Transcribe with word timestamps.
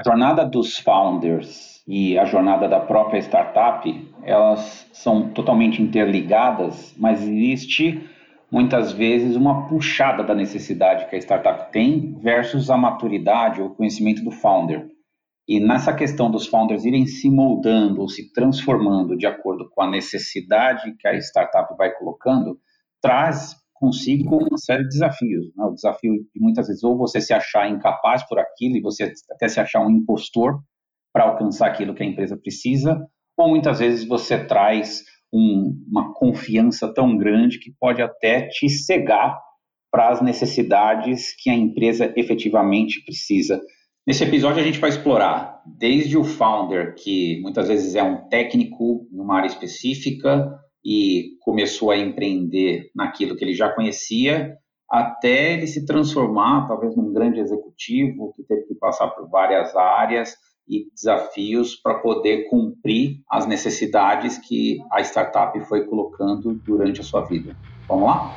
A 0.00 0.02
jornada 0.02 0.46
dos 0.46 0.78
founders 0.78 1.82
e 1.86 2.18
a 2.18 2.24
jornada 2.24 2.66
da 2.66 2.80
própria 2.80 3.18
startup, 3.18 4.10
elas 4.22 4.88
são 4.94 5.28
totalmente 5.28 5.82
interligadas, 5.82 6.94
mas 6.96 7.22
existe 7.22 8.08
muitas 8.50 8.92
vezes 8.92 9.36
uma 9.36 9.68
puxada 9.68 10.24
da 10.24 10.34
necessidade 10.34 11.06
que 11.10 11.16
a 11.16 11.18
startup 11.18 11.70
tem 11.70 12.14
versus 12.14 12.70
a 12.70 12.78
maturidade 12.78 13.60
ou 13.60 13.74
conhecimento 13.74 14.24
do 14.24 14.30
founder. 14.30 14.88
E 15.46 15.60
nessa 15.60 15.92
questão 15.92 16.30
dos 16.30 16.46
founders 16.46 16.86
irem 16.86 17.04
se 17.06 17.30
moldando 17.30 18.00
ou 18.00 18.08
se 18.08 18.32
transformando 18.32 19.18
de 19.18 19.26
acordo 19.26 19.68
com 19.68 19.82
a 19.82 19.90
necessidade 19.90 20.96
que 20.98 21.06
a 21.06 21.14
startup 21.18 21.76
vai 21.76 21.90
colocando, 21.90 22.58
traz 23.02 23.54
consigo 23.80 24.36
uma 24.36 24.58
série 24.58 24.82
de 24.82 24.90
desafios. 24.90 25.46
Né? 25.56 25.64
O 25.64 25.72
desafio 25.72 26.12
de 26.12 26.40
muitas 26.40 26.68
vezes 26.68 26.84
ou 26.84 26.96
você 26.96 27.20
se 27.20 27.32
achar 27.32 27.68
incapaz 27.68 28.22
por 28.28 28.38
aquilo 28.38 28.76
e 28.76 28.82
você 28.82 29.10
até 29.32 29.48
se 29.48 29.58
achar 29.58 29.80
um 29.80 29.90
impostor 29.90 30.60
para 31.12 31.24
alcançar 31.24 31.68
aquilo 31.68 31.94
que 31.94 32.02
a 32.02 32.06
empresa 32.06 32.36
precisa, 32.36 33.00
ou 33.36 33.48
muitas 33.48 33.80
vezes 33.80 34.06
você 34.06 34.44
traz 34.44 35.02
um, 35.32 35.74
uma 35.88 36.12
confiança 36.14 36.92
tão 36.92 37.16
grande 37.16 37.58
que 37.58 37.72
pode 37.80 38.02
até 38.02 38.46
te 38.48 38.68
cegar 38.68 39.40
para 39.90 40.10
as 40.10 40.20
necessidades 40.20 41.34
que 41.42 41.50
a 41.50 41.54
empresa 41.54 42.12
efetivamente 42.14 43.02
precisa. 43.04 43.60
Nesse 44.06 44.24
episódio 44.24 44.60
a 44.60 44.64
gente 44.64 44.78
vai 44.78 44.90
explorar 44.90 45.62
desde 45.66 46.16
o 46.16 46.22
founder, 46.22 46.94
que 46.94 47.40
muitas 47.42 47.66
vezes 47.68 47.94
é 47.94 48.02
um 48.02 48.28
técnico 48.28 49.06
numa 49.10 49.36
área 49.36 49.48
específica, 49.48 50.48
e 50.84 51.36
começou 51.40 51.90
a 51.90 51.98
empreender 51.98 52.90
naquilo 52.94 53.36
que 53.36 53.44
ele 53.44 53.54
já 53.54 53.68
conhecia, 53.70 54.56
até 54.90 55.54
ele 55.54 55.66
se 55.66 55.84
transformar, 55.84 56.66
talvez, 56.66 56.96
num 56.96 57.12
grande 57.12 57.38
executivo 57.38 58.32
que 58.34 58.42
teve 58.42 58.62
que 58.62 58.74
passar 58.74 59.08
por 59.08 59.28
várias 59.28 59.74
áreas 59.76 60.36
e 60.68 60.88
desafios 60.94 61.76
para 61.76 61.98
poder 61.98 62.48
cumprir 62.48 63.20
as 63.28 63.46
necessidades 63.46 64.38
que 64.38 64.78
a 64.92 65.00
startup 65.00 65.58
foi 65.66 65.84
colocando 65.84 66.54
durante 66.54 67.00
a 67.00 67.04
sua 67.04 67.22
vida. 67.22 67.56
Vamos 67.88 68.06
lá? 68.06 68.36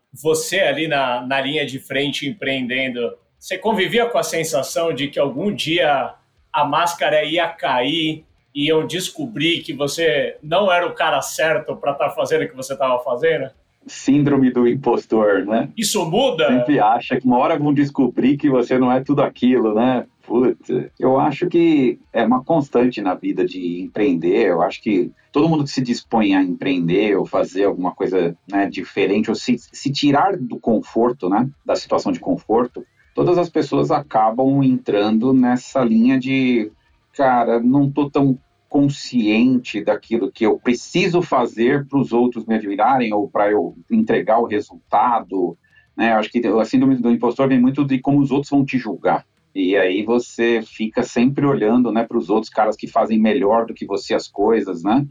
você 0.13 0.59
ali 0.59 0.87
na, 0.87 1.25
na 1.25 1.39
linha 1.41 1.65
de 1.65 1.79
frente 1.79 2.27
empreendendo, 2.27 3.13
você 3.39 3.57
convivia 3.57 4.05
com 4.05 4.17
a 4.17 4.23
sensação 4.23 4.93
de 4.93 5.07
que 5.07 5.19
algum 5.19 5.53
dia 5.53 6.13
a 6.51 6.65
máscara 6.65 7.23
ia 7.23 7.47
cair 7.47 8.25
e 8.53 8.67
iam 8.67 8.85
descobrir 8.85 9.61
que 9.61 9.73
você 9.73 10.37
não 10.43 10.71
era 10.71 10.85
o 10.85 10.93
cara 10.93 11.21
certo 11.21 11.75
para 11.75 11.93
estar 11.93 12.09
tá 12.09 12.15
fazendo 12.15 12.43
o 12.43 12.49
que 12.49 12.55
você 12.55 12.73
estava 12.73 13.01
fazendo? 13.03 13.49
Síndrome 13.87 14.51
do 14.51 14.67
impostor, 14.67 15.45
né? 15.45 15.69
Isso 15.75 16.05
muda? 16.05 16.47
Sempre 16.47 16.79
acha 16.79 17.19
que 17.19 17.25
uma 17.25 17.39
hora 17.39 17.57
vão 17.57 17.73
descobrir 17.73 18.37
que 18.37 18.49
você 18.49 18.77
não 18.77 18.91
é 18.91 18.99
tudo 18.99 19.23
aquilo, 19.23 19.73
né? 19.73 20.05
Putz, 20.31 20.69
eu 20.97 21.19
acho 21.19 21.47
que 21.47 21.99
é 22.13 22.23
uma 22.23 22.41
constante 22.41 23.01
na 23.01 23.13
vida 23.13 23.45
de 23.45 23.81
empreender. 23.81 24.47
Eu 24.47 24.61
acho 24.61 24.81
que 24.81 25.11
todo 25.29 25.49
mundo 25.49 25.65
que 25.65 25.69
se 25.69 25.81
dispõe 25.81 26.33
a 26.33 26.41
empreender 26.41 27.17
ou 27.17 27.25
fazer 27.25 27.65
alguma 27.65 27.91
coisa 27.91 28.33
né, 28.49 28.65
diferente, 28.69 29.29
ou 29.29 29.35
se, 29.35 29.57
se 29.57 29.91
tirar 29.91 30.37
do 30.37 30.57
conforto, 30.57 31.27
né, 31.27 31.49
da 31.65 31.75
situação 31.75 32.13
de 32.13 32.21
conforto, 32.21 32.85
todas 33.13 33.37
as 33.37 33.49
pessoas 33.49 33.91
acabam 33.91 34.63
entrando 34.63 35.33
nessa 35.33 35.83
linha 35.83 36.17
de, 36.17 36.71
cara, 37.13 37.59
não 37.59 37.89
estou 37.89 38.09
tão 38.09 38.39
consciente 38.69 39.83
daquilo 39.83 40.31
que 40.31 40.45
eu 40.45 40.57
preciso 40.57 41.21
fazer 41.21 41.85
para 41.89 41.99
os 41.99 42.13
outros 42.13 42.45
me 42.45 42.55
admirarem 42.55 43.13
ou 43.13 43.27
para 43.27 43.51
eu 43.51 43.75
entregar 43.91 44.39
o 44.39 44.47
resultado. 44.47 45.57
Né? 45.93 46.13
Eu 46.13 46.19
acho 46.19 46.31
que 46.31 46.39
a 46.47 46.63
síndrome 46.63 46.95
do 46.95 47.11
impostor 47.11 47.49
vem 47.49 47.59
muito 47.59 47.83
de 47.83 47.99
como 47.99 48.21
os 48.21 48.31
outros 48.31 48.49
vão 48.49 48.63
te 48.63 48.77
julgar. 48.77 49.25
E 49.53 49.75
aí 49.75 50.03
você 50.03 50.61
fica 50.61 51.03
sempre 51.03 51.45
olhando, 51.45 51.91
né, 51.91 52.03
para 52.05 52.17
os 52.17 52.29
outros 52.29 52.49
caras 52.49 52.75
que 52.75 52.87
fazem 52.87 53.19
melhor 53.19 53.65
do 53.65 53.73
que 53.73 53.85
você 53.85 54.13
as 54.13 54.27
coisas, 54.27 54.83
né? 54.83 55.05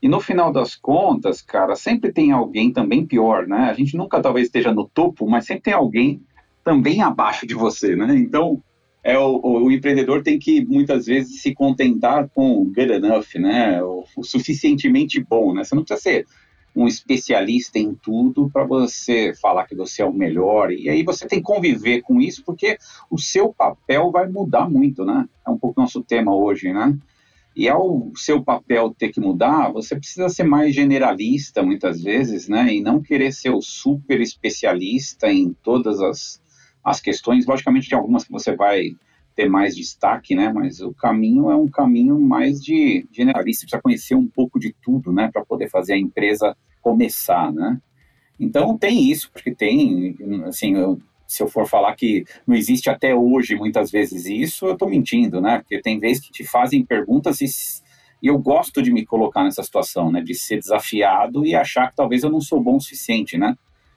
E 0.00 0.08
no 0.08 0.20
final 0.20 0.52
das 0.52 0.74
contas, 0.74 1.40
cara, 1.40 1.76
sempre 1.76 2.12
tem 2.12 2.32
alguém 2.32 2.72
também 2.72 3.06
pior, 3.06 3.46
né? 3.46 3.70
A 3.70 3.72
gente 3.72 3.96
nunca 3.96 4.20
talvez 4.20 4.46
esteja 4.46 4.72
no 4.72 4.88
topo, 4.88 5.28
mas 5.28 5.46
sempre 5.46 5.62
tem 5.62 5.74
alguém 5.74 6.20
também 6.64 7.02
abaixo 7.02 7.46
de 7.46 7.54
você, 7.54 7.94
né? 7.94 8.16
Então, 8.16 8.60
é 9.04 9.18
o, 9.18 9.40
o, 9.42 9.64
o 9.64 9.70
empreendedor 9.70 10.22
tem 10.22 10.38
que 10.38 10.64
muitas 10.64 11.06
vezes 11.06 11.40
se 11.40 11.54
contentar 11.54 12.28
com 12.34 12.64
good 12.64 12.92
enough, 12.92 13.34
né? 13.36 13.82
O, 13.82 14.04
o 14.16 14.24
suficientemente 14.24 15.20
bom, 15.20 15.54
né? 15.54 15.64
Você 15.64 15.74
não 15.74 15.84
precisa 15.84 16.00
ser 16.00 16.26
um 16.74 16.86
especialista 16.86 17.78
em 17.78 17.94
tudo 17.94 18.50
para 18.50 18.64
você 18.64 19.34
falar 19.40 19.66
que 19.66 19.74
você 19.74 20.02
é 20.02 20.06
o 20.06 20.12
melhor. 20.12 20.72
E 20.72 20.88
aí 20.88 21.02
você 21.02 21.26
tem 21.26 21.38
que 21.38 21.44
conviver 21.44 22.00
com 22.02 22.20
isso, 22.20 22.42
porque 22.44 22.78
o 23.10 23.18
seu 23.18 23.52
papel 23.52 24.10
vai 24.10 24.28
mudar 24.28 24.68
muito, 24.68 25.04
né? 25.04 25.28
É 25.46 25.50
um 25.50 25.58
pouco 25.58 25.80
nosso 25.80 26.02
tema 26.02 26.34
hoje, 26.34 26.72
né? 26.72 26.98
E 27.54 27.68
ao 27.68 28.10
seu 28.16 28.42
papel 28.42 28.94
ter 28.96 29.10
que 29.10 29.20
mudar, 29.20 29.70
você 29.70 29.94
precisa 29.94 30.30
ser 30.30 30.44
mais 30.44 30.74
generalista 30.74 31.62
muitas 31.62 32.02
vezes, 32.02 32.48
né? 32.48 32.74
E 32.74 32.80
não 32.80 33.02
querer 33.02 33.32
ser 33.32 33.50
o 33.50 33.60
super 33.60 34.20
especialista 34.20 35.30
em 35.30 35.52
todas 35.62 36.00
as, 36.00 36.40
as 36.82 37.00
questões. 37.00 37.46
Logicamente, 37.46 37.90
tem 37.90 37.98
algumas 37.98 38.24
que 38.24 38.32
você 38.32 38.56
vai 38.56 38.96
ter 39.34 39.48
mais 39.48 39.74
destaque, 39.74 40.34
né? 40.34 40.52
Mas 40.52 40.80
o 40.80 40.92
caminho 40.92 41.50
é 41.50 41.56
um 41.56 41.68
caminho 41.68 42.20
mais 42.20 42.62
de 42.62 43.06
generalista, 43.12 43.64
precisa 43.64 43.82
conhecer 43.82 44.14
um 44.14 44.26
pouco 44.26 44.58
de 44.58 44.74
tudo, 44.82 45.12
né? 45.12 45.30
Para 45.32 45.44
poder 45.44 45.68
fazer 45.68 45.94
a 45.94 45.98
empresa 45.98 46.56
começar, 46.80 47.52
né? 47.52 47.80
Então 48.38 48.76
tem 48.76 49.10
isso, 49.10 49.30
porque 49.32 49.54
tem, 49.54 50.16
assim, 50.46 50.74
eu, 50.74 50.98
se 51.26 51.42
eu 51.42 51.48
for 51.48 51.66
falar 51.66 51.94
que 51.94 52.24
não 52.46 52.56
existe 52.56 52.90
até 52.90 53.14
hoje 53.14 53.54
muitas 53.54 53.90
vezes 53.90 54.26
isso, 54.26 54.66
eu 54.66 54.72
estou 54.72 54.88
mentindo, 54.88 55.40
né? 55.40 55.58
Porque 55.58 55.80
tem 55.80 55.98
vezes 55.98 56.24
que 56.24 56.32
te 56.32 56.44
fazem 56.44 56.84
perguntas 56.84 57.40
e, 57.40 57.46
e 58.22 58.26
eu 58.26 58.38
gosto 58.38 58.82
de 58.82 58.92
me 58.92 59.06
colocar 59.06 59.44
nessa 59.44 59.62
situação, 59.62 60.10
né? 60.10 60.20
De 60.20 60.34
ser 60.34 60.58
desafiado 60.58 61.46
e 61.46 61.54
achar 61.54 61.88
que 61.88 61.96
talvez 61.96 62.22
eu 62.22 62.30
não 62.30 62.40
sou 62.40 62.60
bom 62.60 62.76
o 62.76 62.80
suficiente, 62.80 63.38
né? 63.38 63.56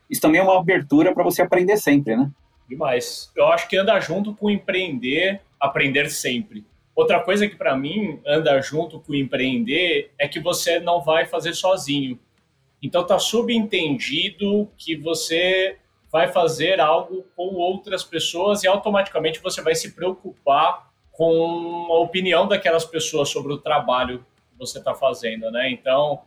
Isso 0.10 0.22
também 0.22 0.40
é 0.40 0.44
uma 0.44 0.60
abertura 0.60 1.14
para 1.14 1.24
você 1.24 1.42
aprender 1.42 1.78
sempre, 1.78 2.16
né? 2.16 2.30
Demais. 2.68 3.32
Eu 3.36 3.48
acho 3.48 3.68
que 3.68 3.78
anda 3.78 4.00
junto 4.00 4.34
com 4.34 4.50
empreender, 4.50 5.42
aprender 5.60 6.10
sempre. 6.10 6.66
Outra 6.96 7.20
coisa 7.20 7.48
que 7.48 7.56
para 7.56 7.76
mim 7.76 8.20
anda 8.26 8.62
junto 8.62 9.00
com 9.00 9.14
empreender 9.14 10.12
é 10.18 10.28
que 10.28 10.40
você 10.40 10.80
não 10.80 11.02
vai 11.02 11.26
fazer 11.26 11.54
sozinho. 11.54 12.18
Então 12.82 13.06
tá 13.06 13.20
subentendido 13.20 14.70
que 14.78 14.96
você 14.96 15.78
vai 16.12 16.32
fazer 16.32 16.80
algo 16.80 17.26
com 17.36 17.56
outras 17.56 18.04
pessoas 18.04 18.64
e 18.64 18.68
automaticamente 18.68 19.42
você 19.42 19.62
vai 19.62 19.76
se 19.76 19.94
preocupar 19.94 20.90
com 21.12 21.88
a 21.92 22.00
opinião 22.00 22.48
daquelas 22.48 22.86
pessoas 22.86 23.30
sobre 23.30 23.52
o 23.52 23.58
trabalho 23.58 24.20
que 24.52 24.58
você 24.58 24.80
está 24.80 24.94
fazendo, 24.94 25.52
né? 25.52 25.70
Então 25.70 26.22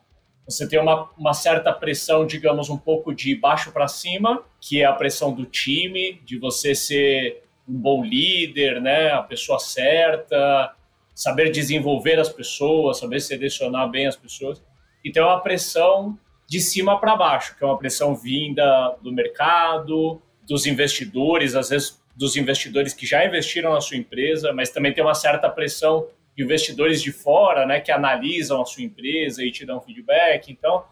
você 0.49 0.67
tem 0.67 0.81
uma, 0.81 1.11
uma 1.19 1.35
certa 1.35 1.73
pressão, 1.73 2.27
digamos, 2.27 2.71
um 2.71 2.79
pouco 2.79 3.15
de 3.15 3.35
baixo 3.35 3.71
para 3.71 3.87
cima, 3.87 4.43
que 4.59 4.81
é 4.81 4.87
a 4.87 4.93
pressão 4.95 5.33
do 5.33 5.45
time, 5.45 6.21
de 6.25 6.39
você 6.39 6.75
ser 6.75 7.43
um 7.69 7.75
bom 7.75 8.03
líder, 8.03 8.81
né, 8.81 9.11
a 9.11 9.23
pessoa 9.23 9.59
certa, 9.59 10.75
saber 11.15 11.51
desenvolver 11.51 12.19
as 12.19 12.31
pessoas, 12.31 12.99
saber 12.99 13.21
selecionar 13.21 13.91
bem 13.91 14.07
as 14.07 14.17
pessoas. 14.17 14.63
E 15.05 15.13
tem 15.13 15.23
uma 15.23 15.39
pressão 15.41 16.19
de 16.47 16.61
cima 16.61 16.99
para 16.99 17.15
baixo, 17.15 17.55
que 17.55 17.63
é 17.63 17.67
uma 17.67 17.79
pressão 17.79 18.17
vinda 18.17 18.97
do 19.03 19.13
mercado, 19.13 20.23
dos 20.49 20.65
investidores, 20.65 21.55
às 21.55 21.69
vezes 21.69 22.01
dos 22.17 22.37
investidores 22.37 22.95
que 22.95 23.05
já 23.07 23.25
investiram 23.25 23.75
na 23.75 23.83
sua 23.83 23.99
empresa, 23.99 24.53
mas 24.53 24.71
também 24.71 24.95
tem 24.95 25.05
uma 25.05 25.15
certa 25.15 25.49
pressão 25.51 26.09
investidores 26.43 27.03
de 27.03 27.13
fora, 27.13 27.67
né, 27.67 27.81
que 27.81 27.91
analisam 27.91 28.61
a 28.63 28.65
sua 28.65 28.83
empresa 28.83 29.45
e 29.45 29.51
te 29.51 29.67
dão 29.67 29.81
feedback. 29.81 30.51
Então, 30.51 30.85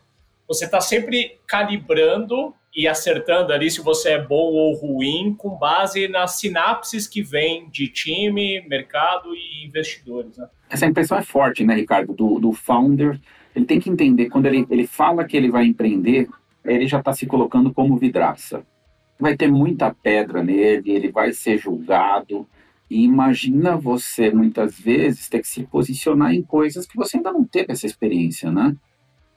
você 0.47 0.65
está 0.65 0.81
sempre 0.81 1.39
calibrando 1.47 2.55
e 2.75 2.87
acertando 2.87 3.53
ali 3.53 3.71
se 3.71 3.81
você 3.81 4.11
é 4.11 4.23
bom 4.23 4.53
ou 4.53 4.75
ruim 4.75 5.35
com 5.37 5.57
base 5.57 6.09
nas 6.09 6.39
sinapses 6.39 7.09
que 7.09 7.23
vêm 7.23 7.71
de 7.71 7.89
time, 7.89 8.61
mercado 8.69 9.35
e 9.35 9.65
investidores. 9.67 10.37
Né? 10.37 10.47
Essa 10.69 10.87
impressão 10.87 11.17
é 11.17 11.23
forte, 11.23 11.65
né, 11.65 11.75
Ricardo, 11.75 12.13
do, 12.13 12.39
do 12.39 12.53
founder. 12.53 13.19
Ele 13.55 13.65
tem 13.65 13.81
que 13.81 13.89
entender, 13.89 14.29
quando 14.29 14.47
ele, 14.47 14.67
ele 14.71 14.87
fala 14.87 15.25
que 15.25 15.37
ele 15.37 15.51
vai 15.51 15.65
empreender, 15.65 16.29
ele 16.65 16.87
já 16.87 16.99
está 16.99 17.15
se 17.15 17.27
colocando 17.27 17.73
como 17.73 17.97
vidraça. 17.97 18.63
Vai 19.19 19.35
ter 19.35 19.51
muita 19.51 19.95
pedra 19.95 20.43
nele, 20.43 20.91
ele 20.91 21.11
vai 21.11 21.33
ser 21.33 21.57
julgado. 21.57 22.47
E 22.89 23.03
imagina 23.05 23.77
você, 23.77 24.31
muitas 24.31 24.79
vezes, 24.79 25.29
ter 25.29 25.41
que 25.41 25.49
se 25.49 25.65
posicionar 25.65 26.33
em 26.33 26.43
coisas 26.43 26.87
que 26.87 26.97
você 26.97 27.17
ainda 27.17 27.33
não 27.33 27.45
teve 27.45 27.73
essa 27.73 27.87
experiência, 27.87 28.51
né? 28.51 28.77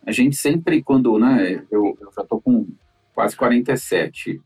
A 0.05 0.11
gente 0.11 0.35
sempre, 0.35 0.83
quando, 0.83 1.17
né, 1.17 1.63
eu, 1.71 1.97
eu 1.99 2.11
já 2.15 2.21
estou 2.21 2.39
com 2.39 2.67
quase 3.13 3.35
47, 3.35 4.39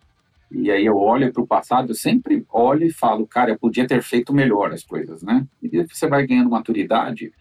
e 0.51 0.71
aí 0.71 0.85
eu 0.85 0.97
olho 0.97 1.31
para 1.33 1.44
o 1.44 1.47
passado, 1.47 1.91
eu 1.91 1.95
sempre 1.95 2.45
olho 2.51 2.85
e 2.85 2.91
falo, 2.94 3.27
cara, 3.27 3.51
eu 3.51 3.59
podia 3.59 3.88
ter 3.88 4.01
feito 4.01 4.33
melhor 4.33 4.71
as 4.71 4.83
coisas, 4.83 5.21
né? 5.21 5.45
E 5.61 5.83
você 5.83 6.07
vai 6.07 6.25
ganhando 6.25 6.49
maturidade, 6.49 7.33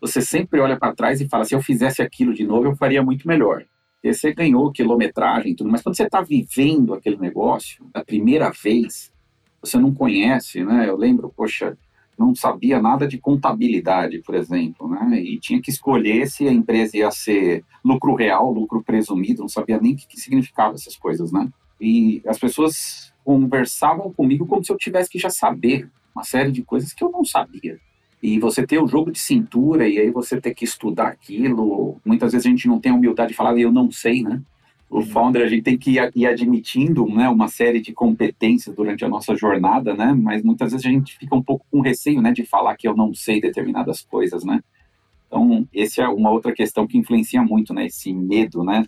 você 0.00 0.20
sempre 0.20 0.60
olha 0.60 0.78
para 0.78 0.94
trás 0.94 1.20
e 1.20 1.28
fala, 1.28 1.44
se 1.44 1.54
eu 1.54 1.62
fizesse 1.62 2.02
aquilo 2.02 2.34
de 2.34 2.44
novo, 2.46 2.66
eu 2.66 2.76
faria 2.76 3.02
muito 3.02 3.26
melhor. 3.26 3.64
E 4.02 4.12
você 4.12 4.34
ganhou 4.34 4.70
quilometragem 4.70 5.52
e 5.52 5.56
tudo, 5.56 5.70
mas 5.70 5.82
quando 5.82 5.96
você 5.96 6.04
está 6.04 6.20
vivendo 6.20 6.92
aquele 6.92 7.16
negócio, 7.16 7.86
da 7.92 8.04
primeira 8.04 8.50
vez, 8.50 9.10
você 9.64 9.78
não 9.78 9.92
conhece, 9.92 10.64
né? 10.64 10.88
Eu 10.88 10.96
lembro, 10.96 11.32
poxa, 11.34 11.76
não 12.18 12.34
sabia 12.34 12.80
nada 12.80 13.06
de 13.06 13.18
contabilidade, 13.18 14.20
por 14.20 14.34
exemplo, 14.34 14.88
né? 14.88 15.20
E 15.20 15.38
tinha 15.38 15.60
que 15.60 15.70
escolher 15.70 16.28
se 16.28 16.46
a 16.46 16.52
empresa 16.52 16.96
ia 16.96 17.10
ser 17.10 17.64
lucro 17.84 18.14
real, 18.14 18.52
lucro 18.52 18.82
presumido, 18.82 19.42
não 19.42 19.48
sabia 19.48 19.80
nem 19.80 19.94
o 19.94 19.96
que, 19.96 20.06
que 20.06 20.20
significava 20.20 20.74
essas 20.74 20.96
coisas, 20.96 21.32
né? 21.32 21.48
E 21.80 22.22
as 22.26 22.38
pessoas 22.38 23.12
conversavam 23.24 24.12
comigo 24.12 24.46
como 24.46 24.64
se 24.64 24.70
eu 24.70 24.76
tivesse 24.76 25.10
que 25.10 25.18
já 25.18 25.30
saber 25.30 25.88
uma 26.14 26.24
série 26.24 26.52
de 26.52 26.62
coisas 26.62 26.92
que 26.92 27.02
eu 27.02 27.10
não 27.10 27.24
sabia. 27.24 27.78
E 28.22 28.38
você 28.38 28.66
ter 28.66 28.78
o 28.78 28.86
jogo 28.86 29.10
de 29.10 29.18
cintura 29.18 29.88
e 29.88 29.98
aí 29.98 30.10
você 30.10 30.40
ter 30.40 30.54
que 30.54 30.64
estudar 30.64 31.08
aquilo, 31.08 32.00
muitas 32.04 32.32
vezes 32.32 32.46
a 32.46 32.50
gente 32.50 32.68
não 32.68 32.80
tem 32.80 32.92
a 32.92 32.94
humildade 32.94 33.30
de 33.30 33.36
falar, 33.36 33.58
eu 33.58 33.72
não 33.72 33.90
sei, 33.90 34.22
né? 34.22 34.40
O 34.94 35.02
founder 35.02 35.42
a 35.42 35.48
gente 35.48 35.64
tem 35.64 35.76
que 35.76 35.98
ir, 36.14 36.26
admitindo 36.26 37.04
né, 37.08 37.28
uma 37.28 37.48
série 37.48 37.80
de 37.80 37.92
competências 37.92 38.76
durante 38.76 39.04
a 39.04 39.08
nossa 39.08 39.34
jornada, 39.34 39.92
né? 39.92 40.14
Mas 40.16 40.40
muitas 40.44 40.70
vezes 40.70 40.86
a 40.86 40.88
gente 40.88 41.18
fica 41.18 41.34
um 41.34 41.42
pouco 41.42 41.66
com 41.68 41.80
receio, 41.80 42.22
né, 42.22 42.30
de 42.30 42.46
falar 42.46 42.76
que 42.76 42.86
eu 42.86 42.94
não 42.94 43.12
sei 43.12 43.40
determinadas 43.40 44.02
coisas, 44.02 44.44
né? 44.44 44.60
Então, 45.26 45.66
essa 45.74 46.02
é 46.02 46.06
uma 46.06 46.30
outra 46.30 46.52
questão 46.52 46.86
que 46.86 46.96
influencia 46.96 47.42
muito, 47.42 47.74
né? 47.74 47.86
Esse 47.86 48.12
medo, 48.12 48.62
né? 48.62 48.84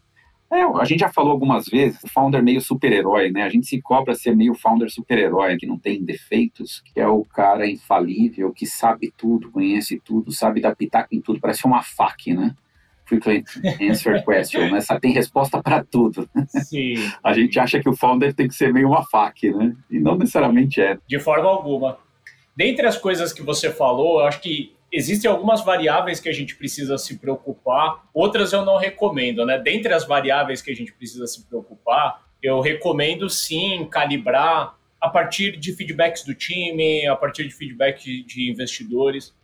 É, 0.49 0.63
a 0.63 0.85
gente 0.85 1.01
já 1.01 1.09
falou 1.09 1.33
algumas 1.33 1.67
vezes, 1.67 2.01
o 2.05 2.09
founder 2.09 2.41
meio 2.41 2.61
super-herói, 2.61 3.33
né? 3.33 3.43
A 3.43 3.49
gente 3.49 3.67
se 3.67 3.83
cobra 3.83 4.15
ser 4.15 4.37
meio 4.37 4.55
founder 4.55 4.89
super-herói, 4.89 5.57
que 5.57 5.67
não 5.67 5.77
tem 5.77 6.05
defeitos, 6.05 6.83
que 6.83 7.01
é 7.01 7.09
o 7.09 7.25
cara 7.25 7.69
infalível, 7.69 8.53
que 8.53 8.65
sabe 8.65 9.13
tudo, 9.17 9.51
conhece 9.51 10.01
tudo, 10.05 10.31
sabe 10.31 10.61
dar 10.61 10.77
pitaco 10.77 11.13
em 11.13 11.21
tudo, 11.21 11.41
parece 11.41 11.67
uma 11.67 11.83
faca, 11.83 12.33
né? 12.33 12.55
Frequent 13.07 13.47
answer 13.81 14.23
question, 14.25 14.71
né? 14.71 14.81
Tem 15.01 15.13
resposta 15.13 15.63
para 15.63 15.83
tudo. 15.85 16.29
Sim. 16.49 16.95
A 17.23 17.33
gente 17.33 17.59
acha 17.59 17.81
que 17.81 17.89
o 17.89 17.97
founder 17.97 18.35
tem 18.35 18.49
que 18.49 18.55
ser 18.55 18.73
meio 18.73 18.89
uma 18.89 19.05
fac, 19.05 19.43
né? 19.45 19.75
E 19.91 19.99
não 19.99 20.19
necessariamente 20.19 20.81
é. 20.81 20.99
De 21.07 21.19
forma 21.19 21.49
alguma. 21.49 21.99
Dentre 22.57 22.87
as 22.87 22.99
coisas 22.99 23.33
que 23.33 23.43
você 23.43 23.71
falou, 23.71 24.21
eu 24.21 24.27
acho 24.27 24.41
que 24.41 24.75
existem 24.93 25.31
algumas 25.31 25.65
variáveis 25.65 26.21
que 26.21 26.29
a 26.29 26.33
gente 26.33 26.57
precisa 26.57 26.97
se 26.97 27.19
preocupar, 27.19 28.05
outras 28.15 28.53
eu 28.53 28.65
não 28.65 28.79
recomendo, 28.79 29.45
né? 29.45 29.59
Dentre 29.59 29.93
as 29.93 30.07
variáveis 30.07 30.63
que 30.63 30.71
a 30.71 30.75
gente 30.75 30.93
precisa 30.93 31.27
se 31.27 31.47
preocupar, 31.47 32.23
eu 32.43 32.61
recomendo 32.61 33.29
sim 33.29 33.87
calibrar 33.91 34.75
a 35.01 35.09
partir 35.09 35.57
de 35.59 35.73
feedbacks 35.73 36.25
do 36.25 36.35
time, 36.35 37.07
a 37.07 37.15
partir 37.15 37.45
de 37.45 37.55
feedback 37.55 38.25
de 38.25 38.51
investidores 38.51 39.35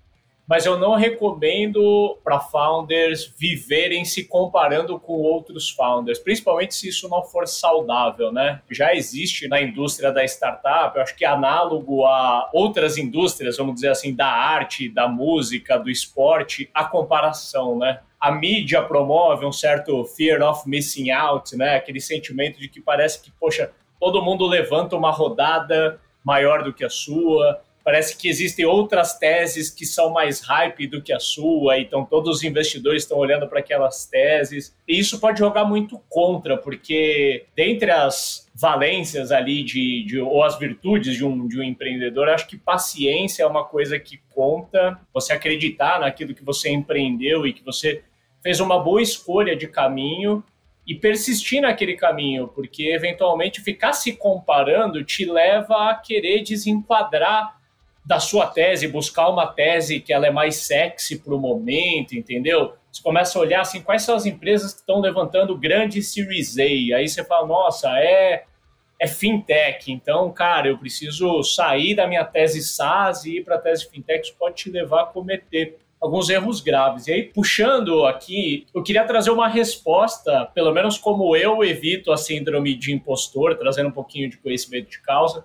mas 0.52 0.66
eu 0.66 0.78
não 0.78 0.96
recomendo 0.96 2.18
para 2.22 2.38
founders 2.38 3.32
viverem 3.38 4.04
se 4.04 4.24
comparando 4.24 5.00
com 5.00 5.14
outros 5.14 5.70
founders, 5.70 6.18
principalmente 6.18 6.74
se 6.74 6.90
isso 6.90 7.08
não 7.08 7.24
for 7.24 7.48
saudável, 7.48 8.30
né? 8.30 8.60
Já 8.70 8.94
existe 8.94 9.48
na 9.48 9.62
indústria 9.62 10.12
da 10.12 10.22
startup, 10.26 10.94
eu 10.94 11.02
acho 11.02 11.16
que 11.16 11.24
análogo 11.24 12.04
a 12.04 12.50
outras 12.52 12.98
indústrias, 12.98 13.56
vamos 13.56 13.76
dizer 13.76 13.88
assim, 13.88 14.14
da 14.14 14.26
arte, 14.26 14.90
da 14.90 15.08
música, 15.08 15.78
do 15.78 15.88
esporte, 15.88 16.68
a 16.74 16.84
comparação, 16.84 17.78
né? 17.78 18.00
A 18.20 18.30
mídia 18.30 18.82
promove 18.82 19.46
um 19.46 19.52
certo 19.52 20.04
fear 20.04 20.42
of 20.42 20.68
missing 20.68 21.10
out, 21.12 21.56
né? 21.56 21.76
Aquele 21.76 21.98
sentimento 21.98 22.60
de 22.60 22.68
que 22.68 22.78
parece 22.78 23.22
que, 23.22 23.30
poxa, 23.40 23.72
todo 23.98 24.20
mundo 24.20 24.46
levanta 24.46 24.96
uma 24.96 25.12
rodada 25.12 25.98
maior 26.22 26.62
do 26.62 26.74
que 26.74 26.84
a 26.84 26.90
sua, 26.90 27.62
Parece 27.84 28.16
que 28.16 28.28
existem 28.28 28.64
outras 28.64 29.18
teses 29.18 29.68
que 29.68 29.84
são 29.84 30.10
mais 30.10 30.40
hype 30.40 30.86
do 30.86 31.02
que 31.02 31.12
a 31.12 31.18
sua, 31.18 31.78
então 31.78 32.04
todos 32.04 32.36
os 32.36 32.44
investidores 32.44 33.02
estão 33.02 33.18
olhando 33.18 33.48
para 33.48 33.58
aquelas 33.58 34.06
teses. 34.06 34.76
E 34.86 34.98
isso 34.98 35.18
pode 35.18 35.40
jogar 35.40 35.64
muito 35.64 36.00
contra, 36.08 36.56
porque 36.56 37.46
dentre 37.56 37.90
as 37.90 38.48
valências 38.54 39.32
ali 39.32 39.64
de, 39.64 40.04
de, 40.04 40.20
ou 40.20 40.44
as 40.44 40.58
virtudes 40.58 41.16
de 41.16 41.24
um, 41.24 41.48
de 41.48 41.58
um 41.58 41.62
empreendedor, 41.62 42.28
acho 42.28 42.46
que 42.46 42.56
paciência 42.56 43.42
é 43.42 43.46
uma 43.46 43.64
coisa 43.64 43.98
que 43.98 44.20
conta. 44.32 44.98
Você 45.12 45.32
acreditar 45.32 45.98
naquilo 45.98 46.34
que 46.34 46.44
você 46.44 46.70
empreendeu 46.70 47.46
e 47.46 47.52
que 47.52 47.64
você 47.64 48.04
fez 48.42 48.60
uma 48.60 48.78
boa 48.78 49.02
escolha 49.02 49.56
de 49.56 49.66
caminho 49.66 50.44
e 50.86 50.94
persistir 50.94 51.62
naquele 51.62 51.96
caminho, 51.96 52.48
porque 52.48 52.88
eventualmente 52.88 53.60
ficar 53.60 53.92
se 53.92 54.16
comparando 54.16 55.04
te 55.04 55.24
leva 55.24 55.90
a 55.90 55.94
querer 55.94 56.42
desenquadrar 56.42 57.60
da 58.04 58.18
sua 58.18 58.46
tese, 58.46 58.88
buscar 58.88 59.28
uma 59.28 59.46
tese 59.46 60.00
que 60.00 60.12
ela 60.12 60.26
é 60.26 60.30
mais 60.30 60.56
sexy 60.56 61.18
para 61.18 61.34
o 61.34 61.38
momento, 61.38 62.16
entendeu? 62.16 62.74
Você 62.90 63.02
começa 63.02 63.38
a 63.38 63.42
olhar 63.42 63.60
assim, 63.60 63.80
quais 63.80 64.02
são 64.02 64.16
as 64.16 64.26
empresas 64.26 64.72
que 64.72 64.80
estão 64.80 65.00
levantando 65.00 65.56
grande 65.56 66.02
Series 66.02 66.58
A, 66.58 66.96
aí 66.96 67.08
você 67.08 67.24
fala, 67.24 67.46
nossa, 67.46 67.88
é, 67.98 68.44
é 68.98 69.06
fintech, 69.06 69.90
então, 69.90 70.30
cara, 70.32 70.68
eu 70.68 70.78
preciso 70.78 71.42
sair 71.42 71.94
da 71.94 72.06
minha 72.06 72.24
tese 72.24 72.62
SaaS 72.62 73.24
e 73.24 73.38
ir 73.38 73.44
para 73.44 73.54
a 73.54 73.58
tese 73.58 73.88
fintech, 73.88 74.26
isso 74.26 74.36
pode 74.38 74.56
te 74.56 74.70
levar 74.70 75.02
a 75.02 75.06
cometer 75.06 75.78
alguns 76.02 76.28
erros 76.28 76.60
graves. 76.60 77.06
E 77.06 77.12
aí, 77.12 77.22
puxando 77.22 78.04
aqui, 78.06 78.66
eu 78.74 78.82
queria 78.82 79.04
trazer 79.04 79.30
uma 79.30 79.46
resposta, 79.46 80.46
pelo 80.52 80.72
menos 80.72 80.98
como 80.98 81.36
eu 81.36 81.62
evito 81.62 82.10
a 82.10 82.16
síndrome 82.16 82.74
de 82.74 82.92
impostor, 82.92 83.56
trazendo 83.56 83.88
um 83.88 83.92
pouquinho 83.92 84.28
de 84.28 84.36
conhecimento 84.36 84.90
de 84.90 85.00
causa, 85.00 85.44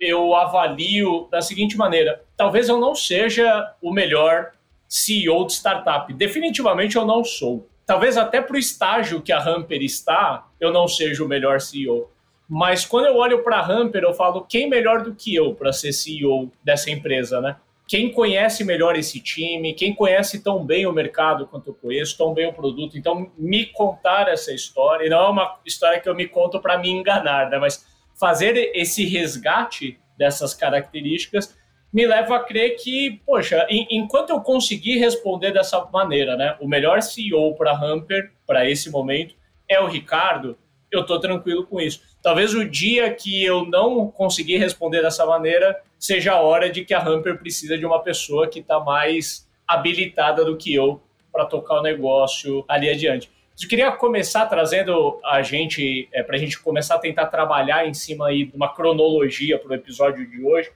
eu 0.00 0.34
avalio 0.34 1.28
da 1.30 1.40
seguinte 1.40 1.76
maneira: 1.76 2.22
talvez 2.36 2.68
eu 2.68 2.78
não 2.78 2.94
seja 2.94 3.74
o 3.82 3.92
melhor 3.92 4.52
CEO 4.88 5.46
de 5.46 5.52
startup. 5.54 6.12
Definitivamente 6.12 6.96
eu 6.96 7.04
não 7.04 7.22
sou. 7.22 7.68
Talvez 7.84 8.16
até 8.16 8.40
para 8.40 8.56
o 8.56 8.58
estágio 8.58 9.22
que 9.22 9.32
a 9.32 9.42
Hamper 9.42 9.82
está, 9.82 10.46
eu 10.60 10.72
não 10.72 10.86
seja 10.86 11.24
o 11.24 11.28
melhor 11.28 11.60
CEO. 11.60 12.10
Mas 12.48 12.84
quando 12.84 13.06
eu 13.06 13.16
olho 13.16 13.42
para 13.42 13.58
a 13.58 13.66
Hamper, 13.66 14.02
eu 14.02 14.14
falo 14.14 14.42
quem 14.42 14.68
melhor 14.68 15.02
do 15.02 15.14
que 15.14 15.34
eu 15.34 15.54
para 15.54 15.72
ser 15.72 15.92
CEO 15.92 16.50
dessa 16.64 16.90
empresa, 16.90 17.40
né? 17.40 17.56
Quem 17.86 18.12
conhece 18.12 18.64
melhor 18.64 18.96
esse 18.96 19.18
time, 19.20 19.72
quem 19.72 19.94
conhece 19.94 20.42
tão 20.42 20.64
bem 20.64 20.86
o 20.86 20.92
mercado 20.92 21.46
quanto 21.46 21.70
eu 21.70 21.74
conheço, 21.74 22.18
tão 22.18 22.34
bem 22.34 22.46
o 22.46 22.52
produto. 22.52 22.98
Então, 22.98 23.30
me 23.36 23.64
contar 23.64 24.28
essa 24.28 24.52
história, 24.52 25.06
e 25.06 25.08
não 25.08 25.18
é 25.18 25.28
uma 25.30 25.58
história 25.64 25.98
que 25.98 26.08
eu 26.08 26.14
me 26.14 26.28
conto 26.28 26.60
para 26.60 26.76
me 26.76 26.90
enganar, 26.90 27.48
né? 27.48 27.58
Mas 27.58 27.86
fazer 28.18 28.72
esse 28.74 29.04
resgate 29.04 29.98
dessas 30.16 30.54
características 30.54 31.56
me 31.92 32.06
leva 32.06 32.36
a 32.36 32.40
crer 32.40 32.76
que, 32.76 33.20
poxa, 33.24 33.66
enquanto 33.70 34.30
eu 34.30 34.40
conseguir 34.40 34.98
responder 34.98 35.52
dessa 35.52 35.82
maneira, 35.86 36.36
né, 36.36 36.56
o 36.60 36.68
melhor 36.68 37.00
CEO 37.00 37.54
para 37.54 37.72
Hamper, 37.72 38.32
para 38.46 38.68
esse 38.68 38.90
momento, 38.90 39.34
é 39.66 39.80
o 39.80 39.86
Ricardo, 39.86 40.58
eu 40.90 41.02
estou 41.02 41.18
tranquilo 41.18 41.66
com 41.66 41.80
isso. 41.80 42.00
Talvez 42.22 42.54
o 42.54 42.64
dia 42.64 43.12
que 43.12 43.44
eu 43.44 43.64
não 43.64 44.10
conseguir 44.10 44.58
responder 44.58 45.02
dessa 45.02 45.24
maneira 45.24 45.80
seja 45.98 46.32
a 46.32 46.40
hora 46.40 46.70
de 46.70 46.84
que 46.84 46.94
a 46.94 47.02
Hamper 47.02 47.38
precisa 47.38 47.76
de 47.76 47.86
uma 47.86 48.02
pessoa 48.02 48.48
que 48.48 48.60
está 48.60 48.80
mais 48.80 49.48
habilitada 49.66 50.44
do 50.44 50.56
que 50.56 50.74
eu 50.74 51.02
para 51.32 51.44
tocar 51.44 51.80
o 51.80 51.82
negócio 51.82 52.64
ali 52.68 52.88
adiante. 52.88 53.30
Eu 53.60 53.68
queria 53.68 53.90
começar 53.90 54.46
trazendo 54.46 55.18
a 55.24 55.42
gente, 55.42 56.08
é, 56.12 56.22
para 56.22 56.36
a 56.36 56.38
gente 56.38 56.58
começar 56.60 56.94
a 56.94 56.98
tentar 56.98 57.26
trabalhar 57.26 57.88
em 57.88 57.92
cima 57.92 58.28
aí 58.28 58.44
de 58.44 58.54
uma 58.54 58.72
cronologia 58.72 59.58
para 59.58 59.72
o 59.72 59.74
episódio 59.74 60.24
de 60.30 60.42
hoje. 60.42 60.70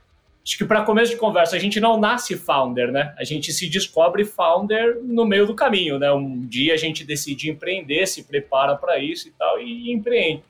Acho 0.44 0.58
que 0.58 0.64
para 0.64 0.82
começo 0.82 1.12
de 1.12 1.16
conversa, 1.16 1.54
a 1.54 1.58
gente 1.60 1.78
não 1.78 2.00
nasce 2.00 2.36
founder, 2.36 2.90
né? 2.90 3.14
A 3.16 3.22
gente 3.22 3.52
se 3.52 3.68
descobre 3.68 4.24
founder 4.24 4.98
no 5.00 5.24
meio 5.24 5.46
do 5.46 5.54
caminho, 5.54 5.96
né? 6.00 6.10
Um 6.12 6.40
dia 6.40 6.74
a 6.74 6.76
gente 6.76 7.04
decide 7.04 7.48
empreender, 7.48 8.04
se 8.06 8.24
prepara 8.24 8.74
para 8.74 8.98
isso 8.98 9.28
e 9.28 9.30
tal, 9.30 9.60
e 9.60 9.92
empreende. 9.92 10.42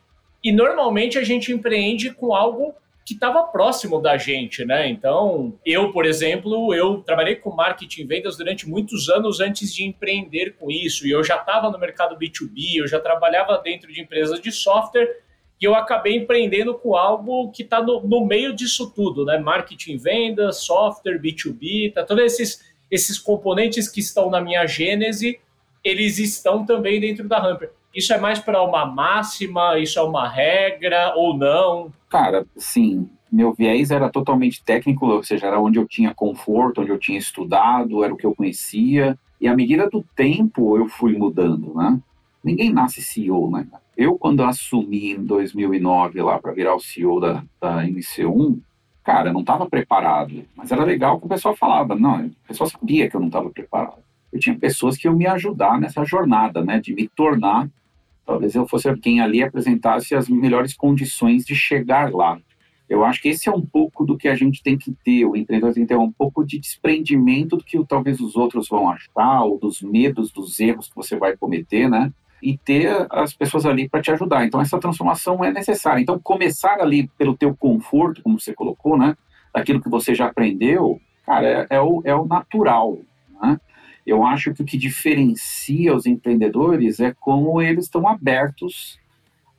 E 0.42 0.50
normalmente 0.50 1.18
a 1.18 1.24
gente 1.24 1.52
empreende 1.52 2.10
com 2.10 2.34
algo 2.34 2.74
que 3.04 3.14
estava 3.14 3.42
próximo 3.42 4.00
da 4.00 4.16
gente, 4.16 4.64
né? 4.64 4.88
Então, 4.88 5.58
eu, 5.66 5.92
por 5.92 6.06
exemplo, 6.06 6.72
eu 6.74 7.02
trabalhei 7.02 7.36
com 7.36 7.50
marketing 7.50 8.02
e 8.02 8.04
vendas 8.04 8.36
durante 8.36 8.68
muitos 8.68 9.08
anos 9.08 9.40
antes 9.40 9.74
de 9.74 9.84
empreender 9.84 10.54
com 10.58 10.70
isso, 10.70 11.06
e 11.06 11.10
eu 11.10 11.24
já 11.24 11.36
estava 11.36 11.70
no 11.70 11.78
mercado 11.78 12.16
B2B, 12.16 12.76
eu 12.76 12.86
já 12.86 13.00
trabalhava 13.00 13.58
dentro 13.58 13.92
de 13.92 14.00
empresas 14.00 14.40
de 14.40 14.52
software, 14.52 15.20
e 15.60 15.64
eu 15.64 15.74
acabei 15.74 16.16
empreendendo 16.16 16.74
com 16.74 16.96
algo 16.96 17.50
que 17.50 17.62
está 17.62 17.82
no, 17.82 18.02
no, 18.02 18.24
meio 18.24 18.52
disso 18.52 18.90
tudo, 18.90 19.24
né? 19.24 19.38
Marketing, 19.38 19.96
vendas, 19.96 20.64
software, 20.64 21.20
B2B, 21.20 21.92
tá 21.92 22.04
todos 22.04 22.24
esses, 22.24 22.72
esses 22.90 23.18
componentes 23.18 23.88
que 23.88 24.00
estão 24.00 24.30
na 24.30 24.40
minha 24.40 24.66
gênese, 24.66 25.40
eles 25.84 26.18
estão 26.18 26.64
também 26.64 27.00
dentro 27.00 27.28
da 27.28 27.38
Hamper. 27.38 27.70
Isso 27.94 28.12
é 28.12 28.18
mais 28.18 28.38
para 28.38 28.62
uma 28.62 28.86
máxima? 28.86 29.78
Isso 29.78 29.98
é 29.98 30.02
uma 30.02 30.28
regra 30.28 31.12
ou 31.14 31.36
não? 31.36 31.92
Cara, 32.08 32.46
sim. 32.56 33.08
Meu 33.30 33.52
viés 33.52 33.90
era 33.90 34.10
totalmente 34.10 34.62
técnico, 34.62 35.06
ou 35.06 35.22
seja, 35.22 35.46
era 35.46 35.60
onde 35.60 35.78
eu 35.78 35.86
tinha 35.86 36.14
conforto, 36.14 36.82
onde 36.82 36.90
eu 36.90 36.98
tinha 36.98 37.18
estudado, 37.18 38.04
era 38.04 38.12
o 38.12 38.16
que 38.16 38.26
eu 38.26 38.34
conhecia. 38.34 39.18
E 39.40 39.48
à 39.48 39.56
medida 39.56 39.88
do 39.88 40.04
tempo 40.14 40.76
eu 40.76 40.88
fui 40.88 41.16
mudando, 41.16 41.74
né? 41.74 41.98
Ninguém 42.44 42.72
nasce 42.72 43.00
CEO, 43.00 43.50
né? 43.50 43.66
Eu, 43.96 44.18
quando 44.18 44.42
assumi 44.42 45.12
em 45.12 45.24
2009 45.24 46.22
lá 46.22 46.38
para 46.38 46.52
virar 46.52 46.74
o 46.74 46.80
CEO 46.80 47.20
da, 47.20 47.44
da 47.60 47.84
MC1, 47.84 48.58
cara, 49.04 49.32
não 49.32 49.40
estava 49.40 49.68
preparado. 49.68 50.44
Mas 50.56 50.72
era 50.72 50.84
legal 50.84 51.18
que 51.18 51.26
o 51.26 51.28
pessoal 51.28 51.54
falava. 51.54 51.94
Não, 51.94 52.26
o 52.26 52.48
pessoal 52.48 52.68
sabia 52.68 53.08
que 53.08 53.16
eu 53.16 53.20
não 53.20 53.28
estava 53.28 53.50
preparado. 53.50 54.02
Eu 54.32 54.40
tinha 54.40 54.58
pessoas 54.58 54.96
que 54.96 55.06
iam 55.06 55.14
me 55.14 55.26
ajudar 55.26 55.78
nessa 55.78 56.04
jornada, 56.04 56.64
né? 56.64 56.80
De 56.80 56.94
me 56.94 57.06
tornar 57.08 57.68
Talvez 58.24 58.54
eu 58.54 58.66
fosse 58.66 58.94
quem 58.96 59.20
ali 59.20 59.42
apresentasse 59.42 60.14
as 60.14 60.28
melhores 60.28 60.74
condições 60.74 61.44
de 61.44 61.54
chegar 61.54 62.12
lá. 62.12 62.38
Eu 62.88 63.04
acho 63.04 63.22
que 63.22 63.28
esse 63.30 63.48
é 63.48 63.52
um 63.52 63.64
pouco 63.64 64.04
do 64.04 64.18
que 64.18 64.28
a 64.28 64.34
gente 64.34 64.62
tem 64.62 64.76
que 64.76 64.92
ter, 65.02 65.24
o 65.24 65.34
empreendedor 65.34 65.72
tem 65.72 65.84
que 65.84 65.88
ter 65.88 65.96
um 65.96 66.12
pouco 66.12 66.44
de 66.44 66.58
desprendimento 66.58 67.56
do 67.56 67.64
que 67.64 67.82
talvez 67.86 68.20
os 68.20 68.36
outros 68.36 68.68
vão 68.68 68.90
achar, 68.90 69.44
ou 69.44 69.58
dos 69.58 69.80
medos, 69.80 70.30
dos 70.30 70.60
erros 70.60 70.88
que 70.88 70.96
você 70.96 71.16
vai 71.16 71.34
cometer, 71.34 71.88
né? 71.88 72.12
E 72.42 72.58
ter 72.58 73.06
as 73.10 73.32
pessoas 73.32 73.64
ali 73.64 73.88
para 73.88 74.02
te 74.02 74.10
ajudar. 74.10 74.44
Então, 74.44 74.60
essa 74.60 74.78
transformação 74.78 75.42
é 75.42 75.50
necessária. 75.50 76.02
Então, 76.02 76.18
começar 76.18 76.80
ali 76.80 77.08
pelo 77.16 77.36
teu 77.36 77.56
conforto, 77.56 78.22
como 78.22 78.38
você 78.38 78.52
colocou, 78.52 78.98
né? 78.98 79.16
Daquilo 79.54 79.80
que 79.80 79.88
você 79.88 80.14
já 80.14 80.26
aprendeu, 80.26 81.00
cara, 81.24 81.66
é, 81.70 81.76
é 81.76 81.80
o, 81.80 82.02
é 82.04 82.14
o 82.14 82.26
natural? 82.26 82.98
Eu 84.06 84.24
acho 84.24 84.52
que 84.52 84.62
o 84.62 84.64
que 84.64 84.76
diferencia 84.76 85.94
os 85.94 86.06
empreendedores 86.06 87.00
é 87.00 87.14
como 87.20 87.60
eles 87.62 87.84
estão 87.84 88.06
abertos 88.06 88.98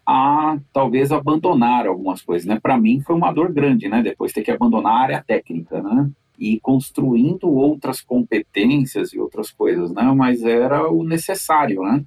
a 0.06 0.58
talvez 0.74 1.12
abandonar 1.12 1.88
algumas 1.88 2.22
coisas, 2.22 2.46
né? 2.46 2.60
Para 2.62 2.78
mim 2.78 3.02
foi 3.02 3.16
uma 3.16 3.32
dor 3.32 3.52
grande, 3.54 3.88
né? 3.88 4.02
Depois 4.02 4.34
ter 4.34 4.42
que 4.42 4.52
abandonar 4.52 4.94
a 4.94 5.02
área 5.02 5.24
técnica, 5.26 5.82
né? 5.82 6.10
E 6.38 6.60
construindo 6.60 7.50
outras 7.50 8.02
competências 8.02 9.14
e 9.14 9.20
outras 9.20 9.50
coisas, 9.50 9.92
né? 9.94 10.04
Mas 10.16 10.44
era 10.44 10.90
o 10.92 11.04
necessário, 11.04 11.82
né? 11.84 12.04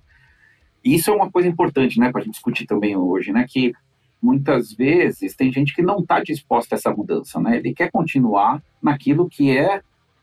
Isso 0.84 1.10
é 1.10 1.14
uma 1.14 1.30
coisa 1.30 1.48
importante, 1.48 1.98
né? 1.98 2.12
Para 2.12 2.20
a 2.20 2.24
gente 2.24 2.34
discutir 2.34 2.66
também 2.66 2.96
hoje, 2.96 3.32
né? 3.32 3.46
Que 3.48 3.72
muitas 4.20 4.72
vezes 4.72 5.34
tem 5.34 5.50
gente 5.50 5.74
que 5.74 5.82
não 5.82 6.00
está 6.00 6.20
disposta 6.20 6.74
a 6.74 6.76
essa 6.76 6.92
mudança, 6.92 7.40
né? 7.40 7.56
Ele 7.56 7.72
quer 7.72 7.90
continuar 7.90 8.62
naquilo 8.82 9.28
que 9.28 9.56
é 9.56 9.80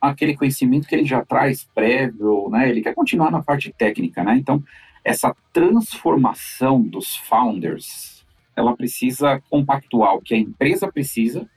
aquele 0.10 0.36
conhecimento 0.36 0.88
que 0.88 0.96
ele 0.96 1.06
já 1.06 1.24
traz 1.24 1.64
prévio, 1.74 2.50
né? 2.50 2.70
Ele 2.70 2.82
quer 2.82 2.94
continuar 2.94 3.32
na 3.32 3.42
parte 3.42 3.72
técnica, 3.72 4.22
né? 4.24 4.36
Então, 4.36 4.62
essa 5.04 5.34
transformação 5.54 6.82
dos 6.82 7.16
founders, 7.16 8.26
ela 8.56 8.76
precisa 8.76 9.42
compactuar 9.50 10.16
o 10.16 10.22
que 10.22 10.34
a 10.34 10.38
empresa 10.38 10.92
precisa, 10.92 11.50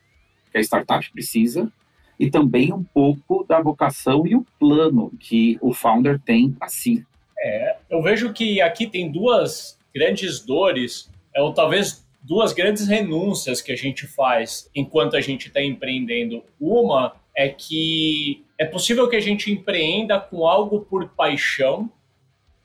que 0.53 0.59
a 0.59 0.61
startup 0.61 1.11
precisa, 1.11 1.71
e 2.19 2.31
também 2.31 2.73
um 2.73 2.85
pouco 2.85 3.45
da 3.45 3.61
vocação 3.61 4.25
e 4.27 4.37
o 4.37 4.47
plano 4.59 5.13
que 5.19 5.59
o 5.61 5.73
founder 5.73 6.21
tem 6.21 6.51
para 6.51 6.69
si. 6.69 7.05
É, 7.39 7.77
eu 7.91 8.01
vejo 8.01 8.33
que 8.33 8.61
aqui 8.61 8.87
tem 8.87 9.11
duas 9.11 9.77
grandes 9.93 10.41
dores, 10.41 11.11
é, 11.35 11.43
ou 11.43 11.53
talvez 11.53 12.07
duas 12.23 12.53
grandes 12.53 12.87
renúncias 12.87 13.61
que 13.61 13.73
a 13.73 13.77
gente 13.77 14.07
faz 14.07 14.71
enquanto 14.75 15.17
a 15.17 15.21
gente 15.21 15.49
está 15.49 15.61
empreendendo. 15.63 16.43
Uma 16.61 17.15
é 17.37 17.49
que 17.49 18.45
é 18.59 18.65
possível 18.65 19.09
que 19.09 19.17
a 19.17 19.21
gente 19.21 19.53
empreenda 19.53 20.19
com 20.19 20.47
algo 20.47 20.81
por 20.81 21.11
paixão 21.11 21.91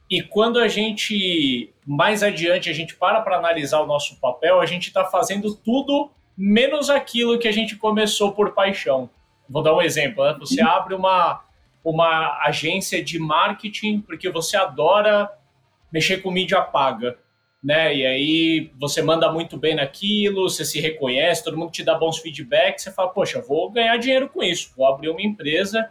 e 0.09 0.21
quando 0.21 0.59
a 0.59 0.67
gente 0.67 1.73
mais 1.85 2.23
adiante 2.23 2.69
a 2.69 2.73
gente 2.73 2.95
para 2.95 3.21
para 3.21 3.37
analisar 3.37 3.81
o 3.81 3.87
nosso 3.87 4.19
papel, 4.19 4.61
a 4.61 4.65
gente 4.65 4.87
está 4.87 5.05
fazendo 5.05 5.53
tudo 5.55 6.09
menos 6.37 6.89
aquilo 6.89 7.37
que 7.37 7.47
a 7.47 7.51
gente 7.51 7.75
começou 7.75 8.31
por 8.31 8.53
paixão. 8.53 9.09
Vou 9.49 9.61
dar 9.61 9.75
um 9.75 9.81
exemplo. 9.81 10.23
Né? 10.23 10.35
Você 10.39 10.61
abre 10.61 10.95
uma 10.95 11.43
uma 11.83 12.37
agência 12.45 13.03
de 13.03 13.17
marketing 13.17 14.01
porque 14.01 14.29
você 14.29 14.55
adora 14.55 15.27
mexer 15.91 16.21
com 16.21 16.29
mídia 16.29 16.61
paga 16.61 17.17
né? 17.63 17.95
E 17.95 18.05
aí 18.05 18.71
você 18.79 19.01
manda 19.01 19.31
muito 19.31 19.57
bem 19.57 19.75
naquilo, 19.75 20.49
você 20.49 20.65
se 20.65 20.79
reconhece, 20.79 21.43
todo 21.43 21.57
mundo 21.57 21.71
te 21.71 21.83
dá 21.83 21.95
bons 21.95 22.17
feedbacks, 22.17 22.83
você 22.83 22.91
fala, 22.91 23.09
poxa, 23.09 23.41
vou 23.41 23.69
ganhar 23.69 23.97
dinheiro 23.97 24.29
com 24.29 24.41
isso, 24.41 24.73
vou 24.75 24.87
abrir 24.87 25.09
uma 25.09 25.21
empresa, 25.21 25.89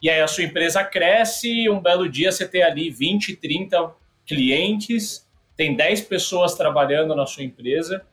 e 0.00 0.08
aí 0.08 0.20
a 0.20 0.26
sua 0.26 0.44
empresa 0.44 0.82
cresce, 0.82 1.68
um 1.68 1.80
belo 1.80 2.08
dia 2.08 2.32
você 2.32 2.48
tem 2.48 2.62
ali 2.62 2.90
20, 2.90 3.36
30 3.36 3.94
clientes, 4.26 5.28
tem 5.56 5.76
10 5.76 6.02
pessoas 6.02 6.54
trabalhando 6.54 7.14
na 7.14 7.26
sua 7.26 7.44
empresa, 7.44 8.04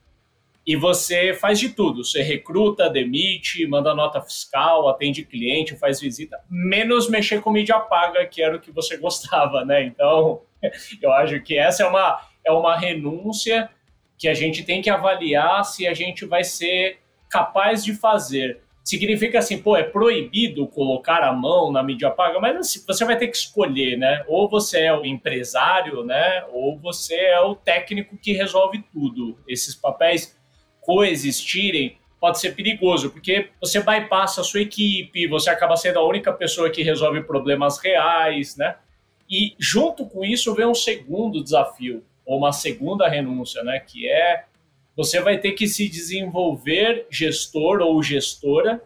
e 0.66 0.76
você 0.76 1.32
faz 1.32 1.58
de 1.58 1.70
tudo, 1.70 2.04
você 2.04 2.22
recruta, 2.22 2.90
demite, 2.90 3.66
manda 3.66 3.94
nota 3.94 4.20
fiscal, 4.20 4.88
atende 4.88 5.24
cliente, 5.24 5.74
faz 5.74 5.98
visita, 5.98 6.38
menos 6.50 7.08
mexer 7.08 7.40
com 7.40 7.50
mídia 7.50 7.80
paga, 7.80 8.26
que 8.26 8.42
era 8.42 8.56
o 8.56 8.60
que 8.60 8.70
você 8.70 8.98
gostava, 8.98 9.64
né? 9.64 9.82
Então, 9.82 10.42
eu 11.00 11.12
acho 11.12 11.40
que 11.40 11.56
essa 11.56 11.82
é 11.82 11.86
uma 11.86 12.20
é 12.44 12.52
uma 12.52 12.76
renúncia 12.76 13.68
que 14.18 14.28
a 14.28 14.34
gente 14.34 14.62
tem 14.64 14.82
que 14.82 14.90
avaliar 14.90 15.64
se 15.64 15.86
a 15.86 15.94
gente 15.94 16.24
vai 16.26 16.44
ser 16.44 16.98
capaz 17.28 17.84
de 17.84 17.94
fazer. 17.94 18.60
Significa 18.82 19.38
assim, 19.38 19.58
pô, 19.62 19.76
é 19.76 19.82
proibido 19.82 20.66
colocar 20.66 21.22
a 21.22 21.32
mão 21.32 21.70
na 21.70 21.82
mídia 21.82 22.10
paga, 22.10 22.40
mas 22.40 22.56
assim, 22.56 22.84
você 22.86 23.04
vai 23.04 23.16
ter 23.16 23.28
que 23.28 23.36
escolher, 23.36 23.96
né? 23.96 24.24
Ou 24.26 24.48
você 24.48 24.80
é 24.80 24.92
o 24.92 25.04
empresário, 25.04 26.04
né? 26.04 26.44
Ou 26.52 26.78
você 26.78 27.14
é 27.14 27.40
o 27.40 27.54
técnico 27.54 28.16
que 28.16 28.32
resolve 28.32 28.82
tudo. 28.92 29.38
Esses 29.46 29.74
papéis 29.74 30.36
coexistirem 30.80 31.98
pode 32.20 32.38
ser 32.38 32.54
perigoso, 32.54 33.10
porque 33.10 33.48
você 33.60 33.80
bypassa 33.80 34.42
a 34.42 34.44
sua 34.44 34.60
equipe, 34.60 35.26
você 35.26 35.48
acaba 35.48 35.76
sendo 35.76 35.98
a 35.98 36.06
única 36.06 36.32
pessoa 36.32 36.68
que 36.68 36.82
resolve 36.82 37.22
problemas 37.22 37.78
reais, 37.78 38.56
né? 38.56 38.76
E 39.28 39.54
junto 39.58 40.04
com 40.06 40.24
isso 40.24 40.54
vem 40.54 40.66
um 40.66 40.74
segundo 40.74 41.42
desafio, 41.42 42.04
ou 42.30 42.38
uma 42.38 42.52
segunda 42.52 43.08
renúncia, 43.08 43.64
né? 43.64 43.80
Que 43.80 44.08
é 44.08 44.44
você 44.96 45.20
vai 45.20 45.38
ter 45.38 45.50
que 45.50 45.66
se 45.66 45.88
desenvolver 45.88 47.08
gestor 47.10 47.80
ou 47.80 48.00
gestora 48.00 48.80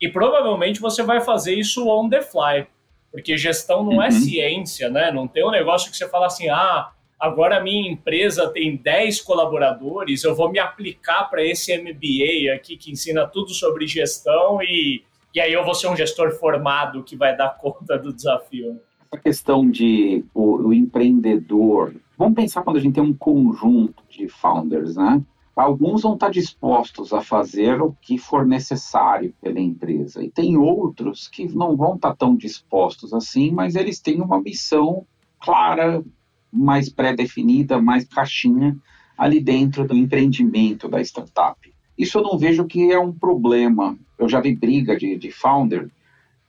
e 0.00 0.08
provavelmente 0.08 0.80
você 0.80 1.04
vai 1.04 1.20
fazer 1.20 1.54
isso 1.54 1.88
on 1.88 2.08
the 2.08 2.20
fly, 2.20 2.66
porque 3.12 3.36
gestão 3.36 3.84
não 3.84 3.92
é 3.92 3.96
uhum. 3.96 4.02
é 4.02 4.10
ciência, 4.10 4.90
né? 4.90 5.12
Não 5.12 5.28
tem 5.28 5.46
um 5.46 5.50
negócio 5.52 5.92
que 5.92 5.96
você 5.96 6.08
fala 6.08 6.26
assim, 6.26 6.48
ah, 6.48 6.90
agora 7.20 7.58
a 7.58 7.62
minha 7.62 7.88
empresa 7.88 8.48
tem 8.48 8.76
10 8.76 9.20
colaboradores, 9.20 10.24
eu 10.24 10.34
vou 10.34 10.50
me 10.50 10.58
aplicar 10.58 11.30
para 11.30 11.44
esse 11.44 11.76
MBA 11.78 12.52
aqui 12.52 12.76
que 12.76 12.90
ensina 12.90 13.28
tudo 13.28 13.54
sobre 13.54 13.86
gestão 13.86 14.60
e, 14.60 15.04
e 15.32 15.40
aí 15.40 15.52
eu 15.52 15.64
vou 15.64 15.74
ser 15.74 15.86
um 15.86 15.96
gestor 15.96 16.32
formado 16.32 17.04
que 17.04 17.14
vai 17.14 17.36
dar 17.36 17.50
conta 17.62 17.96
do 17.96 18.12
desafio. 18.12 18.80
Essa 19.12 19.22
questão 19.22 19.70
de 19.70 20.24
o, 20.34 20.68
o 20.68 20.74
empreendedor 20.74 21.94
Vamos 22.18 22.34
pensar 22.34 22.62
quando 22.62 22.78
a 22.78 22.80
gente 22.80 22.94
tem 22.94 23.02
um 23.02 23.14
conjunto 23.14 24.02
de 24.10 24.28
founders, 24.28 24.96
né? 24.96 25.22
Alguns 25.54 26.02
vão 26.02 26.14
estar 26.14 26.30
dispostos 26.30 27.12
a 27.12 27.20
fazer 27.20 27.80
o 27.80 27.92
que 28.00 28.18
for 28.18 28.44
necessário 28.44 29.32
pela 29.40 29.60
empresa, 29.60 30.22
e 30.22 30.30
tem 30.30 30.56
outros 30.56 31.28
que 31.28 31.48
não 31.48 31.76
vão 31.76 31.94
estar 31.94 32.16
tão 32.16 32.36
dispostos 32.36 33.12
assim, 33.14 33.52
mas 33.52 33.76
eles 33.76 34.00
têm 34.00 34.20
uma 34.20 34.40
missão 34.40 35.06
clara, 35.40 36.04
mais 36.52 36.88
pré-definida, 36.88 37.80
mais 37.80 38.04
caixinha 38.04 38.76
ali 39.16 39.40
dentro 39.40 39.86
do 39.86 39.94
empreendimento 39.94 40.88
da 40.88 41.00
startup. 41.00 41.72
Isso 41.96 42.18
eu 42.18 42.22
não 42.22 42.38
vejo 42.38 42.64
que 42.64 42.90
é 42.90 42.98
um 42.98 43.12
problema. 43.12 43.96
Eu 44.18 44.28
já 44.28 44.40
vi 44.40 44.56
briga 44.56 44.96
de, 44.96 45.16
de 45.16 45.30
founder, 45.30 45.88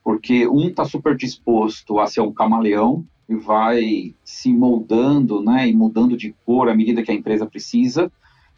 porque 0.03 0.47
um 0.47 0.67
está 0.67 0.85
super 0.85 1.15
disposto 1.15 1.99
a 1.99 2.07
ser 2.07 2.21
um 2.21 2.31
camaleão 2.31 3.05
e 3.29 3.35
vai 3.35 4.15
se 4.23 4.51
moldando, 4.51 5.41
né, 5.41 5.69
e 5.69 5.73
mudando 5.73 6.17
de 6.17 6.35
cor 6.43 6.67
à 6.67 6.75
medida 6.75 7.03
que 7.03 7.11
a 7.11 7.15
empresa 7.15 7.45
precisa. 7.45 8.11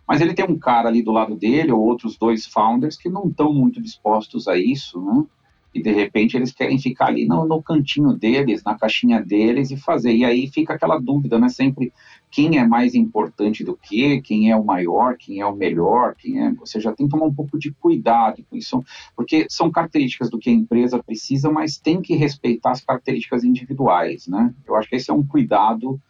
Mas 0.08 0.22
ele 0.22 0.34
tem 0.34 0.46
um 0.46 0.58
cara 0.58 0.88
ali 0.88 1.04
do 1.04 1.12
lado 1.12 1.36
dele, 1.36 1.72
ou 1.74 1.82
outros 1.82 2.18
dois 2.18 2.46
founders, 2.46 2.98
que 2.98 3.10
não 3.10 3.28
estão 3.28 3.54
muito 3.54 3.82
dispostos 3.82 4.48
a 4.48 4.58
isso, 4.58 5.02
né? 5.02 5.26
E 5.74 5.82
de 5.82 5.92
repente 5.92 6.36
eles 6.36 6.52
querem 6.52 6.78
ficar 6.78 7.08
ali 7.08 7.26
no, 7.26 7.46
no 7.46 7.64
cantinho 7.64 8.14
deles, 8.14 8.62
na 8.64 8.78
caixinha 8.78 9.22
deles 9.22 9.72
e 9.72 9.78
fazer. 9.78 10.14
E 10.14 10.26
aí 10.26 10.48
fica 10.48 10.74
aquela 10.74 11.00
dúvida, 11.00 11.40
né? 11.40 11.48
Sempre 11.48 11.94
quem 12.30 12.58
é 12.58 12.68
mais 12.68 12.94
importante 12.94 13.64
do 13.64 13.78
que, 13.78 14.22
quem 14.22 14.52
é 14.52 14.56
o 14.56 14.66
maior, 14.66 15.16
quem 15.18 15.40
é 15.40 15.46
o 15.46 15.56
melhor, 15.56 16.16
quem 16.16 16.44
é. 16.44 16.52
Você 16.56 16.80
já 16.80 16.92
tem 16.94 17.08
que 17.08 17.12
tomar 17.12 17.26
um 17.26 17.34
pouco 17.34 17.58
de 17.58 17.72
cuidado 17.72 18.44
com 18.50 18.56
isso, 18.56 18.84
porque 19.16 19.46
são 19.50 19.72
características 19.72 20.30
do 20.30 20.40
que 20.40 20.50
a 20.50 20.54
empresa 20.54 21.02
precisa, 21.02 21.50
mas 21.50 21.78
tem 21.78 22.02
que 22.02 22.16
respeitar 22.16 22.72
as 22.72 22.84
características 22.84 23.44
individuais, 23.44 24.28
né? 24.28 24.54
Eu 24.68 24.76
acho 24.76 24.90
que 24.90 24.96
esse 24.96 25.10
é 25.10 25.14
um 25.14 25.26
cuidado 25.26 26.02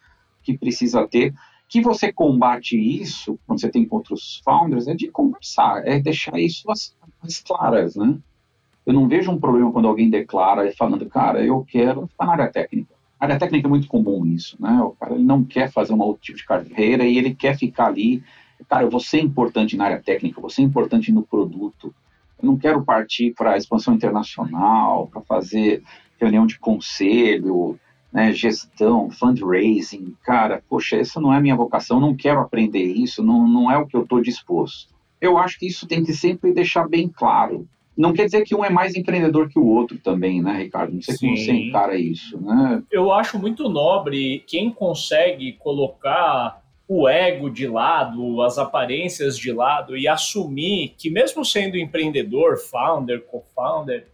que 0.42 0.58
precisa 0.58 1.06
ter. 1.06 1.32
Que 1.68 1.80
você 1.80 2.12
combate 2.12 2.76
isso, 2.76 3.38
quando 3.46 3.60
você 3.60 3.70
tem 3.70 3.86
com 3.86 3.96
outros 3.96 4.42
founders, 4.44 4.88
é 4.88 4.94
de 4.94 5.08
conversar, 5.08 5.86
é 5.86 5.98
deixar 5.98 6.38
isso 6.38 6.70
as 6.70 7.40
claras, 7.46 7.96
né? 7.96 8.18
Eu 8.84 8.92
não 8.92 9.08
vejo 9.08 9.30
um 9.30 9.38
problema 9.38 9.72
quando 9.72 9.88
alguém 9.88 10.10
declara 10.10 10.72
falando, 10.76 11.06
cara, 11.06 11.44
eu 11.44 11.64
quero 11.68 12.06
ficar 12.06 12.26
na 12.26 12.32
área 12.32 12.48
técnica 12.48 12.92
área 13.24 13.38
técnica 13.38 13.68
é 13.68 13.70
muito 13.70 13.86
comum 13.86 14.26
isso, 14.26 14.56
né? 14.60 14.80
O 14.82 14.90
cara 14.90 15.14
ele 15.14 15.22
não 15.22 15.44
quer 15.44 15.70
fazer 15.70 15.92
um 15.92 16.00
outro 16.00 16.22
tipo 16.22 16.38
de 16.38 16.44
carreira 16.44 17.04
e 17.04 17.16
ele 17.16 17.32
quer 17.32 17.56
ficar 17.56 17.86
ali. 17.86 18.22
Cara, 18.68 18.82
eu 18.82 18.90
vou 18.90 18.98
ser 18.98 19.20
importante 19.20 19.76
na 19.76 19.84
área 19.84 20.02
técnica, 20.02 20.38
eu 20.38 20.40
vou 20.40 20.50
ser 20.50 20.62
importante 20.62 21.12
no 21.12 21.22
produto. 21.22 21.94
Eu 22.40 22.46
não 22.46 22.56
quero 22.56 22.84
partir 22.84 23.32
para 23.32 23.52
a 23.52 23.56
expansão 23.56 23.94
internacional, 23.94 25.06
para 25.06 25.20
fazer 25.20 25.84
reunião 26.20 26.46
de 26.46 26.58
conselho, 26.58 27.78
né, 28.12 28.32
gestão, 28.32 29.08
fundraising. 29.08 30.16
Cara, 30.24 30.60
poxa, 30.68 30.96
essa 30.96 31.20
não 31.20 31.32
é 31.32 31.36
a 31.36 31.40
minha 31.40 31.56
vocação, 31.56 32.00
não 32.00 32.16
quero 32.16 32.40
aprender 32.40 32.82
isso, 32.82 33.22
não, 33.22 33.46
não 33.46 33.70
é 33.70 33.78
o 33.78 33.86
que 33.86 33.96
eu 33.96 34.02
estou 34.02 34.20
disposto. 34.20 34.92
Eu 35.20 35.38
acho 35.38 35.60
que 35.60 35.66
isso 35.68 35.86
tem 35.86 36.02
que 36.02 36.12
sempre 36.12 36.52
deixar 36.52 36.88
bem 36.88 37.08
claro 37.08 37.68
não 37.96 38.12
quer 38.12 38.24
dizer 38.24 38.44
que 38.44 38.54
um 38.54 38.64
é 38.64 38.70
mais 38.70 38.94
empreendedor 38.94 39.48
que 39.48 39.58
o 39.58 39.66
outro 39.66 39.98
também, 39.98 40.42
né, 40.42 40.58
Ricardo? 40.62 40.94
Não 40.94 41.02
sei 41.02 41.14
Sim. 41.16 41.26
como 41.26 41.38
você 41.38 41.52
encara 41.52 41.96
isso, 41.96 42.40
né? 42.40 42.82
Eu 42.90 43.12
acho 43.12 43.38
muito 43.38 43.68
nobre 43.68 44.42
quem 44.46 44.70
consegue 44.70 45.52
colocar 45.52 46.62
o 46.88 47.08
ego 47.08 47.48
de 47.48 47.66
lado, 47.66 48.42
as 48.42 48.58
aparências 48.58 49.38
de 49.38 49.52
lado 49.52 49.96
e 49.96 50.08
assumir 50.08 50.94
que 50.98 51.10
mesmo 51.10 51.44
sendo 51.44 51.76
empreendedor, 51.76 52.58
founder, 52.58 53.22
co-founder, 53.22 54.06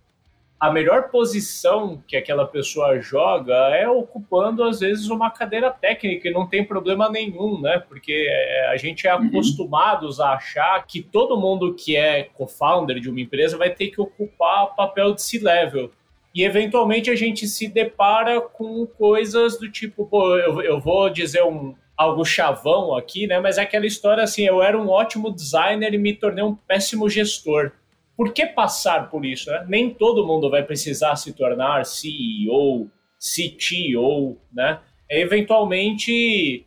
a 0.61 0.73
melhor 0.73 1.09
posição 1.09 2.03
que 2.07 2.17
aquela 2.17 2.45
pessoa 2.45 3.01
joga 3.01 3.55
é 3.77 3.89
ocupando, 3.89 4.65
às 4.65 4.81
vezes, 4.81 5.09
uma 5.09 5.31
cadeira 5.31 5.71
técnica 5.71 6.29
e 6.29 6.33
não 6.33 6.49
tem 6.49 6.65
problema 6.65 7.09
nenhum, 7.09 7.61
né? 7.61 7.79
Porque 7.89 8.27
é, 8.29 8.69
a 8.69 8.77
gente 8.77 9.07
é 9.07 9.15
uhum. 9.15 9.29
acostumados 9.29 10.19
a 10.19 10.33
achar 10.33 10.85
que 10.85 11.01
todo 11.01 11.41
mundo 11.41 11.75
que 11.75 11.95
é 11.95 12.25
co-founder 12.35 12.99
de 12.99 13.09
uma 13.09 13.21
empresa 13.21 13.57
vai 13.57 13.71
ter 13.71 13.89
que 13.89 14.01
ocupar 14.01 14.75
papel 14.75 15.15
de 15.15 15.23
C-level. 15.23 15.93
E, 16.35 16.43
eventualmente, 16.43 17.09
a 17.09 17.17
gente 17.17 17.47
se 17.47 17.69
depara 17.69 18.41
com 18.41 18.85
coisas 18.85 19.59
do 19.59 19.71
tipo, 19.71 20.07
pô, 20.07 20.37
eu, 20.37 20.61
eu 20.61 20.81
vou 20.81 21.09
dizer 21.09 21.45
um, 21.45 21.75
algo 21.97 22.25
chavão 22.25 22.97
aqui, 22.97 23.29
né? 23.29 23.39
Mas 23.39 23.59
é 23.59 23.63
aquela 23.63 23.87
história 23.87 24.25
assim, 24.25 24.43
eu 24.43 24.61
era 24.61 24.77
um 24.77 24.89
ótimo 24.89 25.33
designer 25.33 25.95
e 25.95 25.99
me 25.99 26.15
tornei 26.15 26.43
um 26.43 26.55
péssimo 26.55 27.09
gestor 27.09 27.73
por 28.19 28.33
que 28.33 28.45
passar 28.47 29.09
por 29.11 29.25
isso? 29.25 29.49
Né? 29.49 29.65
Nem 29.69 29.95
todo 29.95 30.27
mundo 30.27 30.51
vai 30.51 30.65
precisar 30.65 31.15
se 31.15 31.33
tornar 31.33 31.87
CEO, 31.87 32.91
CTO, 33.17 34.37
né? 34.53 34.81
Eventualmente, 35.09 36.67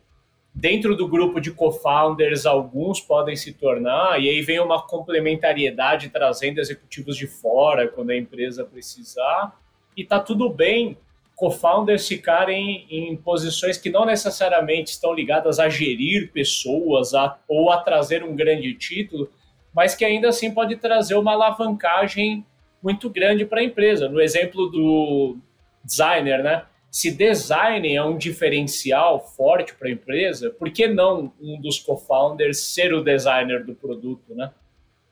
dentro 0.54 0.96
do 0.96 1.06
grupo 1.06 1.42
de 1.42 1.50
co-founders, 1.50 2.46
alguns 2.46 3.02
podem 3.02 3.36
se 3.36 3.52
tornar, 3.52 4.18
e 4.18 4.30
aí 4.30 4.40
vem 4.40 4.60
uma 4.60 4.80
complementariedade 4.80 6.08
trazendo 6.08 6.58
executivos 6.58 7.18
de 7.18 7.26
fora 7.26 7.86
quando 7.86 8.10
a 8.10 8.16
empresa 8.16 8.64
precisar, 8.64 9.54
e 9.94 10.02
tá 10.02 10.18
tudo 10.18 10.48
bem 10.48 10.96
co-founders 11.36 12.08
ficarem 12.08 12.86
em 12.88 13.14
posições 13.14 13.76
que 13.76 13.90
não 13.90 14.06
necessariamente 14.06 14.92
estão 14.92 15.12
ligadas 15.12 15.58
a 15.58 15.68
gerir 15.68 16.32
pessoas 16.32 17.12
a, 17.12 17.38
ou 17.46 17.70
a 17.70 17.76
trazer 17.76 18.24
um 18.24 18.34
grande 18.34 18.72
título, 18.72 19.28
mas 19.74 19.94
que 19.94 20.04
ainda 20.04 20.28
assim 20.28 20.52
pode 20.52 20.76
trazer 20.76 21.14
uma 21.14 21.32
alavancagem 21.32 22.44
muito 22.82 23.08
grande 23.08 23.44
para 23.44 23.60
a 23.60 23.64
empresa. 23.64 24.08
No 24.08 24.20
exemplo 24.20 24.68
do 24.68 25.36
designer, 25.84 26.42
né? 26.42 26.64
Se 26.90 27.10
design 27.10 27.94
é 27.94 28.04
um 28.04 28.18
diferencial 28.18 29.18
forte 29.20 29.74
para 29.74 29.88
a 29.88 29.92
empresa, 29.92 30.50
por 30.50 30.70
que 30.70 30.86
não 30.86 31.32
um 31.40 31.58
dos 31.60 31.78
co-founders 31.78 32.58
ser 32.58 32.92
o 32.92 33.02
designer 33.02 33.64
do 33.64 33.74
produto, 33.74 34.34
né? 34.34 34.50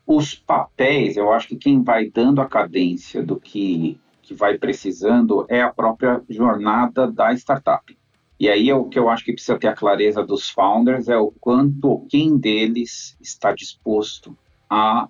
Os 0.07 0.35
papéis, 0.35 1.16
eu 1.16 1.33
acho 1.33 1.49
que 1.49 1.57
quem 1.57 1.83
vai 1.83 2.11
dando 2.11 2.40
a 2.40 2.49
cadência 2.49 3.23
do 3.23 3.38
que, 3.38 3.99
que 4.20 4.35
vai 4.35 4.59
precisando 4.59 5.46
é 5.49 5.62
a 5.62 5.73
própria 5.73 6.20
jornada 6.29 7.11
da 7.11 7.33
startup. 7.33 7.96
E 8.38 8.49
aí 8.49 8.68
é 8.68 8.75
o 8.75 8.87
que 8.87 8.99
eu 8.99 9.09
acho 9.09 9.25
que 9.25 9.33
precisa 9.33 9.59
ter 9.59 9.68
a 9.68 9.75
clareza 9.75 10.25
dos 10.25 10.51
founders 10.51 11.09
é 11.09 11.16
o 11.16 11.31
quanto 11.40 12.07
quem 12.09 12.37
deles 12.37 13.16
está 13.20 13.53
disposto 13.53 14.37
a 14.71 15.09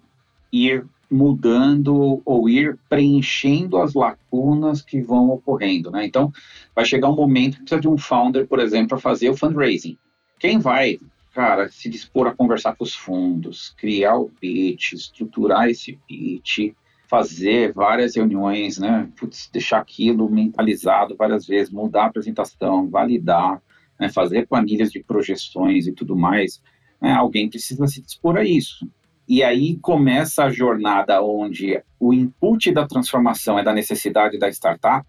ir 0.53 0.87
mudando 1.11 2.23
ou 2.25 2.49
ir 2.49 2.79
preenchendo 2.88 3.79
as 3.79 3.94
lacunas 3.94 4.81
que 4.81 5.03
vão 5.03 5.31
ocorrendo, 5.31 5.90
né? 5.90 6.07
Então, 6.07 6.33
vai 6.75 6.85
chegar 6.85 7.11
um 7.11 7.16
momento 7.16 7.57
que 7.57 7.62
precisa 7.62 7.81
de 7.81 7.88
um 7.88 7.99
founder, 7.99 8.46
por 8.46 8.61
exemplo, 8.61 8.90
para 8.90 8.99
fazer 8.99 9.29
o 9.29 9.37
fundraising. 9.37 9.99
Quem 10.38 10.59
vai, 10.59 10.99
cara, 11.35 11.68
se 11.68 11.88
dispor 11.90 12.29
a 12.29 12.35
conversar 12.35 12.77
com 12.77 12.85
os 12.85 12.94
fundos, 12.94 13.75
criar 13.77 14.16
o 14.16 14.31
pitch, 14.31 14.92
estruturar 14.92 15.68
esse 15.68 15.99
pitch, 16.07 16.73
fazer 17.09 17.73
várias 17.73 18.14
reuniões, 18.14 18.79
né? 18.79 19.11
Putz, 19.18 19.51
deixar 19.53 19.81
aquilo 19.81 20.31
mentalizado 20.31 21.16
várias 21.16 21.44
vezes, 21.44 21.73
mudar 21.73 22.05
a 22.05 22.07
apresentação, 22.07 22.88
validar, 22.88 23.61
né? 23.99 24.09
fazer 24.09 24.46
planilhas 24.46 24.92
de 24.92 25.03
projeções 25.03 25.88
e 25.88 25.92
tudo 25.92 26.16
mais. 26.16 26.62
Né? 27.03 27.11
Alguém 27.12 27.51
precisa 27.51 27.85
se 27.88 28.01
dispor 28.01 28.37
a 28.37 28.44
isso. 28.44 28.88
E 29.30 29.44
aí 29.44 29.78
começa 29.78 30.42
a 30.42 30.50
jornada 30.50 31.22
onde 31.22 31.80
o 32.00 32.12
input 32.12 32.72
da 32.72 32.84
transformação 32.84 33.56
é 33.56 33.62
da 33.62 33.72
necessidade 33.72 34.36
da 34.36 34.48
startup, 34.48 35.06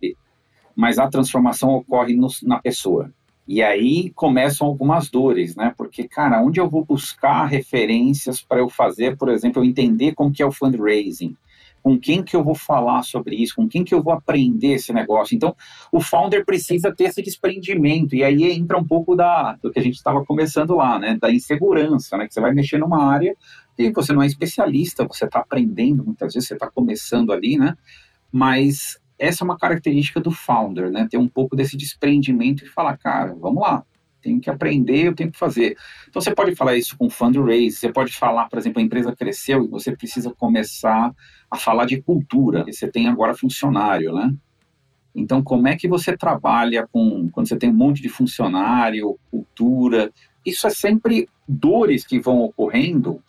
mas 0.75 0.99
a 0.99 1.10
transformação 1.10 1.71
ocorre 1.71 2.15
no, 2.15 2.27
na 2.43 2.60
pessoa. 2.60 3.12
E 3.47 3.63
aí 3.63 4.12
começam 4.12 4.67
algumas 4.67 5.10
dores, 5.10 5.55
né? 5.55 5.73
Porque, 5.75 6.07
cara, 6.07 6.39
onde 6.39 6.60
eu 6.60 6.69
vou 6.69 6.86
buscar 6.86 7.45
referências 7.45 8.43
para 8.43 8.60
eu 8.60 8.69
fazer, 8.69 9.17
por 9.17 9.27
exemplo, 9.27 9.60
eu 9.60 9.67
entender 9.67 10.13
como 10.13 10.31
que 10.31 10.43
é 10.43 10.45
o 10.45 10.51
fundraising? 10.51 11.36
Com 11.81 11.99
quem 11.99 12.21
que 12.21 12.36
eu 12.36 12.43
vou 12.43 12.53
falar 12.53 13.01
sobre 13.01 13.36
isso? 13.36 13.55
Com 13.55 13.67
quem 13.67 13.84
que 13.84 13.95
eu 13.95 14.03
vou 14.03 14.13
aprender 14.13 14.73
esse 14.73 14.93
negócio? 14.93 15.36
Então, 15.36 15.55
o 15.91 15.99
founder 15.99 16.45
precisa 16.45 16.93
ter 16.95 17.05
esse 17.05 17.23
desprendimento. 17.23 18.15
E 18.15 18.23
aí 18.23 18.43
entra 18.51 18.77
um 18.77 18.86
pouco 18.86 19.15
da, 19.15 19.53
do 19.53 19.71
que 19.71 19.79
a 19.79 19.84
gente 19.84 19.95
estava 19.95 20.23
começando 20.23 20.75
lá, 20.75 20.99
né? 20.99 21.17
Da 21.19 21.31
insegurança, 21.31 22.15
né? 22.17 22.27
Que 22.27 22.36
você 22.36 22.39
vai 22.39 22.53
mexer 22.53 22.77
numa 22.77 23.03
área 23.03 23.36
e 23.77 23.91
você 23.91 24.13
não 24.13 24.21
é 24.21 24.25
especialista, 24.25 25.07
você 25.07 25.25
está 25.25 25.39
aprendendo, 25.39 26.03
muitas 26.03 26.34
vezes 26.34 26.47
você 26.47 26.53
está 26.53 26.69
começando 26.69 27.31
ali, 27.31 27.57
né? 27.57 27.75
Mas 28.31 28.99
essa 29.17 29.43
é 29.43 29.45
uma 29.45 29.57
característica 29.57 30.19
do 30.19 30.31
founder, 30.31 30.91
né? 30.91 31.07
Ter 31.10 31.17
um 31.17 31.27
pouco 31.27 31.55
desse 31.55 31.77
desprendimento 31.77 32.63
e 32.63 32.67
falar, 32.67 32.97
cara, 32.97 33.36
vamos 33.36 33.62
lá, 33.62 33.84
tenho 34.21 34.39
que 34.39 34.49
aprender, 34.49 35.07
eu 35.07 35.15
tenho 35.15 35.31
que 35.31 35.38
fazer. 35.38 35.77
Então 36.07 36.21
você 36.21 36.34
pode 36.34 36.55
falar 36.55 36.75
isso 36.75 36.97
com 36.97 37.10
fundraise, 37.10 37.77
você 37.77 37.91
pode 37.91 38.13
falar, 38.13 38.47
por 38.49 38.60
exemplo, 38.60 38.79
a 38.79 38.84
empresa 38.86 39.15
cresceu 39.15 39.65
e 39.65 39.67
você 39.67 39.95
precisa 39.95 40.34
começar 40.38 41.13
a 41.49 41.57
falar 41.57 41.86
de 41.86 42.01
cultura, 42.01 42.63
você 42.65 42.88
tem 42.89 43.07
agora 43.07 43.34
funcionário, 43.34 44.13
né? 44.13 44.34
Então, 45.13 45.43
como 45.43 45.67
é 45.67 45.75
que 45.75 45.89
você 45.89 46.15
trabalha 46.15 46.88
com 46.89 47.29
quando 47.29 47.47
você 47.47 47.57
tem 47.57 47.69
um 47.69 47.73
monte 47.73 48.01
de 48.01 48.07
funcionário, 48.07 49.19
cultura? 49.29 50.10
Isso 50.45 50.65
é 50.65 50.69
sempre 50.69 51.27
dores 51.45 52.05
que 52.05 52.19
vão 52.19 52.39
ocorrendo 52.39 53.21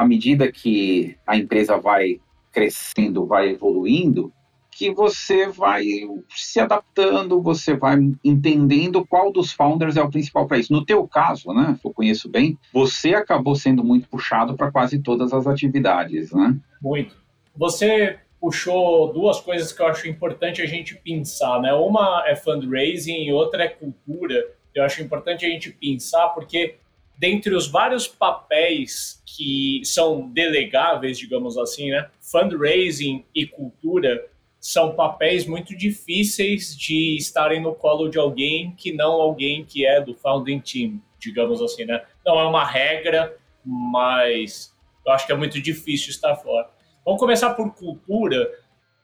à 0.00 0.06
medida 0.06 0.50
que 0.50 1.14
a 1.26 1.36
empresa 1.36 1.76
vai 1.76 2.18
crescendo, 2.50 3.26
vai 3.26 3.50
evoluindo, 3.50 4.32
que 4.72 4.90
você 4.90 5.46
vai 5.46 5.84
se 6.30 6.58
adaptando, 6.58 7.42
você 7.42 7.76
vai 7.76 7.98
entendendo 8.24 9.06
qual 9.06 9.30
dos 9.30 9.52
founders 9.52 9.98
é 9.98 10.02
o 10.02 10.08
principal 10.08 10.46
para 10.46 10.58
isso. 10.58 10.72
No 10.72 10.86
teu 10.86 11.06
caso, 11.06 11.52
né, 11.52 11.78
eu 11.84 11.92
conheço 11.92 12.30
bem, 12.30 12.58
você 12.72 13.14
acabou 13.14 13.54
sendo 13.54 13.84
muito 13.84 14.08
puxado 14.08 14.56
para 14.56 14.72
quase 14.72 14.98
todas 15.00 15.34
as 15.34 15.46
atividades, 15.46 16.32
né? 16.32 16.56
Muito. 16.80 17.14
Você 17.54 18.18
puxou 18.40 19.12
duas 19.12 19.38
coisas 19.38 19.70
que 19.70 19.82
eu 19.82 19.86
acho 19.86 20.08
importante 20.08 20.62
a 20.62 20.66
gente 20.66 20.94
pensar, 20.94 21.60
né? 21.60 21.74
Uma 21.74 22.24
é 22.26 22.34
fundraising 22.34 23.26
e 23.26 23.32
outra 23.32 23.64
é 23.64 23.68
cultura. 23.68 24.48
Eu 24.74 24.82
acho 24.82 25.02
importante 25.02 25.44
a 25.44 25.48
gente 25.50 25.70
pensar 25.72 26.28
porque 26.28 26.76
dentre 27.20 27.54
os 27.54 27.68
vários 27.68 28.08
papéis 28.08 29.22
que 29.26 29.82
são 29.84 30.26
delegáveis, 30.30 31.18
digamos 31.18 31.58
assim, 31.58 31.90
né? 31.90 32.08
Fundraising 32.18 33.26
e 33.34 33.46
cultura 33.46 34.26
são 34.58 34.94
papéis 34.94 35.46
muito 35.46 35.76
difíceis 35.76 36.74
de 36.74 37.18
estarem 37.18 37.60
no 37.60 37.74
colo 37.74 38.08
de 38.08 38.18
alguém 38.18 38.74
que 38.74 38.90
não 38.90 39.12
alguém 39.12 39.66
que 39.66 39.84
é 39.84 40.00
do 40.00 40.14
founding 40.14 40.60
team, 40.60 40.98
digamos 41.18 41.60
assim, 41.60 41.84
né? 41.84 42.02
Não 42.24 42.40
é 42.40 42.44
uma 42.46 42.64
regra, 42.64 43.36
mas 43.62 44.74
eu 45.06 45.12
acho 45.12 45.26
que 45.26 45.32
é 45.32 45.36
muito 45.36 45.60
difícil 45.60 46.08
estar 46.08 46.34
fora. 46.36 46.70
Vamos 47.04 47.20
começar 47.20 47.52
por 47.52 47.74
cultura. 47.74 48.50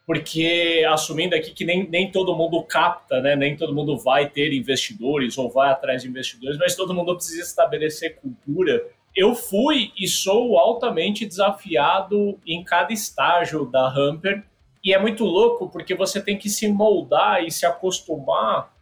Porque 0.07 0.87
assumindo 0.89 1.35
aqui 1.35 1.51
que 1.51 1.65
nem, 1.65 1.89
nem 1.89 2.13
todo 2.13 2.37
mundo 2.37 2.63
capta, 2.63 3.21
né? 3.21 3.35
nem 3.35 3.57
todo 3.57 3.75
mundo 3.75 3.99
vai 3.99 4.31
ter 4.31 4.53
investidores 4.53 5.37
ou 5.37 5.51
vai 5.51 5.69
atrás 5.71 6.03
de 6.03 6.09
investidores, 6.09 6.57
mas 6.57 6.77
todo 6.77 6.95
mundo 6.95 7.17
precisa 7.17 7.43
estabelecer 7.43 8.17
cultura. 8.21 8.87
Eu 9.17 9.35
fui 9.35 9.91
e 9.99 10.07
sou 10.07 10.59
altamente 10.59 11.27
desafiado 11.27 12.39
em 12.47 12.63
cada 12.63 12.93
estágio 12.93 13.67
da 13.67 13.89
Hamper, 13.89 14.45
e 14.85 14.95
é 14.95 14.99
muito 15.01 15.25
louco 15.25 15.69
porque 15.69 15.97
você 15.97 16.23
tem 16.23 16.39
que 16.39 16.49
se 16.49 16.69
moldar 16.69 17.43
e 17.43 17.51
se 17.51 17.67
acostumar, 17.67 18.73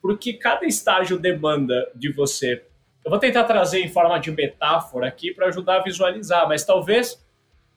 porque 0.00 0.32
cada 0.32 0.66
estágio 0.66 1.16
demanda 1.16 1.88
de 1.94 2.12
você. 2.12 2.64
Eu 3.04 3.10
vou 3.10 3.20
tentar 3.20 3.44
trazer 3.44 3.80
em 3.80 3.88
forma 3.88 4.18
de 4.18 4.32
metáfora 4.32 5.06
aqui 5.06 5.32
para 5.32 5.46
ajudar 5.46 5.76
a 5.76 5.82
visualizar, 5.82 6.48
mas 6.48 6.64
talvez 6.64 7.24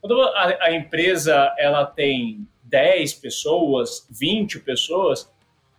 quando 0.02 0.20
a, 0.20 0.58
a 0.62 0.72
empresa 0.74 1.54
ela 1.60 1.86
tem 1.86 2.48
10 2.66 3.14
pessoas, 3.16 4.08
20 4.10 4.60
pessoas, 4.60 5.32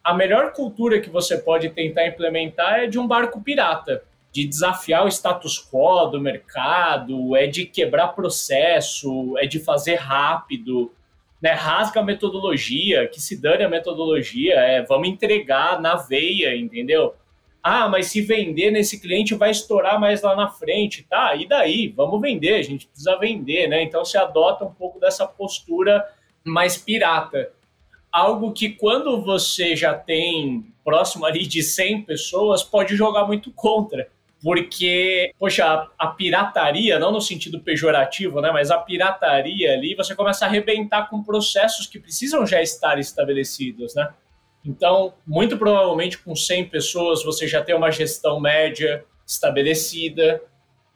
a 0.02 0.14
melhor 0.14 0.52
cultura 0.52 1.00
que 1.00 1.10
você 1.10 1.36
pode 1.36 1.68
tentar 1.70 2.06
implementar 2.06 2.80
é 2.80 2.86
de 2.86 2.98
um 2.98 3.06
barco 3.06 3.40
pirata, 3.40 4.04
de 4.30 4.46
desafiar 4.46 5.04
o 5.04 5.08
status 5.08 5.58
quo 5.58 6.06
do 6.06 6.20
mercado, 6.20 7.34
é 7.34 7.46
de 7.46 7.64
quebrar 7.64 8.08
processo, 8.08 9.36
é 9.38 9.46
de 9.46 9.58
fazer 9.58 9.96
rápido, 9.96 10.92
né? 11.42 11.50
Rasga 11.52 12.00
a 12.00 12.04
metodologia, 12.04 13.08
que 13.08 13.20
se 13.20 13.40
dane 13.40 13.64
a 13.64 13.68
metodologia, 13.68 14.54
é 14.54 14.82
vamos 14.82 15.08
entregar 15.08 15.80
na 15.80 15.96
veia, 15.96 16.56
entendeu? 16.56 17.14
Ah, 17.62 17.88
mas 17.88 18.06
se 18.06 18.20
vender 18.20 18.70
nesse 18.70 19.00
cliente 19.00 19.34
vai 19.34 19.50
estourar 19.50 19.98
mais 19.98 20.22
lá 20.22 20.36
na 20.36 20.48
frente, 20.48 21.02
tá? 21.02 21.34
E 21.34 21.48
daí? 21.48 21.88
Vamos 21.88 22.20
vender, 22.20 22.54
a 22.54 22.62
gente 22.62 22.86
precisa 22.86 23.18
vender, 23.18 23.66
né? 23.66 23.82
Então 23.82 24.04
se 24.04 24.16
adota 24.16 24.64
um 24.64 24.72
pouco 24.72 25.00
dessa 25.00 25.26
postura 25.26 26.06
mais 26.46 26.76
pirata. 26.76 27.50
Algo 28.10 28.52
que 28.52 28.70
quando 28.70 29.20
você 29.20 29.76
já 29.76 29.92
tem 29.94 30.72
próximo 30.84 31.26
ali 31.26 31.46
de 31.46 31.62
100 31.62 32.02
pessoas, 32.02 32.62
pode 32.62 32.96
jogar 32.96 33.26
muito 33.26 33.52
contra. 33.52 34.08
Porque, 34.42 35.32
poxa, 35.38 35.88
a, 35.98 36.06
pirataria, 36.08 36.98
não 36.98 37.10
no 37.10 37.20
sentido 37.20 37.60
pejorativo, 37.60 38.40
né? 38.40 38.52
Mas 38.52 38.70
a 38.70 38.78
pirataria 38.78 39.72
ali, 39.72 39.94
você 39.94 40.14
começa 40.14 40.44
a 40.44 40.48
arrebentar 40.48 41.10
com 41.10 41.22
processos 41.22 41.86
que 41.86 41.98
precisam 41.98 42.46
já 42.46 42.62
estar 42.62 42.98
estabelecidos, 42.98 43.94
né? 43.94 44.08
Então, 44.64 45.14
muito 45.26 45.56
provavelmente 45.56 46.18
com 46.18 46.34
100 46.34 46.68
pessoas 46.68 47.24
você 47.24 47.46
já 47.46 47.62
tem 47.62 47.74
uma 47.74 47.90
gestão 47.90 48.38
média 48.40 49.04
estabelecida, 49.26 50.42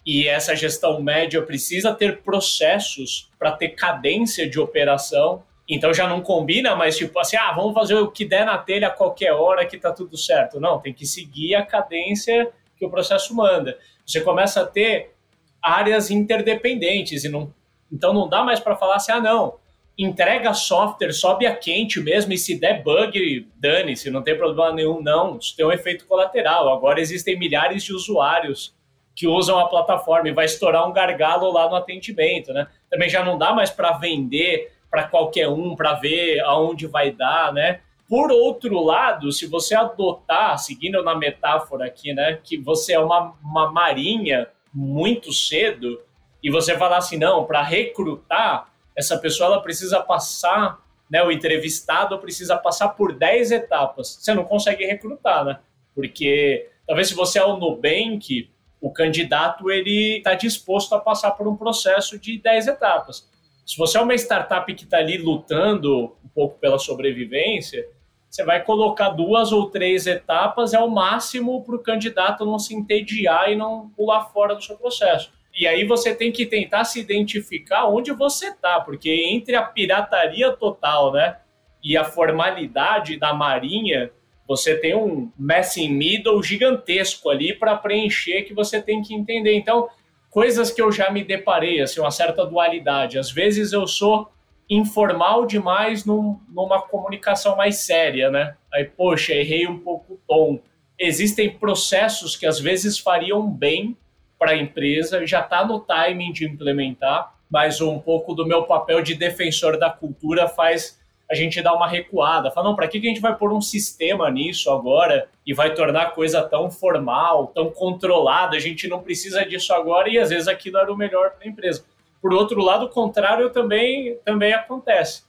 e 0.05 0.27
essa 0.27 0.57
gestão 0.57 1.01
média 1.03 1.43
precisa 1.43 1.95
ter 1.95 2.23
processos 2.23 3.31
para 3.39 3.53
ter 3.53 3.71
cadência 3.71 4.49
de 4.49 4.59
operação. 4.59 5.43
Então 5.69 5.93
já 5.95 6.09
não 6.09 6.21
combina 6.21 6.75
mais 6.75 6.97
tipo 6.97 7.19
assim, 7.19 7.37
ah, 7.37 7.53
vamos 7.53 7.75
fazer 7.75 7.95
o 7.95 8.11
que 8.11 8.25
der 8.25 8.45
na 8.45 8.59
telha 8.59 8.89
a 8.89 8.91
qualquer 8.91 9.33
hora 9.33 9.67
que 9.67 9.79
tá 9.79 9.93
tudo 9.93 10.17
certo. 10.17 10.59
Não, 10.59 10.81
tem 10.81 10.93
que 10.93 11.07
seguir 11.07 11.55
a 11.55 11.65
cadência 11.65 12.51
que 12.77 12.85
o 12.85 12.91
processo 12.91 13.35
manda. 13.35 13.79
Você 14.07 14.21
começa 14.21 14.63
a 14.63 14.67
ter 14.67 15.15
áreas 15.63 16.11
interdependentes 16.11 17.25
e 17.25 17.29
não 17.29 17.53
então 17.93 18.15
não 18.15 18.29
dá 18.29 18.45
mais 18.45 18.61
para 18.61 18.77
falar 18.77 18.97
assim, 18.97 19.11
ah, 19.11 19.21
não, 19.21 19.57
entrega 19.99 20.55
software, 20.55 21.13
sobe 21.13 21.47
a 21.47 21.55
quente 21.55 22.01
mesmo, 22.01 22.33
e 22.33 22.39
se 22.39 22.59
der 22.59 22.83
bug, 22.83 23.49
dane-se, 23.57 24.11
não 24.11 24.23
tem 24.23 24.37
problema 24.37 24.73
nenhum, 24.73 25.03
não. 25.03 25.37
Isso 25.37 25.57
tem 25.57 25.67
um 25.67 25.73
efeito 25.73 26.07
colateral. 26.07 26.73
Agora 26.73 27.01
existem 27.01 27.39
milhares 27.39 27.83
de 27.83 27.93
usuários 27.93 28.75
que 29.21 29.29
usam 29.29 29.59
a 29.59 29.69
plataforma 29.69 30.31
e 30.31 30.33
vai 30.33 30.47
estourar 30.47 30.89
um 30.89 30.95
gargalo 30.95 31.53
lá 31.53 31.69
no 31.69 31.77
atendimento, 31.77 32.55
né? 32.55 32.67
Também 32.89 33.07
já 33.07 33.23
não 33.23 33.37
dá 33.37 33.53
mais 33.53 33.69
para 33.69 33.93
vender 33.93 34.73
para 34.91 35.09
qualquer 35.09 35.47
um, 35.47 35.77
para 35.77 35.93
ver 35.93 36.41
aonde 36.41 36.87
vai 36.87 37.11
dar, 37.11 37.53
né? 37.53 37.83
Por 38.09 38.33
outro 38.33 38.83
lado, 38.83 39.31
se 39.31 39.47
você 39.47 39.75
adotar, 39.75 40.59
seguindo 40.59 41.03
na 41.03 41.15
metáfora 41.15 41.85
aqui, 41.85 42.15
né, 42.15 42.41
que 42.43 42.57
você 42.57 42.95
é 42.95 42.99
uma, 42.99 43.35
uma 43.45 43.71
marinha 43.71 44.49
muito 44.73 45.35
cedo 45.35 46.01
e 46.43 46.51
você 46.51 46.79
falar 46.79 46.97
assim, 46.97 47.19
não, 47.19 47.45
para 47.45 47.61
recrutar, 47.61 48.73
essa 48.97 49.19
pessoa 49.19 49.49
ela 49.49 49.61
precisa 49.61 50.01
passar, 50.01 50.79
né, 51.11 51.23
o 51.23 51.31
entrevistado 51.31 52.19
precisa 52.19 52.57
passar 52.57 52.89
por 52.89 53.13
10 53.13 53.53
etapas. 53.53 54.17
Você 54.19 54.33
não 54.33 54.45
consegue 54.45 54.87
recrutar, 54.87 55.45
né? 55.45 55.59
Porque 55.95 56.71
talvez 56.87 57.09
se 57.09 57.15
você 57.15 57.39
é 57.39 57.45
o 57.45 57.59
Nubank, 57.59 58.49
o 58.81 58.91
candidato 58.91 59.71
ele 59.71 60.19
está 60.19 60.35
disposto 60.35 60.95
a 60.95 61.01
passar 61.01 61.33
por 61.33 61.47
um 61.47 61.57
processo 61.57 62.19
de 62.19 62.39
10 62.39 62.69
etapas. 62.69 63.29
Se 63.67 63.77
você 63.77 63.99
é 63.99 64.01
uma 64.01 64.15
startup 64.15 64.73
que 64.75 64.85
está 64.85 64.99
ali 64.99 65.19
lutando 65.19 66.17
um 66.25 66.29
pouco 66.35 66.59
pela 66.59 66.79
sobrevivência, 66.79 67.87
você 68.29 68.45
vai 68.45 68.63
colocar 68.63 69.11
duas 69.11 69.53
ou 69.53 69.71
três 69.71 70.07
etapas, 70.07 70.73
é 70.73 70.79
o 70.79 70.89
máximo 70.89 71.63
para 71.65 71.75
o 71.75 71.83
candidato 71.83 72.47
não 72.47 72.59
se 72.59 72.75
entediar 72.75 73.51
e 73.51 73.57
não 73.57 73.91
pular 73.91 74.25
fora 74.27 74.55
do 74.55 74.63
seu 74.63 74.77
processo. 74.77 75.33
E 75.53 75.67
aí 75.67 75.85
você 75.85 76.15
tem 76.15 76.31
que 76.31 76.47
tentar 76.47 76.85
se 76.85 77.01
identificar 77.01 77.87
onde 77.87 78.13
você 78.13 78.49
está, 78.49 78.81
porque 78.81 79.11
entre 79.29 79.57
a 79.57 79.63
pirataria 79.63 80.53
total 80.53 81.13
né, 81.13 81.39
e 81.83 81.97
a 81.97 82.05
formalidade 82.05 83.19
da 83.19 83.35
marinha, 83.35 84.13
você 84.51 84.75
tem 84.77 84.97
um 84.97 85.31
messing 85.39 85.91
middle 85.91 86.43
gigantesco 86.43 87.31
ali 87.31 87.55
para 87.55 87.77
preencher 87.77 88.43
que 88.43 88.53
você 88.53 88.83
tem 88.83 89.01
que 89.01 89.15
entender. 89.15 89.55
Então, 89.55 89.89
coisas 90.29 90.73
que 90.73 90.83
eu 90.83 90.91
já 90.91 91.09
me 91.09 91.23
deparei, 91.23 91.81
assim, 91.81 92.01
uma 92.01 92.11
certa 92.11 92.45
dualidade. 92.45 93.17
Às 93.17 93.31
vezes 93.31 93.73
eu 93.73 93.87
sou 93.87 94.29
informal 94.69 95.47
demais 95.47 96.05
num, 96.05 96.41
numa 96.49 96.83
comunicação 96.83 97.57
mais 97.57 97.77
séria, 97.77 98.29
né? 98.29 98.57
Aí, 98.75 98.87
poxa, 98.87 99.33
errei 99.35 99.69
um 99.69 99.79
pouco 99.79 100.15
o 100.15 100.21
tom. 100.27 100.59
Existem 100.99 101.57
processos 101.57 102.35
que 102.35 102.45
às 102.45 102.59
vezes 102.59 102.99
fariam 102.99 103.49
bem 103.49 103.97
para 104.37 104.51
a 104.51 104.57
empresa, 104.57 105.25
já 105.25 105.43
está 105.43 105.65
no 105.65 105.79
timing 105.79 106.33
de 106.33 106.45
implementar, 106.45 107.37
mas 107.49 107.81
um 107.81 108.01
pouco 108.01 108.35
do 108.35 108.45
meu 108.45 108.65
papel 108.65 109.01
de 109.01 109.15
defensor 109.15 109.79
da 109.79 109.91
cultura 109.91 110.49
faz 110.49 111.00
a 111.31 111.35
gente 111.35 111.63
dá 111.63 111.73
uma 111.73 111.87
recuada. 111.87 112.51
Fala, 112.51 112.69
não, 112.69 112.75
para 112.75 112.89
que 112.89 112.99
a 112.99 113.01
gente 113.01 113.21
vai 113.21 113.37
pôr 113.37 113.53
um 113.53 113.61
sistema 113.61 114.29
nisso 114.29 114.69
agora 114.69 115.29
e 115.47 115.55
vai 115.55 115.73
tornar 115.73 116.03
a 116.03 116.11
coisa 116.11 116.43
tão 116.43 116.69
formal, 116.71 117.47
tão 117.55 117.71
controlada? 117.71 118.57
A 118.57 118.61
gente 118.61 118.89
não 118.89 119.01
precisa 119.01 119.45
disso 119.45 119.73
agora 119.73 120.09
e 120.09 120.19
às 120.19 120.31
vezes 120.31 120.49
aquilo 120.49 120.79
era 120.79 120.93
o 120.93 120.97
melhor 120.97 121.31
para 121.31 121.47
a 121.47 121.49
empresa. 121.49 121.85
Por 122.21 122.35
outro 122.35 122.61
lado, 122.61 122.87
o 122.87 122.89
contrário 122.89 123.49
também, 123.51 124.17
também 124.25 124.53
acontece. 124.53 125.23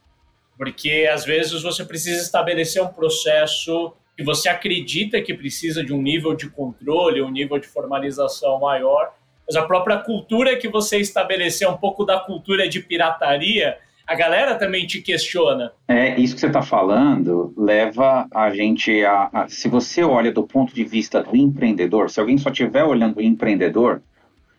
Porque 0.58 1.08
às 1.12 1.24
vezes 1.24 1.62
você 1.62 1.86
precisa 1.86 2.20
estabelecer 2.20 2.82
um 2.82 2.88
processo 2.88 3.94
que 4.18 4.24
você 4.24 4.50
acredita 4.50 5.22
que 5.22 5.36
precisa 5.36 5.84
de 5.84 5.94
um 5.94 6.02
nível 6.02 6.34
de 6.34 6.50
controle, 6.50 7.22
um 7.22 7.30
nível 7.30 7.60
de 7.60 7.68
formalização 7.68 8.60
maior, 8.60 9.14
mas 9.48 9.56
a 9.56 9.64
própria 9.64 9.98
cultura 9.98 10.58
que 10.58 10.68
você 10.68 10.98
estabeleceu, 10.98 11.70
um 11.70 11.78
pouco 11.78 12.04
da 12.06 12.20
cultura 12.20 12.68
de 12.68 12.80
pirataria, 12.80 13.78
a 14.12 14.16
galera 14.16 14.56
também 14.56 14.86
te 14.86 15.02
questiona. 15.02 15.72
É, 15.88 16.20
isso 16.20 16.34
que 16.36 16.42
você 16.42 16.48
está 16.48 16.62
falando 16.62 17.54
leva 17.58 18.28
a 18.34 18.54
gente 18.54 19.06
a, 19.06 19.30
a, 19.32 19.48
Se 19.48 19.70
você 19.70 20.04
olha 20.04 20.34
do 20.34 20.46
ponto 20.46 20.76
de 20.76 20.84
vista 20.84 21.24
do 21.24 21.36
empreendedor, 21.36 22.10
se 22.10 22.20
alguém 22.20 22.38
só 22.38 22.50
estiver 22.50 22.84
olhando 22.84 23.18
o 23.18 23.22
empreendedor, 23.22 24.04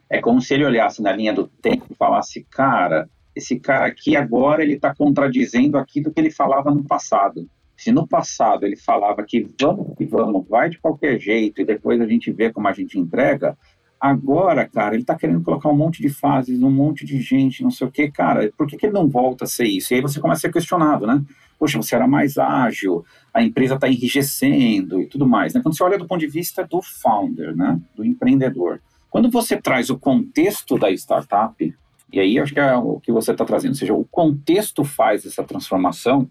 é 0.09 0.23
como 0.23 0.41
se 0.41 0.55
ele 0.55 0.65
olhasse 0.65 1.03
na 1.03 1.12
linha 1.12 1.35
do 1.35 1.47
tempo 1.47 1.85
e 1.91 1.95
falasse: 1.95 2.47
cara, 2.51 3.11
esse 3.37 3.61
cara 3.61 3.85
aqui 3.85 4.17
agora 4.17 4.62
ele 4.62 4.75
está 4.75 4.95
contradizendo 4.95 5.77
aquilo 5.77 6.11
que 6.11 6.21
ele 6.21 6.31
falava 6.31 6.71
no 6.71 6.85
passado. 6.85 7.47
Se 7.77 7.93
no 7.93 8.09
passado 8.09 8.65
ele 8.65 8.77
falava 8.77 9.23
que 9.23 9.47
vamos 9.61 9.95
que 9.99 10.07
vamos, 10.07 10.49
vai 10.49 10.71
de 10.71 10.79
qualquer 10.79 11.21
jeito 11.21 11.61
e 11.61 11.65
depois 11.67 12.01
a 12.01 12.07
gente 12.07 12.33
vê 12.33 12.51
como 12.51 12.69
a 12.69 12.73
gente 12.73 12.99
entrega, 12.99 13.55
Agora, 14.03 14.69
cara, 14.69 14.97
ele 14.97 15.05
está 15.05 15.15
querendo 15.15 15.45
colocar 15.45 15.69
um 15.69 15.77
monte 15.77 16.03
de 16.03 16.09
fases, 16.09 16.61
um 16.61 16.73
monte 16.73 17.07
de 17.07 17.21
gente, 17.21 17.62
não 17.62 17.71
sei 17.71 17.87
o 17.87 17.91
quê, 17.91 18.11
cara, 18.11 18.53
por 18.59 18.67
que, 18.67 18.77
que 18.77 18.87
ele 18.87 18.93
não 18.93 19.09
volta 19.09 19.45
a 19.45 19.47
ser 19.47 19.62
isso? 19.62 19.93
E 19.93 19.95
aí 19.95 20.01
você 20.03 20.19
começa 20.19 20.38
a 20.38 20.41
ser 20.41 20.53
questionado, 20.53 21.07
né? 21.07 21.23
Poxa, 21.57 21.81
você 21.81 21.95
era 21.95 22.09
mais 22.09 22.37
ágil, 22.37 23.05
a 23.33 23.41
empresa 23.45 23.77
está 23.77 23.87
enrijecendo 23.88 25.01
e 25.01 25.07
tudo 25.07 25.25
mais. 25.25 25.55
Né? 25.55 25.61
Quando 25.62 25.77
você 25.77 25.85
olha 25.85 25.97
do 25.97 26.09
ponto 26.09 26.19
de 26.19 26.27
vista 26.27 26.67
do 26.67 26.83
founder, 26.83 27.57
né? 27.57 27.81
do 27.95 28.05
empreendedor, 28.05 28.83
quando 29.09 29.31
você 29.31 29.57
traz 29.57 29.88
o 29.88 29.97
contexto 29.97 30.77
da 30.77 30.91
startup, 30.91 31.73
e 32.12 32.19
aí 32.19 32.41
acho 32.41 32.53
que 32.53 32.59
é 32.59 32.75
o 32.75 32.99
que 32.99 33.12
você 33.12 33.31
está 33.31 33.45
trazendo, 33.45 33.71
ou 33.71 33.77
seja, 33.77 33.95
o 33.95 34.05
contexto 34.07 34.83
faz 34.83 35.25
essa 35.25 35.45
transformação 35.45 36.29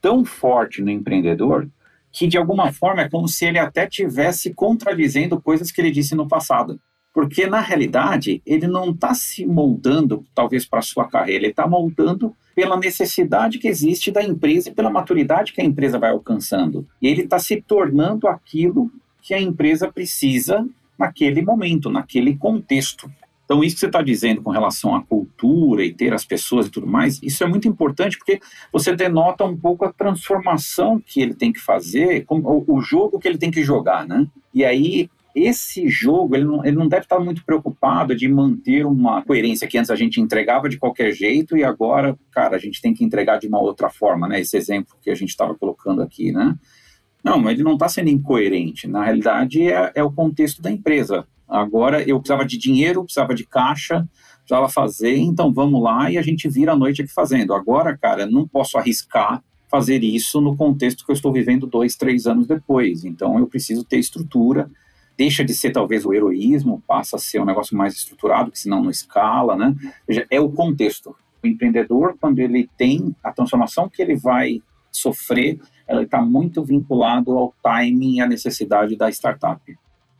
tão 0.00 0.24
forte 0.24 0.80
no 0.80 0.90
empreendedor 0.90 1.68
que 2.12 2.28
de 2.28 2.38
alguma 2.38 2.72
forma 2.72 3.02
é 3.02 3.08
como 3.08 3.26
se 3.26 3.46
ele 3.46 3.58
até 3.58 3.84
tivesse 3.84 4.54
contradizendo 4.54 5.40
coisas 5.40 5.72
que 5.72 5.80
ele 5.80 5.90
disse 5.90 6.14
no 6.14 6.28
passado. 6.28 6.80
Porque, 7.12 7.46
na 7.46 7.60
realidade, 7.60 8.40
ele 8.46 8.66
não 8.66 8.90
está 8.90 9.14
se 9.14 9.44
moldando, 9.44 10.24
talvez, 10.34 10.64
para 10.64 10.78
a 10.78 10.82
sua 10.82 11.08
carreira, 11.08 11.44
ele 11.44 11.50
está 11.50 11.66
moldando 11.66 12.34
pela 12.54 12.76
necessidade 12.76 13.58
que 13.58 13.68
existe 13.68 14.10
da 14.10 14.22
empresa 14.22 14.68
e 14.68 14.74
pela 14.74 14.90
maturidade 14.90 15.52
que 15.52 15.60
a 15.60 15.64
empresa 15.64 15.98
vai 15.98 16.10
alcançando. 16.10 16.86
E 17.00 17.08
ele 17.08 17.22
está 17.22 17.38
se 17.38 17.60
tornando 17.60 18.28
aquilo 18.28 18.90
que 19.22 19.34
a 19.34 19.40
empresa 19.40 19.90
precisa 19.90 20.66
naquele 20.98 21.42
momento, 21.42 21.90
naquele 21.90 22.36
contexto. 22.36 23.10
Então, 23.44 23.64
isso 23.64 23.74
que 23.74 23.80
você 23.80 23.86
está 23.86 24.00
dizendo 24.00 24.42
com 24.42 24.50
relação 24.50 24.94
à 24.94 25.02
cultura 25.02 25.84
e 25.84 25.92
ter 25.92 26.14
as 26.14 26.24
pessoas 26.24 26.66
e 26.66 26.70
tudo 26.70 26.86
mais, 26.86 27.20
isso 27.20 27.42
é 27.42 27.48
muito 27.48 27.66
importante 27.66 28.16
porque 28.16 28.38
você 28.72 28.94
denota 28.94 29.44
um 29.44 29.56
pouco 29.56 29.84
a 29.84 29.92
transformação 29.92 31.02
que 31.04 31.20
ele 31.20 31.34
tem 31.34 31.52
que 31.52 31.58
fazer, 31.58 32.24
o 32.28 32.80
jogo 32.80 33.18
que 33.18 33.26
ele 33.26 33.38
tem 33.38 33.50
que 33.50 33.64
jogar, 33.64 34.06
né? 34.06 34.24
E 34.54 34.64
aí, 34.64 35.10
esse 35.34 35.88
jogo, 35.88 36.34
ele 36.34 36.44
não, 36.44 36.64
ele 36.64 36.76
não 36.76 36.88
deve 36.88 37.02
estar 37.02 37.18
muito 37.20 37.44
preocupado 37.44 38.14
de 38.14 38.28
manter 38.28 38.84
uma 38.84 39.22
coerência 39.22 39.66
que 39.66 39.78
antes 39.78 39.90
a 39.90 39.96
gente 39.96 40.20
entregava 40.20 40.68
de 40.68 40.78
qualquer 40.78 41.12
jeito 41.12 41.56
e 41.56 41.64
agora, 41.64 42.18
cara, 42.30 42.56
a 42.56 42.58
gente 42.58 42.80
tem 42.80 42.92
que 42.92 43.04
entregar 43.04 43.38
de 43.38 43.46
uma 43.46 43.60
outra 43.60 43.88
forma, 43.88 44.28
né? 44.28 44.40
Esse 44.40 44.56
exemplo 44.56 44.96
que 45.00 45.10
a 45.10 45.14
gente 45.14 45.30
estava 45.30 45.54
colocando 45.54 46.02
aqui, 46.02 46.32
né? 46.32 46.56
Não, 47.22 47.50
ele 47.50 47.62
não 47.62 47.74
está 47.74 47.88
sendo 47.88 48.08
incoerente. 48.08 48.86
Na 48.86 49.04
realidade, 49.04 49.70
é, 49.70 49.92
é 49.94 50.02
o 50.02 50.12
contexto 50.12 50.62
da 50.62 50.70
empresa. 50.70 51.26
Agora 51.48 52.02
eu 52.02 52.18
precisava 52.18 52.44
de 52.44 52.56
dinheiro, 52.56 53.04
precisava 53.04 53.34
de 53.34 53.44
caixa, 53.44 54.08
precisava 54.38 54.68
fazer, 54.68 55.16
então 55.16 55.52
vamos 55.52 55.82
lá 55.82 56.10
e 56.10 56.16
a 56.16 56.22
gente 56.22 56.48
vira 56.48 56.72
a 56.72 56.76
noite 56.76 57.02
aqui 57.02 57.12
fazendo. 57.12 57.52
Agora, 57.52 57.96
cara, 57.98 58.24
não 58.26 58.46
posso 58.46 58.78
arriscar 58.78 59.42
fazer 59.70 60.02
isso 60.02 60.40
no 60.40 60.56
contexto 60.56 61.04
que 61.04 61.12
eu 61.12 61.14
estou 61.14 61.32
vivendo 61.32 61.66
dois, 61.66 61.94
três 61.94 62.26
anos 62.26 62.46
depois. 62.46 63.04
Então 63.04 63.38
eu 63.38 63.46
preciso 63.46 63.84
ter 63.84 63.98
estrutura. 63.98 64.70
Deixa 65.20 65.44
de 65.44 65.52
ser 65.52 65.70
talvez 65.70 66.06
o 66.06 66.14
heroísmo, 66.14 66.82
passa 66.88 67.16
a 67.16 67.18
ser 67.18 67.42
um 67.42 67.44
negócio 67.44 67.76
mais 67.76 67.94
estruturado, 67.94 68.50
que 68.50 68.58
senão 68.58 68.82
não 68.82 68.88
escala, 68.88 69.54
né? 69.54 69.76
Veja, 70.08 70.26
é 70.30 70.40
o 70.40 70.48
contexto. 70.50 71.14
O 71.44 71.46
empreendedor, 71.46 72.16
quando 72.18 72.38
ele 72.38 72.70
tem 72.78 73.14
a 73.22 73.30
transformação 73.30 73.86
que 73.86 74.00
ele 74.00 74.16
vai 74.16 74.62
sofrer, 74.90 75.60
ela 75.86 76.04
está 76.04 76.22
muito 76.22 76.64
vinculado 76.64 77.36
ao 77.36 77.54
timing 77.62 78.14
e 78.14 78.20
à 78.22 78.26
necessidade 78.26 78.96
da 78.96 79.10
startup. 79.10 79.60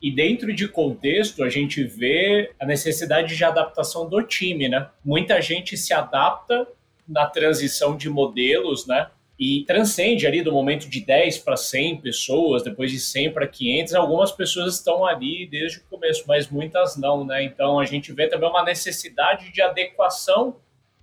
E 0.03 0.15
dentro 0.15 0.53
de 0.53 0.69
contexto, 0.69 1.43
a 1.43 1.49
gente 1.49 1.83
vê 1.83 2.53
a 2.61 2.67
necessidade 2.67 3.35
de 3.35 3.43
adaptação 3.43 4.07
do 4.07 4.23
time, 4.23 4.69
né? 4.69 4.87
Muita 5.03 5.41
gente 5.41 5.79
se 5.79 5.95
adapta 5.95 6.69
na 7.09 7.25
transição 7.25 7.97
de 7.97 8.11
modelos, 8.11 8.87
né? 8.87 9.07
E 9.41 9.65
transcende 9.65 10.27
ali 10.27 10.43
do 10.43 10.53
momento 10.53 10.87
de 10.87 11.01
10 11.01 11.39
para 11.39 11.57
100 11.57 12.03
pessoas, 12.03 12.63
depois 12.63 12.93
de 12.93 13.01
100 13.01 13.33
para 13.33 13.47
500. 13.47 13.95
Algumas 13.95 14.31
pessoas 14.31 14.75
estão 14.75 15.07
ali 15.07 15.47
desde 15.47 15.79
o 15.79 15.85
começo, 15.89 16.25
mas 16.29 16.51
muitas 16.51 16.99
não, 16.99 17.25
né? 17.25 17.43
Então 17.43 17.81
a 17.81 17.87
gente 17.87 18.13
vê 18.13 18.29
também 18.29 18.51
uma 18.51 18.63
necessidade 18.63 19.51
de 19.51 19.63
adequação 19.63 20.57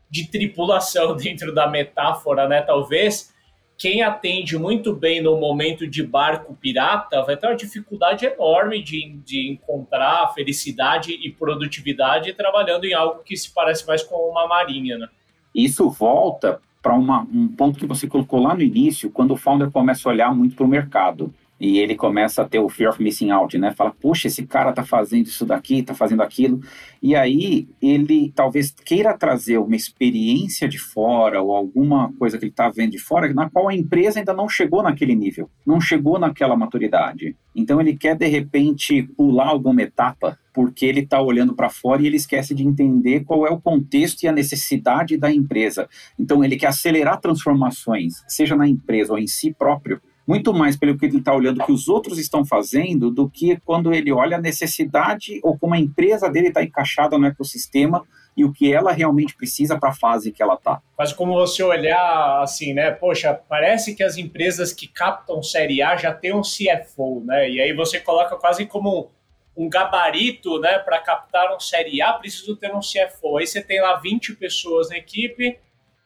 de 0.07 0.27
tripulação 0.27 1.15
dentro 1.17 1.51
da 1.51 1.65
metáfora, 1.65 2.47
né? 2.47 2.61
Talvez 2.61 3.33
quem 3.75 4.03
atende 4.03 4.55
muito 4.55 4.93
bem 4.93 5.19
no 5.19 5.39
momento 5.39 5.87
de 5.87 6.03
barco 6.03 6.55
pirata 6.55 7.23
vai 7.23 7.35
ter 7.37 7.47
uma 7.47 7.55
dificuldade 7.55 8.23
enorme 8.23 8.83
de, 8.83 9.17
de 9.25 9.49
encontrar 9.49 10.31
felicidade 10.35 11.11
e 11.11 11.31
produtividade 11.31 12.33
trabalhando 12.33 12.85
em 12.85 12.93
algo 12.93 13.23
que 13.23 13.35
se 13.35 13.51
parece 13.51 13.87
mais 13.87 14.03
com 14.03 14.15
uma 14.29 14.47
marinha, 14.47 14.95
né? 14.99 15.07
Isso 15.55 15.89
volta 15.89 16.61
para 16.81 16.95
um 16.95 17.47
ponto 17.49 17.79
que 17.79 17.85
você 17.85 18.07
colocou 18.07 18.41
lá 18.41 18.55
no 18.55 18.61
início, 18.61 19.09
quando 19.09 19.31
o 19.31 19.37
founder 19.37 19.71
começa 19.71 20.07
a 20.07 20.11
olhar 20.11 20.35
muito 20.35 20.55
para 20.55 20.65
o 20.65 20.69
mercado 20.69 21.33
e 21.59 21.79
ele 21.79 21.95
começa 21.95 22.41
a 22.41 22.47
ter 22.47 22.59
o 22.59 22.69
fear 22.69 22.91
of 22.91 23.01
missing 23.01 23.31
out, 23.31 23.57
né? 23.57 23.73
Fala, 23.73 23.91
puxa, 23.91 24.27
esse 24.27 24.45
cara 24.45 24.71
tá 24.71 24.83
fazendo 24.83 25.25
isso 25.25 25.45
daqui, 25.45 25.81
tá 25.81 25.93
fazendo 25.93 26.21
aquilo. 26.21 26.61
E 27.01 27.15
aí 27.15 27.67
ele 27.81 28.31
talvez 28.35 28.71
queira 28.71 29.17
trazer 29.17 29.57
uma 29.57 29.75
experiência 29.75 30.67
de 30.67 30.77
fora 30.77 31.41
ou 31.41 31.55
alguma 31.55 32.13
coisa 32.13 32.37
que 32.37 32.45
ele 32.45 32.51
tá 32.51 32.69
vendo 32.69 32.91
de 32.91 32.99
fora, 32.99 33.33
na 33.33 33.49
qual 33.49 33.69
a 33.69 33.75
empresa 33.75 34.19
ainda 34.19 34.33
não 34.33 34.47
chegou 34.47 34.83
naquele 34.83 35.15
nível, 35.15 35.49
não 35.65 35.81
chegou 35.81 36.19
naquela 36.19 36.55
maturidade. 36.55 37.35
Então 37.55 37.81
ele 37.81 37.97
quer 37.97 38.15
de 38.15 38.27
repente 38.27 39.03
pular 39.17 39.47
alguma 39.47 39.81
etapa 39.81 40.37
porque 40.53 40.85
ele 40.85 41.01
está 41.01 41.21
olhando 41.21 41.53
para 41.53 41.69
fora 41.69 42.01
e 42.01 42.07
ele 42.07 42.17
esquece 42.17 42.53
de 42.55 42.63
entender 42.63 43.23
qual 43.23 43.45
é 43.45 43.49
o 43.51 43.61
contexto 43.61 44.23
e 44.23 44.27
a 44.27 44.31
necessidade 44.31 45.17
da 45.17 45.31
empresa. 45.31 45.87
Então 46.19 46.43
ele 46.43 46.55
quer 46.55 46.67
acelerar 46.67 47.19
transformações, 47.19 48.23
seja 48.27 48.55
na 48.55 48.67
empresa 48.67 49.13
ou 49.13 49.19
em 49.19 49.27
si 49.27 49.53
próprio, 49.53 50.01
muito 50.27 50.53
mais 50.53 50.75
pelo 50.75 50.97
que 50.97 51.05
ele 51.05 51.19
está 51.19 51.33
olhando 51.33 51.63
que 51.63 51.71
os 51.71 51.87
outros 51.87 52.19
estão 52.19 52.45
fazendo 52.45 53.09
do 53.09 53.29
que 53.29 53.57
quando 53.61 53.93
ele 53.93 54.11
olha 54.11 54.35
a 54.35 54.41
necessidade 54.41 55.39
ou 55.41 55.57
como 55.57 55.73
a 55.73 55.79
empresa 55.79 56.29
dele 56.29 56.49
está 56.49 56.61
encaixada 56.61 57.17
no 57.17 57.25
ecossistema 57.25 58.05
e 58.35 58.43
o 58.43 58.51
que 58.51 58.71
ela 58.71 58.91
realmente 58.91 59.35
precisa 59.35 59.79
para 59.79 59.89
a 59.89 59.95
fase 59.95 60.31
que 60.33 60.43
ela 60.43 60.55
está. 60.55 60.81
Mas 60.97 61.13
como 61.13 61.33
você 61.33 61.63
olhar 61.63 62.41
assim, 62.43 62.73
né? 62.73 62.91
Poxa, 62.91 63.33
parece 63.33 63.95
que 63.95 64.03
as 64.03 64.17
empresas 64.17 64.73
que 64.73 64.87
captam 64.87 65.41
série 65.41 65.81
A 65.81 65.95
já 65.95 66.13
têm 66.13 66.35
um 66.35 66.41
CFO, 66.41 67.23
né? 67.25 67.49
E 67.49 67.61
aí 67.61 67.73
você 67.73 67.99
coloca 67.99 68.35
quase 68.35 68.65
como 68.65 69.09
um 69.55 69.67
gabarito, 69.67 70.59
né? 70.59 70.77
Para 70.77 70.99
captar 70.99 71.55
um 71.55 71.59
série 71.59 72.01
A, 72.01 72.13
preciso 72.13 72.55
ter 72.57 72.75
um 72.75 72.79
CFO. 72.79 73.37
Aí 73.37 73.47
você 73.47 73.61
tem 73.61 73.81
lá 73.81 73.95
20 73.95 74.35
pessoas 74.35 74.89
na 74.89 74.97
equipe, 74.97 75.57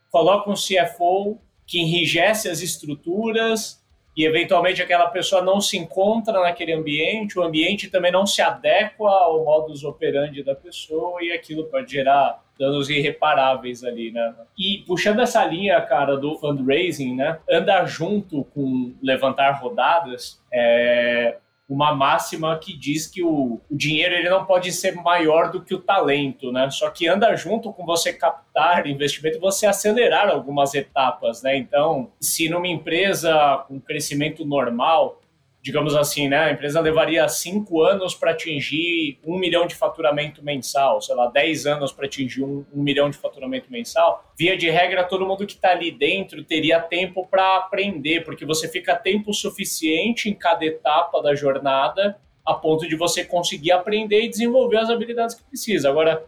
coloca 0.10 0.49
um 0.49 0.53
CFO 0.53 1.38
que 1.67 1.79
enrijece 1.79 2.47
as 2.47 2.62
estruturas, 2.62 3.81
e 4.15 4.26
eventualmente 4.26 4.82
aquela 4.82 5.08
pessoa 5.08 5.41
não 5.41 5.62
se 5.62 5.78
encontra 5.78 6.41
naquele 6.41 6.74
ambiente, 6.74 7.39
o 7.39 7.43
ambiente 7.43 7.89
também 7.89 8.12
não 8.12 8.26
se 8.26 8.41
adequa 8.41 9.10
ao 9.10 9.43
modus 9.43 9.84
operandi 9.84 10.43
da 10.43 10.54
pessoa 10.54 11.24
e 11.24 11.32
aquilo 11.32 11.65
pode 11.65 11.91
gerar 11.91 12.41
danos 12.60 12.89
irreparáveis 12.89 13.84
ali, 13.84 14.12
né? 14.12 14.36
E 14.58 14.84
puxando 14.86 15.19
essa 15.19 15.43
linha, 15.45 15.82
cara, 15.82 16.15
do 16.15 16.38
fundraising, 16.38 17.15
né? 17.15 17.39
Andar 17.50 17.86
junto 17.86 18.43
com 18.54 18.93
levantar 19.02 19.54
rodadas, 19.54 20.39
é, 20.54 21.38
uma 21.73 21.95
máxima 21.95 22.60
que 22.60 22.77
diz 22.77 23.07
que 23.07 23.23
o, 23.23 23.62
o, 23.69 23.77
dinheiro 23.77 24.13
ele 24.13 24.29
não 24.29 24.43
pode 24.43 24.73
ser 24.73 24.93
maior 24.93 25.53
do 25.53 25.62
que 25.63 25.73
o 25.73 25.79
talento, 25.79 26.51
né? 26.51 26.69
Só 26.69 26.89
que 26.89 27.07
anda 27.07 27.34
junto 27.38 27.71
com 27.71 27.86
você 27.86 28.12
captar 28.12 28.86
investimento, 28.88 29.39
você 29.39 29.65
acelerar 29.65 30.27
algumas 30.27 30.73
etapas, 30.73 31.41
né? 31.41 31.55
Então, 31.55 32.12
se 32.19 32.49
numa 32.49 32.67
empresa 32.67 33.63
com 33.69 33.79
crescimento 33.79 34.43
normal, 34.43 35.20
digamos 35.62 35.95
assim, 35.95 36.28
né? 36.28 36.38
A 36.38 36.52
empresa 36.52 36.80
levaria 36.80 37.28
cinco 37.30 37.84
anos 37.84 38.15
para 38.15 38.32
atingir 38.32 39.19
um 39.24 39.38
milhão 39.38 39.67
de 39.67 39.76
faturamento 39.76 40.43
mensal, 40.43 41.00
sei 41.02 41.15
lá, 41.15 41.28
dez 41.28 41.67
anos 41.67 41.91
para 41.91 42.06
atingir 42.06 42.43
um, 42.43 42.65
um, 42.74 42.82
milhão 42.82 43.10
de 43.10 43.17
faturamento 43.17 43.71
mensal. 43.71 44.26
Via 44.38 44.58
de 44.58 44.69
regra, 44.69 45.04
todo 45.04 45.26
mundo 45.26 45.45
que 45.45 45.54
está 45.54 45.71
ali 45.71 45.91
dentro 45.91 46.43
teria 46.43 46.80
tempo 46.80 47.28
para 47.28 47.58
aprender, 47.58 48.24
porque 48.24 48.45
você 48.45 48.67
fica 48.67 48.95
tempo 48.95 49.34
suficiente 49.34 50.30
em 50.30 50.34
cada 50.34 50.65
etapa 50.65 51.21
da 51.21 51.36
jornada 51.36 52.17
a 52.43 52.56
ponto 52.56 52.88
de 52.88 52.95
você 52.95 53.24
conseguir 53.24 53.71
aprender 53.71 54.24
e 54.24 54.30
desenvolver 54.30 54.78
as 54.78 54.89
habilidades 54.89 55.36
que 55.36 55.43
precisa. 55.43 55.89
Agora, 55.89 56.26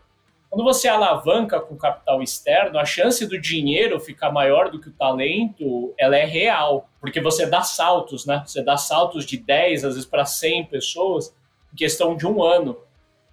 quando 0.54 0.66
você 0.66 0.88
alavanca 0.88 1.60
com 1.60 1.76
capital 1.76 2.22
externo, 2.22 2.78
a 2.78 2.86
chance 2.86 3.26
do 3.26 3.42
dinheiro 3.42 4.00
ficar 4.00 4.32
maior 4.32 4.70
do 4.70 4.80
que 4.80 4.88
o 4.88 4.94
talento, 4.94 5.92
ela 5.98 6.16
é 6.16 6.26
real, 6.26 6.88
porque 7.02 7.20
você 7.20 7.48
dá 7.48 7.63
saltos, 7.63 8.28
né? 8.28 8.44
Você 8.46 8.63
dá 8.63 8.78
saltos 8.78 9.26
de 9.26 9.36
10, 9.36 9.84
às 9.84 9.96
vezes 9.96 10.08
para 10.08 10.26
100 10.26 10.66
pessoas 10.66 11.36
em 11.74 11.76
questão 11.76 12.16
de 12.16 12.28
um 12.28 12.44
ano. 12.44 12.78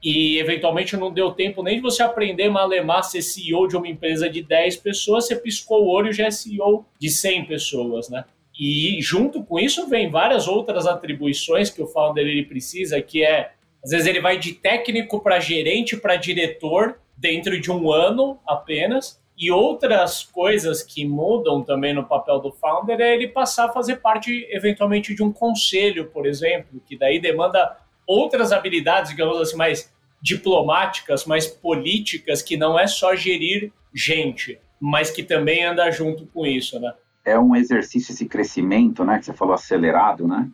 E 0.02 0.38
eventualmente 0.38 0.96
não 0.96 1.12
deu 1.12 1.30
tempo 1.30 1.62
nem 1.62 1.76
de 1.76 1.82
você 1.82 2.02
aprender 2.02 2.48
malemar 2.48 3.04
ser 3.04 3.20
CEO 3.20 3.68
de 3.68 3.76
uma 3.76 3.86
empresa 3.86 4.26
de 4.26 4.42
10 4.42 4.78
pessoas, 4.78 5.26
você 5.26 5.36
piscou 5.36 5.84
o 5.84 5.90
olho 5.90 6.08
e 6.08 6.14
já 6.14 6.24
é 6.24 6.30
CEO 6.30 6.86
de 6.98 7.10
100 7.10 7.44
pessoas, 7.44 8.08
né? 8.08 8.24
E 8.58 8.98
junto 9.02 9.44
com 9.44 9.58
isso 9.58 9.86
vem 9.90 10.08
várias 10.08 10.48
outras 10.48 10.86
atribuições 10.86 11.68
que 11.68 11.82
o 11.82 11.86
founder 11.86 12.26
ele 12.26 12.46
precisa, 12.46 13.02
que 13.02 13.22
é 13.22 13.50
às 13.84 13.90
vezes 13.90 14.06
ele 14.06 14.20
vai 14.20 14.38
de 14.38 14.54
técnico 14.54 15.20
para 15.20 15.38
gerente 15.38 15.98
para 15.98 16.16
diretor 16.16 16.98
dentro 17.20 17.60
de 17.60 17.70
um 17.70 17.92
ano 17.92 18.38
apenas. 18.46 19.20
E 19.36 19.50
outras 19.50 20.22
coisas 20.22 20.82
que 20.82 21.06
mudam 21.06 21.62
também 21.62 21.94
no 21.94 22.04
papel 22.04 22.40
do 22.40 22.52
founder 22.52 23.00
é 23.00 23.14
ele 23.14 23.28
passar 23.28 23.66
a 23.66 23.72
fazer 23.72 23.96
parte, 23.96 24.46
eventualmente, 24.50 25.14
de 25.14 25.22
um 25.22 25.32
conselho, 25.32 26.08
por 26.08 26.26
exemplo, 26.26 26.80
que 26.86 26.98
daí 26.98 27.20
demanda 27.20 27.78
outras 28.06 28.52
habilidades, 28.52 29.10
digamos 29.10 29.40
assim, 29.40 29.56
mais 29.56 29.92
diplomáticas, 30.20 31.24
mais 31.24 31.46
políticas, 31.46 32.42
que 32.42 32.56
não 32.56 32.78
é 32.78 32.86
só 32.86 33.14
gerir 33.14 33.72
gente, 33.94 34.58
mas 34.78 35.10
que 35.10 35.22
também 35.22 35.64
anda 35.64 35.90
junto 35.90 36.26
com 36.26 36.44
isso, 36.44 36.78
né? 36.78 36.92
É 37.24 37.38
um 37.38 37.56
exercício 37.56 38.12
esse 38.12 38.26
crescimento, 38.26 39.04
né, 39.04 39.18
que 39.18 39.24
você 39.24 39.32
falou 39.32 39.54
acelerado, 39.54 40.26
né? 40.26 40.50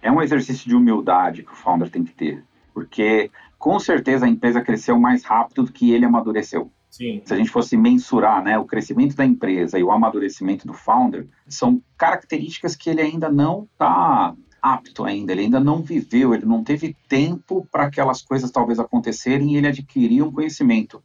É 0.00 0.10
um 0.10 0.22
exercício 0.22 0.66
de 0.66 0.74
humildade 0.74 1.42
que 1.42 1.52
o 1.52 1.56
founder 1.56 1.90
tem 1.90 2.04
que 2.04 2.12
ter, 2.12 2.42
porque 2.72 3.30
com 3.60 3.78
certeza 3.78 4.24
a 4.24 4.28
empresa 4.28 4.62
cresceu 4.62 4.98
mais 4.98 5.22
rápido 5.22 5.64
do 5.64 5.72
que 5.72 5.92
ele 5.92 6.06
amadureceu. 6.06 6.72
Sim. 6.88 7.20
Se 7.26 7.34
a 7.34 7.36
gente 7.36 7.50
fosse 7.50 7.76
mensurar 7.76 8.42
né, 8.42 8.58
o 8.58 8.64
crescimento 8.64 9.14
da 9.14 9.24
empresa 9.24 9.78
e 9.78 9.84
o 9.84 9.92
amadurecimento 9.92 10.66
do 10.66 10.72
founder, 10.72 11.28
são 11.46 11.80
características 11.96 12.74
que 12.74 12.88
ele 12.88 13.02
ainda 13.02 13.30
não 13.30 13.68
está 13.70 14.34
apto 14.62 15.04
ainda, 15.04 15.32
ele 15.32 15.42
ainda 15.42 15.60
não 15.60 15.82
viveu, 15.82 16.34
ele 16.34 16.46
não 16.46 16.64
teve 16.64 16.96
tempo 17.06 17.68
para 17.70 17.84
aquelas 17.84 18.22
coisas 18.22 18.50
talvez 18.50 18.78
acontecerem 18.78 19.52
e 19.52 19.56
ele 19.58 19.68
adquirir 19.68 20.22
um 20.22 20.32
conhecimento. 20.32 21.02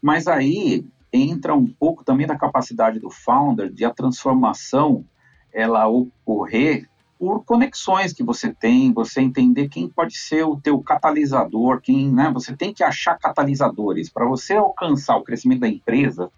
Mas 0.00 0.28
aí 0.28 0.86
entra 1.12 1.52
um 1.52 1.66
pouco 1.66 2.04
também 2.04 2.28
da 2.28 2.38
capacidade 2.38 3.00
do 3.00 3.10
founder 3.10 3.72
de 3.72 3.84
a 3.84 3.90
transformação 3.90 5.04
ela 5.52 5.88
ocorrer 5.88 6.88
por 7.18 7.44
conexões 7.44 8.12
que 8.12 8.22
você 8.22 8.54
tem, 8.54 8.92
você 8.92 9.20
entender 9.20 9.68
quem 9.68 9.88
pode 9.88 10.16
ser 10.16 10.44
o 10.44 10.60
teu 10.60 10.80
catalisador, 10.80 11.80
quem, 11.80 12.12
né, 12.12 12.30
você 12.32 12.56
tem 12.56 12.72
que 12.72 12.84
achar 12.84 13.18
catalisadores 13.18 14.08
para 14.08 14.24
você 14.24 14.54
alcançar 14.54 15.16
o 15.16 15.24
crescimento 15.24 15.60
da 15.60 15.68
empresa, 15.68 16.30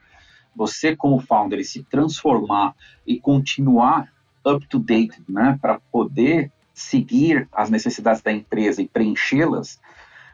você 0.56 0.96
como 0.96 1.20
founder 1.20 1.62
se 1.64 1.82
transformar 1.84 2.74
e 3.06 3.20
continuar 3.20 4.10
up 4.44 4.66
to 4.66 4.78
date, 4.78 5.22
né, 5.28 5.58
para 5.60 5.78
poder 5.92 6.50
seguir 6.72 7.46
as 7.52 7.68
necessidades 7.68 8.22
da 8.22 8.32
empresa 8.32 8.80
e 8.80 8.88
preenchê-las, 8.88 9.78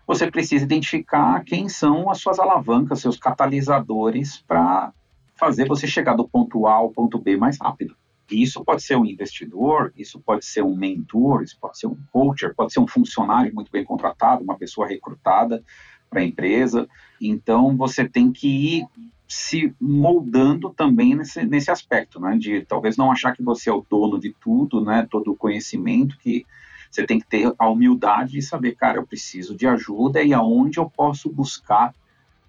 você 0.06 0.30
precisa 0.30 0.64
identificar 0.64 1.42
quem 1.44 1.68
são 1.68 2.09
as 2.09 2.20
suas 2.20 2.38
alavancas, 2.38 3.00
seus 3.00 3.16
catalisadores 3.16 4.38
para 4.46 4.92
fazer 5.35 5.66
você 5.66 5.88
chegar 5.88 6.14
do 6.14 6.28
ponto 6.28 6.68
A 6.68 6.74
ao 6.74 6.90
ponto 6.90 7.18
B 7.18 7.37
mais 7.37 7.59
rápido. 7.61 7.96
Isso 8.30 8.64
pode 8.64 8.82
ser 8.82 8.96
um 8.96 9.04
investidor, 9.04 9.92
isso 9.96 10.20
pode 10.20 10.44
ser 10.44 10.62
um 10.62 10.76
mentor, 10.76 11.42
isso 11.42 11.56
pode 11.60 11.78
ser 11.78 11.86
um 11.86 11.96
coach, 12.12 12.52
pode 12.54 12.72
ser 12.72 12.80
um 12.80 12.86
funcionário 12.86 13.54
muito 13.54 13.70
bem 13.70 13.84
contratado, 13.84 14.42
uma 14.42 14.56
pessoa 14.56 14.86
recrutada 14.86 15.62
para 16.10 16.20
a 16.20 16.24
empresa. 16.24 16.88
Então, 17.20 17.76
você 17.76 18.08
tem 18.08 18.32
que 18.32 18.48
ir 18.48 18.86
se 19.28 19.74
moldando 19.80 20.70
também 20.70 21.14
nesse, 21.14 21.44
nesse 21.44 21.70
aspecto, 21.70 22.20
né? 22.20 22.36
De 22.36 22.64
talvez 22.64 22.96
não 22.96 23.10
achar 23.10 23.32
que 23.32 23.42
você 23.42 23.68
é 23.68 23.72
o 23.72 23.84
dono 23.88 24.18
de 24.18 24.34
tudo, 24.40 24.84
né? 24.84 25.06
Todo 25.10 25.32
o 25.32 25.36
conhecimento 25.36 26.16
que 26.18 26.46
você 26.90 27.04
tem 27.04 27.18
que 27.18 27.26
ter 27.26 27.52
a 27.58 27.68
humildade 27.68 28.32
de 28.32 28.42
saber, 28.42 28.76
cara, 28.76 28.98
eu 28.98 29.06
preciso 29.06 29.56
de 29.56 29.66
ajuda 29.66 30.22
e 30.22 30.32
aonde 30.32 30.78
eu 30.78 30.88
posso 30.88 31.30
buscar 31.30 31.92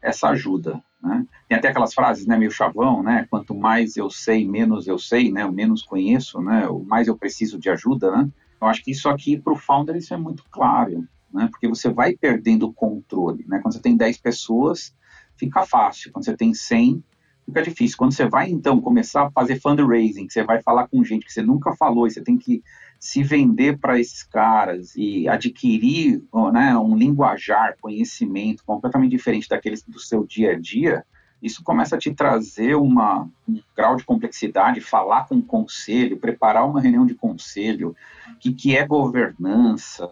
essa 0.01 0.29
ajuda. 0.29 0.81
Né? 1.01 1.25
Tem 1.47 1.57
até 1.57 1.69
aquelas 1.69 1.93
frases, 1.93 2.25
né, 2.25 2.37
meio 2.37 2.51
chavão, 2.51 3.03
né? 3.03 3.27
Quanto 3.29 3.55
mais 3.55 3.95
eu 3.97 4.09
sei, 4.09 4.47
menos 4.47 4.87
eu 4.87 4.97
sei, 4.97 5.31
né? 5.31 5.45
O 5.45 5.51
menos 5.51 5.83
conheço, 5.83 6.41
né? 6.41 6.67
O 6.67 6.83
mais 6.83 7.07
eu 7.07 7.17
preciso 7.17 7.59
de 7.59 7.69
ajuda, 7.69 8.11
né? 8.11 8.29
Eu 8.59 8.67
acho 8.67 8.83
que 8.83 8.91
isso 8.91 9.07
aqui 9.07 9.39
para 9.39 9.53
o 9.53 9.57
founder 9.57 9.95
isso 9.95 10.13
é 10.13 10.17
muito 10.17 10.43
claro, 10.49 11.07
né? 11.31 11.47
Porque 11.51 11.67
você 11.67 11.89
vai 11.89 12.15
perdendo 12.15 12.67
o 12.67 12.73
controle, 12.73 13.45
né? 13.47 13.59
Quando 13.59 13.73
você 13.73 13.81
tem 13.81 13.95
10 13.95 14.17
pessoas, 14.17 14.93
fica 15.37 15.65
fácil. 15.65 16.11
Quando 16.11 16.25
você 16.25 16.35
tem 16.35 16.53
100, 16.53 17.03
fica 17.45 17.61
difícil. 17.61 17.97
Quando 17.97 18.13
você 18.13 18.27
vai 18.27 18.49
então 18.49 18.81
começar 18.81 19.27
a 19.27 19.31
fazer 19.31 19.59
fundraising, 19.59 20.27
que 20.27 20.33
você 20.33 20.43
vai 20.43 20.61
falar 20.61 20.87
com 20.87 21.03
gente 21.03 21.25
que 21.25 21.31
você 21.31 21.41
nunca 21.41 21.75
falou 21.75 22.07
e 22.07 22.11
você 22.11 22.21
tem 22.21 22.37
que 22.37 22.63
se 22.99 23.23
vender 23.23 23.77
para 23.77 23.99
esses 23.99 24.23
caras 24.23 24.95
e 24.95 25.27
adquirir 25.27 26.23
né, 26.51 26.77
um 26.77 26.95
linguajar, 26.95 27.77
conhecimento 27.79 28.63
completamente 28.65 29.11
diferente 29.11 29.47
daqueles 29.47 29.83
do 29.83 29.99
seu 29.99 30.25
dia 30.25 30.51
a 30.51 30.59
dia, 30.59 31.05
isso 31.41 31.63
começa 31.63 31.95
a 31.95 31.99
te 31.99 32.13
trazer 32.13 32.75
uma, 32.75 33.29
um 33.47 33.61
grau 33.75 33.95
de 33.95 34.03
complexidade, 34.03 34.81
falar 34.81 35.27
com 35.27 35.35
o 35.35 35.43
conselho, 35.43 36.17
preparar 36.17 36.67
uma 36.67 36.81
reunião 36.81 37.05
de 37.05 37.13
conselho, 37.13 37.95
o 38.29 38.35
que, 38.39 38.51
que 38.51 38.75
é 38.75 38.85
governança. 38.85 40.11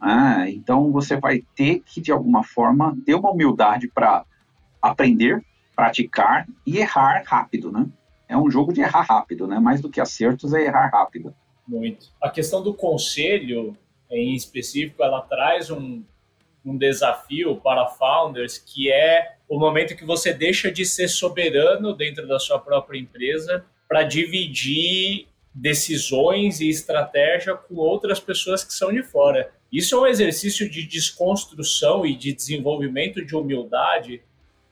Ah, 0.00 0.50
então 0.50 0.90
você 0.90 1.16
vai 1.16 1.42
ter 1.54 1.82
que, 1.86 2.00
de 2.00 2.10
alguma 2.10 2.42
forma, 2.42 2.96
ter 3.06 3.14
uma 3.14 3.30
humildade 3.30 3.88
para 3.88 4.24
aprender, 4.82 5.44
praticar 5.74 6.46
e 6.66 6.78
errar 6.78 7.22
rápido, 7.24 7.70
né? 7.70 7.86
É 8.28 8.36
um 8.36 8.50
jogo 8.50 8.72
de 8.72 8.80
errar 8.80 9.02
rápido, 9.02 9.46
né? 9.46 9.60
Mais 9.60 9.80
do 9.80 9.88
que 9.88 10.00
acertos 10.00 10.52
é 10.52 10.64
errar 10.64 10.90
rápido. 10.92 11.32
Muito. 11.66 12.06
A 12.20 12.30
questão 12.30 12.62
do 12.62 12.72
conselho, 12.72 13.76
em 14.10 14.34
específico, 14.34 15.02
ela 15.02 15.20
traz 15.20 15.70
um, 15.70 16.02
um 16.64 16.76
desafio 16.76 17.56
para 17.56 17.86
founders 17.86 18.58
que 18.58 18.90
é 18.90 19.36
o 19.48 19.58
momento 19.58 19.96
que 19.96 20.04
você 20.04 20.32
deixa 20.32 20.70
de 20.70 20.84
ser 20.84 21.08
soberano 21.08 21.94
dentro 21.94 22.26
da 22.26 22.38
sua 22.38 22.58
própria 22.58 22.98
empresa 22.98 23.64
para 23.88 24.02
dividir 24.02 25.28
decisões 25.54 26.60
e 26.60 26.68
estratégia 26.68 27.54
com 27.54 27.76
outras 27.76 28.20
pessoas 28.20 28.62
que 28.62 28.74
são 28.74 28.92
de 28.92 29.02
fora. 29.02 29.50
Isso 29.72 29.94
é 29.94 30.00
um 30.00 30.06
exercício 30.06 30.68
de 30.68 30.86
desconstrução 30.86 32.04
e 32.04 32.14
de 32.14 32.32
desenvolvimento 32.32 33.24
de 33.24 33.34
humildade 33.34 34.22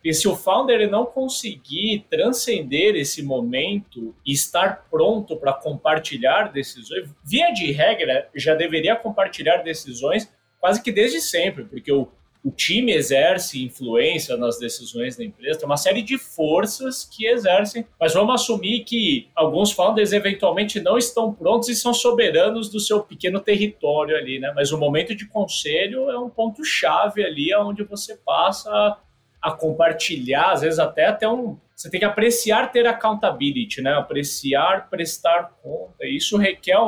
e 0.05 0.13
se 0.13 0.29
o 0.29 0.37
founder 0.37 0.83
ele 0.83 0.91
não 0.91 1.07
conseguir 1.07 2.05
transcender 2.11 2.95
esse 2.95 3.23
momento 3.23 4.15
e 4.25 4.33
estar 4.33 4.87
pronto 4.91 5.35
para 5.35 5.55
compartilhar 5.55 6.53
decisões, 6.53 7.09
via 7.25 7.51
de 7.53 7.73
regra, 7.73 8.29
já 8.37 8.55
deveria 8.55 8.95
compartilhar 8.95 9.63
decisões 9.63 10.31
quase 10.61 10.83
que 10.83 10.93
desde 10.93 11.21
sempre, 11.21 11.65
porque 11.65 11.91
o, 11.91 12.09
o 12.45 12.51
time 12.51 12.93
exerce 12.93 13.65
influência 13.65 14.37
nas 14.37 14.59
decisões 14.59 15.17
da 15.17 15.25
empresa, 15.25 15.59
tem 15.59 15.67
uma 15.67 15.79
série 15.79 16.03
de 16.03 16.19
forças 16.19 17.05
que 17.05 17.27
exercem, 17.27 17.87
mas 17.99 18.13
vamos 18.13 18.35
assumir 18.35 18.85
que 18.85 19.29
alguns 19.35 19.73
founders 19.73 20.13
eventualmente 20.13 20.81
não 20.81 20.99
estão 20.99 21.33
prontos 21.33 21.71
e 21.71 21.75
são 21.75 21.95
soberanos 21.95 22.69
do 22.69 22.79
seu 22.79 23.03
pequeno 23.03 23.41
território 23.41 24.15
ali, 24.17 24.39
né? 24.39 24.53
Mas 24.55 24.73
o 24.73 24.79
momento 24.79 25.15
de 25.15 25.27
conselho 25.27 26.11
é 26.11 26.19
um 26.19 26.29
ponto 26.29 26.63
chave 26.63 27.25
ali 27.25 27.55
onde 27.55 27.83
você 27.85 28.17
passa 28.17 28.99
a 29.45 29.53
compartilhar, 29.53 30.53
às 30.53 30.63
vezes 30.63 30.79
até 30.79 31.07
até 31.07 31.29
um. 31.29 31.59
Você 31.77 31.91
tem 31.91 32.01
que 32.01 32.07
apreciar 32.07 32.73
ter 32.73 32.87
accountability, 32.87 33.83
né? 33.83 33.93
Apreciar 33.93 34.89
prestar 34.89 35.53
conta. 35.63 36.07
Isso 36.07 36.39
requer 36.39 36.79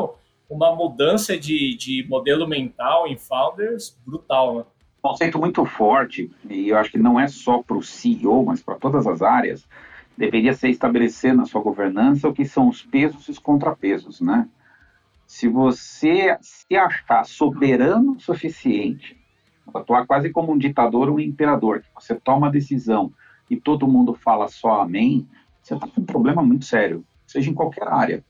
uma 0.49 0.75
mudança 0.75 1.37
de, 1.37 1.77
de 1.77 2.07
modelo 2.09 2.49
mental 2.49 3.07
em 3.07 3.19
founders 3.19 4.01
brutal, 4.07 4.57
né? 4.57 4.65
Conceito 5.03 5.39
muito 5.39 5.67
forte, 5.67 6.31
e 6.49 6.71
eu 6.71 6.79
acho 6.79 6.91
que 6.91 6.99
não 6.99 7.21
é 7.21 7.29
só 7.29 7.63
para 7.63 7.77
o 7.77 7.83
CEO, 7.83 8.45
mas 8.47 8.63
para 8.63 8.77
todas 8.77 9.07
as 9.07 9.21
áreas, 9.21 9.69
deveria 10.17 10.55
ser 10.55 10.71
estabelecer 10.71 11.35
na 11.35 11.45
sua 11.45 11.61
governança 11.61 12.27
o 12.27 12.33
que 12.33 12.45
são 12.47 12.69
os 12.69 12.83
pesos 12.83 13.29
e 13.29 13.33
os 13.33 13.39
contrapesos, 13.39 14.21
né? 14.21 14.49
Se 15.27 15.47
você 15.47 16.39
se 16.41 16.75
achar 16.75 17.25
soberano 17.25 18.13
o 18.13 18.21
suficiente 18.21 19.16
atuar 19.75 20.07
quase 20.07 20.31
como 20.31 20.53
um 20.53 20.59
ditador 20.59 21.09
ou 21.09 21.17
um 21.17 21.21
imperador, 21.21 21.81
que 21.81 21.89
você 21.95 22.15
toma 22.15 22.49
a 22.49 22.51
decisão 22.51 23.13
e 23.51 23.57
todo 23.57 23.89
mundo 23.89 24.15
fala 24.15 24.49
só 24.49 24.81
amém, 24.81 25.27
você 25.63 25.75
está 25.75 25.87
com 25.87 26.01
um 26.01 26.05
problema 26.05 26.43
muito 26.43 26.65
sério, 26.65 27.05
seja 27.27 27.51
em 27.51 27.55
qualquer 27.55 27.89
área. 27.89 28.25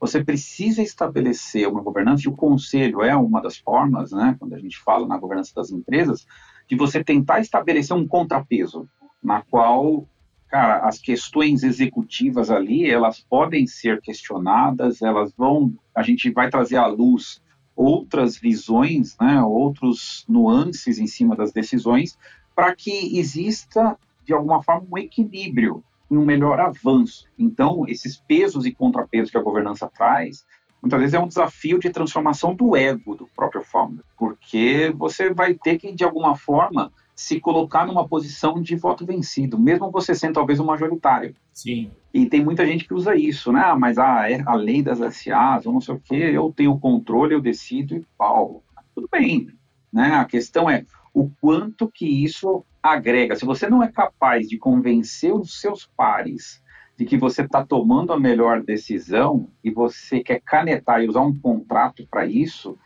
Você 0.00 0.22
precisa 0.22 0.80
estabelecer 0.80 1.68
uma 1.68 1.82
governança, 1.82 2.22
e 2.24 2.28
o 2.28 2.36
conselho 2.36 3.02
é 3.02 3.16
uma 3.16 3.42
das 3.42 3.58
formas, 3.58 4.12
né, 4.12 4.36
quando 4.38 4.54
a 4.54 4.58
gente 4.58 4.78
fala 4.78 5.06
na 5.06 5.18
governança 5.18 5.52
das 5.54 5.70
empresas, 5.70 6.26
de 6.68 6.76
você 6.76 7.02
tentar 7.02 7.40
estabelecer 7.40 7.96
um 7.96 8.06
contrapeso, 8.06 8.88
na 9.22 9.42
qual, 9.42 10.06
cara, 10.48 10.86
as 10.86 10.98
questões 10.98 11.64
executivas 11.64 12.50
ali, 12.50 12.88
elas 12.88 13.20
podem 13.20 13.66
ser 13.66 14.00
questionadas, 14.00 15.02
elas 15.02 15.32
vão, 15.36 15.74
a 15.94 16.02
gente 16.02 16.30
vai 16.30 16.48
trazer 16.48 16.76
à 16.76 16.86
luz 16.86 17.42
outras 17.78 18.36
visões, 18.36 19.16
né, 19.20 19.40
outros 19.40 20.24
nuances 20.28 20.98
em 20.98 21.06
cima 21.06 21.36
das 21.36 21.52
decisões, 21.52 22.18
para 22.54 22.74
que 22.74 23.16
exista, 23.16 23.96
de 24.24 24.32
alguma 24.32 24.60
forma, 24.64 24.84
um 24.90 24.98
equilíbrio 24.98 25.84
e 26.10 26.16
um 26.16 26.24
melhor 26.24 26.58
avanço. 26.58 27.28
Então, 27.38 27.84
esses 27.86 28.16
pesos 28.16 28.66
e 28.66 28.72
contrapesos 28.72 29.30
que 29.30 29.38
a 29.38 29.42
governança 29.42 29.88
traz, 29.96 30.44
muitas 30.82 30.98
vezes 30.98 31.14
é 31.14 31.20
um 31.20 31.28
desafio 31.28 31.78
de 31.78 31.88
transformação 31.90 32.52
do 32.52 32.74
ego 32.74 33.14
do 33.14 33.28
próprio 33.28 33.62
founder, 33.62 34.04
porque 34.18 34.92
você 34.96 35.32
vai 35.32 35.54
ter 35.54 35.78
que, 35.78 35.92
de 35.92 36.02
alguma 36.02 36.34
forma, 36.34 36.92
se 37.18 37.40
colocar 37.40 37.84
numa 37.84 38.06
posição 38.06 38.62
de 38.62 38.76
voto 38.76 39.04
vencido, 39.04 39.58
mesmo 39.58 39.90
você 39.90 40.14
sendo 40.14 40.34
talvez 40.34 40.60
um 40.60 40.64
majoritário. 40.64 41.34
Sim. 41.52 41.90
E 42.14 42.26
tem 42.26 42.44
muita 42.44 42.64
gente 42.64 42.86
que 42.86 42.94
usa 42.94 43.16
isso, 43.16 43.50
né? 43.50 43.60
Ah, 43.60 43.76
mas 43.76 43.98
ah, 43.98 44.30
é 44.30 44.40
a 44.46 44.54
lei 44.54 44.84
das 44.84 45.00
SAs, 45.16 45.66
ou 45.66 45.72
não 45.72 45.80
sei 45.80 45.96
o 45.96 46.00
quê, 46.00 46.14
eu 46.14 46.52
tenho 46.56 46.78
controle, 46.78 47.34
eu 47.34 47.40
decido 47.40 47.96
e 47.96 48.06
pau. 48.16 48.62
Tudo 48.94 49.08
bem, 49.10 49.48
né? 49.92 50.14
A 50.14 50.24
questão 50.24 50.70
é 50.70 50.84
o 51.12 51.28
quanto 51.40 51.90
que 51.92 52.06
isso 52.06 52.64
agrega. 52.80 53.34
Se 53.34 53.44
você 53.44 53.68
não 53.68 53.82
é 53.82 53.90
capaz 53.90 54.48
de 54.48 54.56
convencer 54.56 55.34
os 55.34 55.60
seus 55.60 55.90
pares 55.96 56.62
de 56.96 57.04
que 57.04 57.18
você 57.18 57.42
está 57.42 57.66
tomando 57.66 58.12
a 58.12 58.20
melhor 58.20 58.62
decisão 58.62 59.48
e 59.64 59.72
você 59.72 60.20
quer 60.20 60.40
canetar 60.40 61.02
e 61.02 61.08
usar 61.08 61.22
um 61.22 61.36
contrato 61.36 62.06
para 62.08 62.26
isso, 62.26 62.78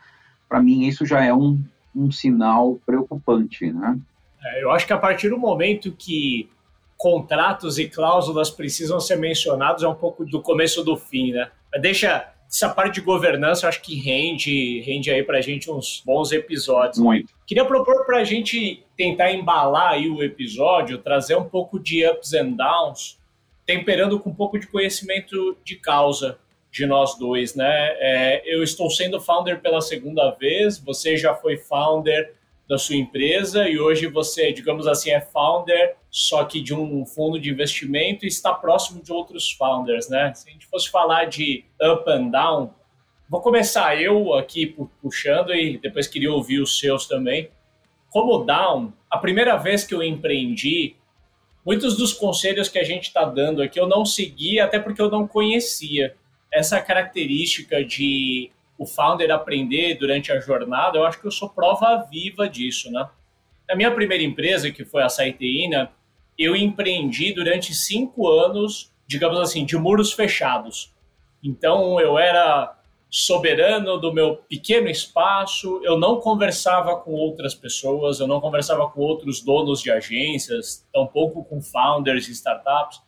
para 0.49 0.59
mim 0.59 0.87
isso 0.87 1.05
já 1.05 1.23
é 1.23 1.31
um, 1.31 1.63
um 1.95 2.11
sinal 2.11 2.79
preocupante, 2.83 3.71
né? 3.71 3.99
É, 4.45 4.63
eu 4.63 4.71
acho 4.71 4.85
que 4.85 4.93
a 4.93 4.97
partir 4.97 5.29
do 5.29 5.37
momento 5.37 5.91
que 5.91 6.49
contratos 6.97 7.77
e 7.79 7.89
cláusulas 7.89 8.49
precisam 8.49 8.99
ser 8.99 9.17
mencionados 9.17 9.83
é 9.83 9.87
um 9.87 9.95
pouco 9.95 10.25
do 10.25 10.41
começo 10.41 10.83
do 10.83 10.95
fim, 10.95 11.31
né? 11.33 11.51
Deixa 11.81 12.29
essa 12.49 12.69
parte 12.69 12.95
de 12.95 13.01
governança, 13.01 13.65
eu 13.65 13.69
acho 13.69 13.81
que 13.81 13.95
rende, 13.95 14.79
rende 14.81 15.09
aí 15.09 15.23
para 15.23 15.39
a 15.39 15.41
gente 15.41 15.71
uns 15.71 16.03
bons 16.05 16.31
episódios. 16.31 16.99
Muito. 16.99 17.33
Queria 17.47 17.65
propor 17.65 18.05
para 18.05 18.19
a 18.19 18.23
gente 18.23 18.85
tentar 18.95 19.31
embalar 19.31 19.93
aí 19.93 20.07
o 20.07 20.21
episódio, 20.21 20.99
trazer 20.99 21.35
um 21.35 21.49
pouco 21.49 21.79
de 21.79 22.07
ups 22.07 22.33
and 22.33 22.51
downs, 22.51 23.19
temperando 23.65 24.19
com 24.19 24.29
um 24.29 24.35
pouco 24.35 24.59
de 24.59 24.67
conhecimento 24.67 25.57
de 25.63 25.77
causa 25.77 26.37
de 26.71 26.85
nós 26.85 27.17
dois, 27.17 27.55
né? 27.55 27.95
É, 27.99 28.43
eu 28.45 28.63
estou 28.63 28.89
sendo 28.89 29.19
founder 29.19 29.59
pela 29.59 29.81
segunda 29.81 30.31
vez, 30.31 30.77
você 30.77 31.17
já 31.17 31.33
foi 31.33 31.57
founder 31.57 32.33
da 32.67 32.77
sua 32.77 32.95
empresa 32.95 33.67
e 33.67 33.77
hoje 33.77 34.07
você, 34.07 34.53
digamos 34.53 34.87
assim, 34.87 35.11
é 35.11 35.19
founder, 35.19 35.95
só 36.09 36.43
que 36.45 36.61
de 36.61 36.73
um 36.73 37.05
fundo 37.05 37.39
de 37.39 37.49
investimento 37.49 38.25
e 38.25 38.27
está 38.27 38.53
próximo 38.53 39.01
de 39.01 39.11
outros 39.11 39.51
founders, 39.51 40.09
né? 40.09 40.33
Se 40.33 40.49
a 40.49 40.51
gente 40.51 40.65
fosse 40.67 40.89
falar 40.89 41.25
de 41.25 41.65
up 41.81 42.09
and 42.09 42.29
down, 42.29 42.73
Vou 43.33 43.41
começar 43.41 43.99
eu 43.99 44.35
aqui 44.35 44.75
puxando 45.01 45.55
e 45.55 45.79
depois 45.79 46.05
queria 46.05 46.31
ouvir 46.31 46.59
os 46.59 46.77
seus 46.77 47.07
também. 47.07 47.49
Como 48.11 48.43
down, 48.43 48.93
a 49.09 49.17
primeira 49.17 49.57
vez 49.57 49.83
que 49.83 49.95
eu 49.95 50.03
empreendi, 50.03 50.95
muitos 51.65 51.97
dos 51.97 52.13
conselhos 52.13 52.69
que 52.69 52.77
a 52.77 52.83
gente 52.83 53.05
está 53.05 53.25
dando 53.25 53.63
aqui 53.63 53.79
eu 53.79 53.87
não 53.87 54.05
segui, 54.05 54.59
até 54.59 54.77
porque 54.77 55.01
eu 55.01 55.09
não 55.09 55.27
conhecia. 55.27 56.15
Essa 56.53 56.79
característica 56.79 57.83
de 57.83 58.51
o 58.83 58.85
founder 58.85 59.31
aprender 59.31 59.95
durante 59.95 60.31
a 60.31 60.39
jornada, 60.39 60.97
eu 60.97 61.05
acho 61.05 61.19
que 61.19 61.27
eu 61.27 61.31
sou 61.31 61.49
prova 61.49 62.05
viva 62.11 62.47
disso, 62.47 62.91
né? 62.91 63.09
Na 63.67 63.75
minha 63.75 63.91
primeira 63.91 64.23
empresa, 64.23 64.69
que 64.71 64.83
foi 64.83 65.01
a 65.03 65.09
Saiteína, 65.09 65.91
eu 66.37 66.55
empreendi 66.55 67.33
durante 67.33 67.73
cinco 67.73 68.27
anos, 68.27 68.91
digamos 69.07 69.39
assim, 69.39 69.65
de 69.65 69.77
muros 69.77 70.11
fechados. 70.11 70.93
Então, 71.41 71.99
eu 71.99 72.17
era 72.17 72.77
soberano 73.09 73.97
do 73.97 74.11
meu 74.11 74.37
pequeno 74.49 74.89
espaço, 74.89 75.79
eu 75.83 75.97
não 75.99 76.19
conversava 76.19 76.95
com 76.97 77.11
outras 77.11 77.53
pessoas, 77.53 78.19
eu 78.19 78.27
não 78.27 78.41
conversava 78.41 78.89
com 78.89 79.01
outros 79.01 79.39
donos 79.39 79.81
de 79.81 79.91
agências, 79.91 80.85
tampouco 80.91 81.43
com 81.45 81.61
founders 81.61 82.25
de 82.25 82.31
startups. 82.31 83.01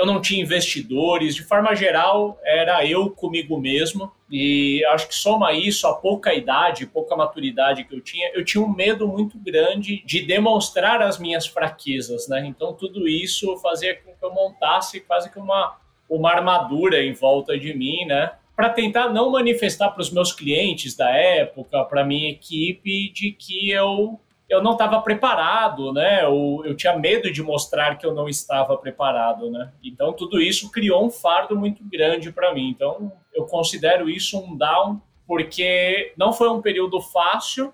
Eu 0.00 0.06
não 0.06 0.18
tinha 0.18 0.42
investidores, 0.42 1.34
de 1.34 1.42
forma 1.42 1.74
geral, 1.74 2.40
era 2.42 2.86
eu 2.86 3.10
comigo 3.10 3.58
mesmo. 3.60 4.10
E 4.30 4.82
acho 4.86 5.08
que 5.08 5.14
soma 5.14 5.52
isso 5.52 5.86
a 5.86 5.94
pouca 5.94 6.32
idade, 6.32 6.86
pouca 6.86 7.14
maturidade 7.14 7.84
que 7.84 7.94
eu 7.94 8.00
tinha, 8.00 8.30
eu 8.32 8.42
tinha 8.42 8.64
um 8.64 8.72
medo 8.72 9.06
muito 9.06 9.36
grande 9.38 10.02
de 10.06 10.22
demonstrar 10.22 11.02
as 11.02 11.18
minhas 11.18 11.46
fraquezas, 11.46 12.28
né? 12.28 12.46
Então 12.46 12.72
tudo 12.72 13.06
isso 13.06 13.54
fazia 13.58 13.94
com 13.94 14.12
que 14.12 14.24
eu 14.24 14.32
montasse 14.32 15.00
quase 15.00 15.30
que 15.30 15.38
uma 15.38 15.76
uma 16.08 16.32
armadura 16.32 17.04
em 17.04 17.12
volta 17.12 17.56
de 17.56 17.72
mim, 17.72 18.04
né? 18.04 18.32
para 18.60 18.68
tentar 18.68 19.08
não 19.08 19.30
manifestar 19.30 19.88
para 19.88 20.02
os 20.02 20.10
meus 20.10 20.32
clientes 20.32 20.94
da 20.94 21.08
época, 21.08 21.82
para 21.84 22.04
minha 22.04 22.30
equipe, 22.30 23.10
de 23.10 23.32
que 23.32 23.70
eu, 23.70 24.20
eu 24.50 24.62
não 24.62 24.72
estava 24.72 25.00
preparado, 25.00 25.92
né? 25.92 26.24
Eu, 26.24 26.62
eu 26.64 26.74
tinha 26.74 26.98
medo 26.98 27.32
de 27.32 27.42
mostrar 27.42 27.96
que 27.96 28.04
eu 28.04 28.12
não 28.12 28.28
estava 28.28 28.76
preparado, 28.76 29.48
né? 29.48 29.72
Então, 29.82 30.12
tudo 30.12 30.42
isso 30.42 30.70
criou 30.72 31.06
um 31.06 31.10
fardo 31.10 31.56
muito 31.56 31.82
grande 31.84 32.32
para 32.32 32.52
mim. 32.52 32.68
Então, 32.68 33.12
eu 33.32 33.46
considero 33.46 34.10
isso 34.10 34.38
um 34.38 34.56
down, 34.56 35.00
porque 35.24 36.12
não 36.16 36.32
foi 36.32 36.50
um 36.50 36.60
período 36.60 37.00
fácil, 37.00 37.72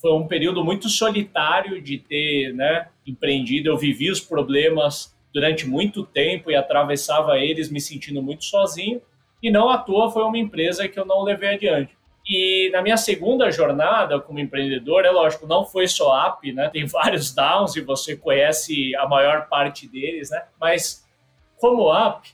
foi 0.00 0.12
um 0.14 0.26
período 0.26 0.64
muito 0.64 0.88
solitário 0.88 1.80
de 1.80 1.98
ter 1.98 2.54
né, 2.54 2.88
empreendido. 3.06 3.68
Eu 3.68 3.76
vivi 3.76 4.10
os 4.10 4.20
problemas 4.20 5.14
durante 5.32 5.66
muito 5.66 6.04
tempo 6.04 6.50
e 6.50 6.56
atravessava 6.56 7.38
eles 7.38 7.70
me 7.70 7.80
sentindo 7.80 8.22
muito 8.22 8.44
sozinho 8.44 9.02
e 9.42 9.50
não 9.50 9.68
à 9.68 9.76
toa 9.76 10.10
foi 10.10 10.22
uma 10.22 10.38
empresa 10.38 10.88
que 10.88 10.98
eu 10.98 11.04
não 11.04 11.22
levei 11.22 11.50
adiante. 11.50 11.94
E 12.26 12.70
na 12.72 12.80
minha 12.80 12.96
segunda 12.96 13.50
jornada 13.50 14.18
como 14.18 14.38
empreendedor, 14.38 15.04
é 15.04 15.10
lógico, 15.10 15.46
não 15.46 15.66
foi 15.66 15.86
só 15.86 16.28
up, 16.28 16.50
né? 16.52 16.70
Tem 16.70 16.86
vários 16.86 17.34
downs 17.34 17.76
e 17.76 17.82
você 17.82 18.16
conhece 18.16 18.96
a 18.96 19.06
maior 19.06 19.48
parte 19.48 19.86
deles, 19.86 20.30
né? 20.30 20.42
Mas 20.58 21.06
como 21.58 21.92
up, 21.92 22.28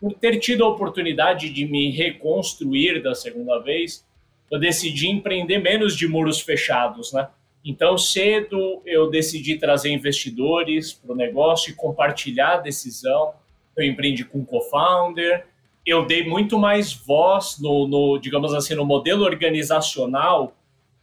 por 0.00 0.12
ter 0.14 0.38
tido 0.38 0.64
a 0.64 0.68
oportunidade 0.68 1.50
de 1.50 1.66
me 1.66 1.90
reconstruir 1.90 3.02
da 3.02 3.14
segunda 3.14 3.58
vez, 3.58 4.06
eu 4.50 4.58
decidi 4.58 5.08
empreender 5.08 5.58
menos 5.58 5.96
de 5.96 6.06
muros 6.06 6.40
fechados, 6.40 7.12
né? 7.12 7.28
Então, 7.64 7.96
cedo 7.96 8.82
eu 8.84 9.10
decidi 9.10 9.56
trazer 9.56 9.90
investidores 9.90 10.92
para 10.92 11.12
o 11.12 11.16
negócio 11.16 11.70
e 11.70 11.74
compartilhar 11.74 12.54
a 12.54 12.58
decisão. 12.58 13.32
Eu 13.76 13.84
empreendi 13.84 14.24
com 14.24 14.44
co-founder, 14.44 15.46
eu 15.86 16.06
dei 16.06 16.26
muito 16.26 16.58
mais 16.58 16.92
voz 16.92 17.58
no, 17.60 17.86
no, 17.86 18.18
digamos 18.18 18.54
assim, 18.54 18.74
no 18.74 18.84
modelo 18.84 19.24
organizacional 19.24 20.54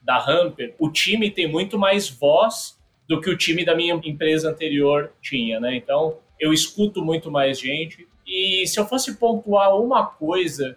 da 0.01 0.17
Hamper. 0.17 0.75
O 0.79 0.89
time 0.89 1.29
tem 1.29 1.47
muito 1.47 1.77
mais 1.77 2.09
voz 2.09 2.79
do 3.07 3.21
que 3.21 3.29
o 3.29 3.37
time 3.37 3.63
da 3.63 3.75
minha 3.75 3.93
empresa 4.03 4.49
anterior 4.49 5.11
tinha, 5.21 5.59
né? 5.59 5.75
Então, 5.75 6.17
eu 6.39 6.51
escuto 6.51 7.03
muito 7.03 7.29
mais 7.29 7.59
gente. 7.59 8.07
E 8.25 8.65
se 8.65 8.79
eu 8.79 8.85
fosse 8.85 9.17
pontuar 9.17 9.75
uma 9.75 10.05
coisa 10.05 10.75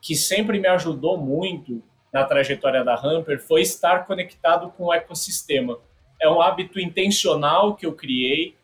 que 0.00 0.14
sempre 0.14 0.58
me 0.58 0.68
ajudou 0.68 1.18
muito 1.18 1.82
na 2.12 2.24
trajetória 2.24 2.84
da 2.84 2.94
Hamper 2.94 3.40
foi 3.40 3.62
estar 3.62 4.06
conectado 4.06 4.70
com 4.70 4.84
o 4.84 4.92
ecossistema. 4.92 5.78
É 6.20 6.28
um 6.28 6.40
hábito 6.40 6.80
intencional 6.80 7.74
que 7.74 7.84
eu 7.84 7.92
criei 7.92 8.54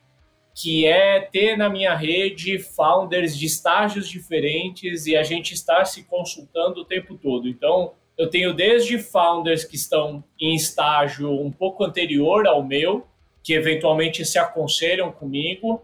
que 0.61 0.84
é 0.84 1.20
ter 1.20 1.56
na 1.56 1.68
minha 1.68 1.94
rede 1.94 2.59
founders 2.59 3.38
de 3.38 3.46
estágios 3.46 4.09
diferentes 4.09 5.06
e 5.06 5.16
a 5.16 5.22
gente 5.22 5.54
está 5.54 5.84
se 5.84 6.02
consultando 6.02 6.80
o 6.80 6.84
tempo 6.84 7.14
todo. 7.14 7.46
Então, 7.48 7.92
eu 8.18 8.28
tenho 8.28 8.52
desde 8.52 8.98
founders 8.98 9.62
que 9.62 9.76
estão 9.76 10.24
em 10.38 10.56
estágio 10.56 11.30
um 11.30 11.52
pouco 11.52 11.84
anterior 11.84 12.44
ao 12.48 12.64
meu, 12.64 13.06
que 13.40 13.52
eventualmente 13.52 14.24
se 14.24 14.36
aconselham 14.36 15.12
comigo, 15.12 15.80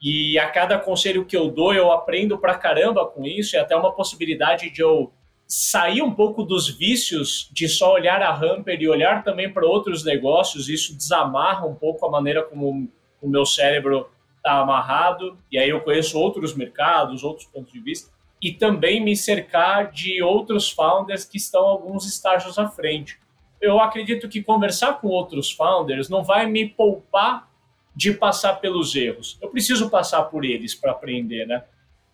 e 0.00 0.38
a 0.38 0.50
cada 0.50 0.78
conselho 0.78 1.24
que 1.24 1.36
eu 1.36 1.50
dou, 1.50 1.72
eu 1.72 1.90
aprendo 1.90 2.36
pra 2.36 2.54
caramba 2.54 3.06
com 3.06 3.24
isso, 3.24 3.56
e 3.56 3.58
até 3.58 3.74
uma 3.74 3.92
possibilidade 3.92 4.68
de 4.68 4.82
eu 4.82 5.10
sair 5.46 6.02
um 6.02 6.12
pouco 6.12 6.42
dos 6.42 6.68
vícios 6.68 7.48
de 7.50 7.66
só 7.66 7.94
olhar 7.94 8.20
a 8.20 8.36
Hamper 8.36 8.78
e 8.78 8.88
olhar 8.90 9.24
também 9.24 9.50
para 9.50 9.66
outros 9.66 10.04
negócios, 10.04 10.68
isso 10.68 10.94
desamarra 10.94 11.66
um 11.66 11.74
pouco 11.74 12.04
a 12.04 12.10
maneira 12.10 12.42
como 12.42 12.90
o 13.22 13.28
meu 13.28 13.46
cérebro 13.46 14.06
está 14.48 14.60
amarrado, 14.60 15.36
e 15.52 15.58
aí 15.58 15.68
eu 15.68 15.80
conheço 15.80 16.18
outros 16.18 16.54
mercados, 16.54 17.22
outros 17.22 17.46
pontos 17.46 17.70
de 17.70 17.80
vista, 17.80 18.10
e 18.40 18.52
também 18.52 19.02
me 19.04 19.14
cercar 19.14 19.90
de 19.92 20.22
outros 20.22 20.70
founders 20.70 21.24
que 21.24 21.36
estão 21.36 21.66
alguns 21.66 22.06
estágios 22.06 22.58
à 22.58 22.66
frente. 22.68 23.18
Eu 23.60 23.78
acredito 23.80 24.28
que 24.28 24.42
conversar 24.42 25.00
com 25.00 25.08
outros 25.08 25.52
founders 25.52 26.08
não 26.08 26.22
vai 26.24 26.46
me 26.46 26.66
poupar 26.66 27.48
de 27.94 28.12
passar 28.14 28.54
pelos 28.54 28.94
erros. 28.94 29.36
Eu 29.42 29.50
preciso 29.50 29.90
passar 29.90 30.22
por 30.24 30.44
eles 30.44 30.74
para 30.74 30.92
aprender, 30.92 31.46
né? 31.46 31.64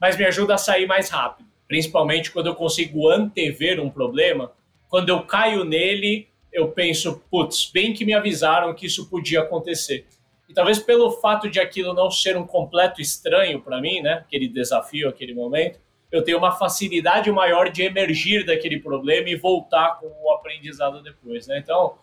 Mas 0.01 0.16
me 0.16 0.24
ajuda 0.24 0.55
a 0.55 0.59
sair 0.59 0.87
mais 0.87 1.11
rápido, 1.11 1.49
principalmente 1.68 2.32
quando 2.32 2.47
eu 2.47 2.55
consigo 2.55 3.09
antever 3.11 3.78
um 3.78 3.91
problema. 3.91 4.51
Quando 4.89 5.11
eu 5.11 5.22
caio 5.24 5.62
nele, 5.62 6.26
eu 6.51 6.68
penso, 6.68 7.22
putz, 7.30 7.70
bem 7.70 7.93
que 7.93 8.05
me 8.05 8.14
avisaram 8.14 8.74
que 8.74 8.87
isso 8.87 9.11
podia 9.11 9.43
acontecer. 9.43 10.07
E 10.49 10.55
talvez 10.55 10.78
pelo 10.78 11.11
fato 11.11 11.49
de 11.49 11.59
aquilo 11.59 11.95
não 11.95 12.11
ser 12.11 12.36
um 12.36 12.47
completo 12.47 13.01
estranho 13.01 13.61
para 13.61 13.80
mim, 13.80 14.01
né, 14.01 14.24
aquele 14.26 14.49
desafio, 14.49 15.09
aquele 15.09 15.34
momento, 15.34 15.80
eu 16.12 16.22
tenho 16.22 16.38
uma 16.38 16.53
facilidade 16.53 17.30
maior 17.32 17.68
de 17.70 17.82
emergir 17.82 18.47
daquele 18.47 18.78
problema 18.78 19.28
e 19.28 19.36
voltar 19.36 19.99
com 19.99 20.07
o 20.07 20.30
aprendizado 20.30 21.03
depois, 21.03 21.49
né? 21.49 21.59
Então, 21.59 21.95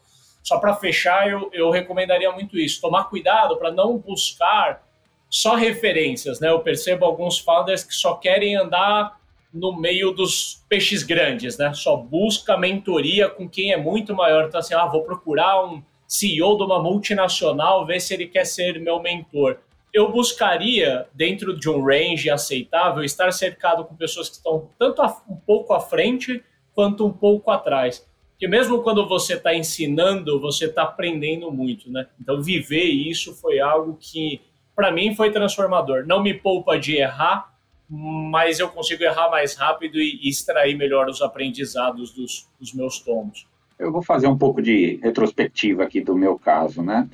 só 0.44 0.60
para 0.60 0.76
fechar, 0.76 1.30
eu, 1.30 1.50
eu 1.54 1.70
recomendaria 1.70 2.30
muito 2.32 2.58
isso, 2.58 2.82
tomar 2.82 3.06
cuidado 3.06 3.56
para 3.56 3.72
não 3.72 3.98
buscar 3.98 4.86
só 5.30 5.56
referências, 5.56 6.42
né? 6.42 6.50
Eu 6.50 6.60
percebo 6.60 7.06
alguns 7.06 7.40
founders 7.40 7.86
que 7.86 7.94
só 7.96 8.16
querem 8.16 8.58
andar 8.58 9.18
no 9.54 9.78
meio 9.80 10.12
dos 10.12 10.62
peixes 10.68 11.04
grandes, 11.04 11.58
né? 11.58 11.74
Só 11.74 11.96
busca 11.96 12.58
mentoria 12.58 13.30
com 13.30 13.48
quem 13.48 13.72
é 13.72 13.78
muito 13.78 14.14
maior. 14.14 14.46
Então, 14.46 14.60
assim, 14.60 14.74
ah, 14.74 14.86
vou 14.86 15.04
procurar 15.04 15.64
um 15.64 15.82
CEO 16.12 16.58
de 16.58 16.64
uma 16.64 16.84
multinacional, 16.84 17.86
ver 17.86 18.02
se 18.02 18.14
ele 18.14 18.28
quer 18.28 18.44
ser 18.44 18.78
meu 18.82 19.02
mentor. 19.02 19.60
Eu 19.94 20.12
buscaria, 20.12 21.08
dentro 21.14 21.58
de 21.58 21.70
um 21.70 21.82
range 21.82 22.30
aceitável, 22.30 23.02
estar 23.02 23.32
cercado 23.32 23.86
com 23.86 23.96
pessoas 23.96 24.28
que 24.28 24.36
estão 24.36 24.68
tanto 24.78 25.02
um 25.30 25.38
pouco 25.38 25.74
à 25.74 25.80
frente 25.80 26.44
quanto 26.76 27.06
um 27.06 27.14
pouco 27.14 27.50
atrás. 27.50 28.06
Porque 28.32 28.46
mesmo 28.46 28.84
quando 28.84 29.08
você 29.08 29.36
está 29.36 29.56
ensinando, 29.56 30.38
você 30.38 30.66
está 30.66 30.84
aprendendo 30.84 31.50
muito, 31.50 31.90
né? 31.90 32.06
Então, 32.20 32.42
viver 32.42 32.84
isso 32.84 33.34
foi 33.34 33.62
algo 33.62 33.98
que, 33.98 34.42
para 34.76 34.92
mim, 34.92 35.16
foi 35.16 35.32
transformador. 35.32 36.06
Não 36.06 36.22
me 36.22 36.34
poupa 36.34 36.78
de 36.78 36.98
errar, 36.98 37.56
mas 37.90 38.60
eu 38.60 38.68
consigo 38.68 39.02
errar 39.02 39.30
mais 39.30 39.56
rápido 39.56 39.98
e 39.98 40.28
extrair 40.28 40.76
melhor 40.76 41.08
os 41.08 41.22
aprendizados 41.22 42.12
dos, 42.12 42.50
dos 42.60 42.74
meus 42.74 43.00
tomos. 43.00 43.48
Eu 43.82 43.92
vou 43.92 44.04
fazer 44.04 44.28
um 44.28 44.38
pouco 44.38 44.62
de 44.62 45.00
retrospectiva 45.02 45.82
aqui 45.82 46.02
do 46.02 46.16
meu 46.16 46.38
caso, 46.38 46.84
né? 46.84 47.10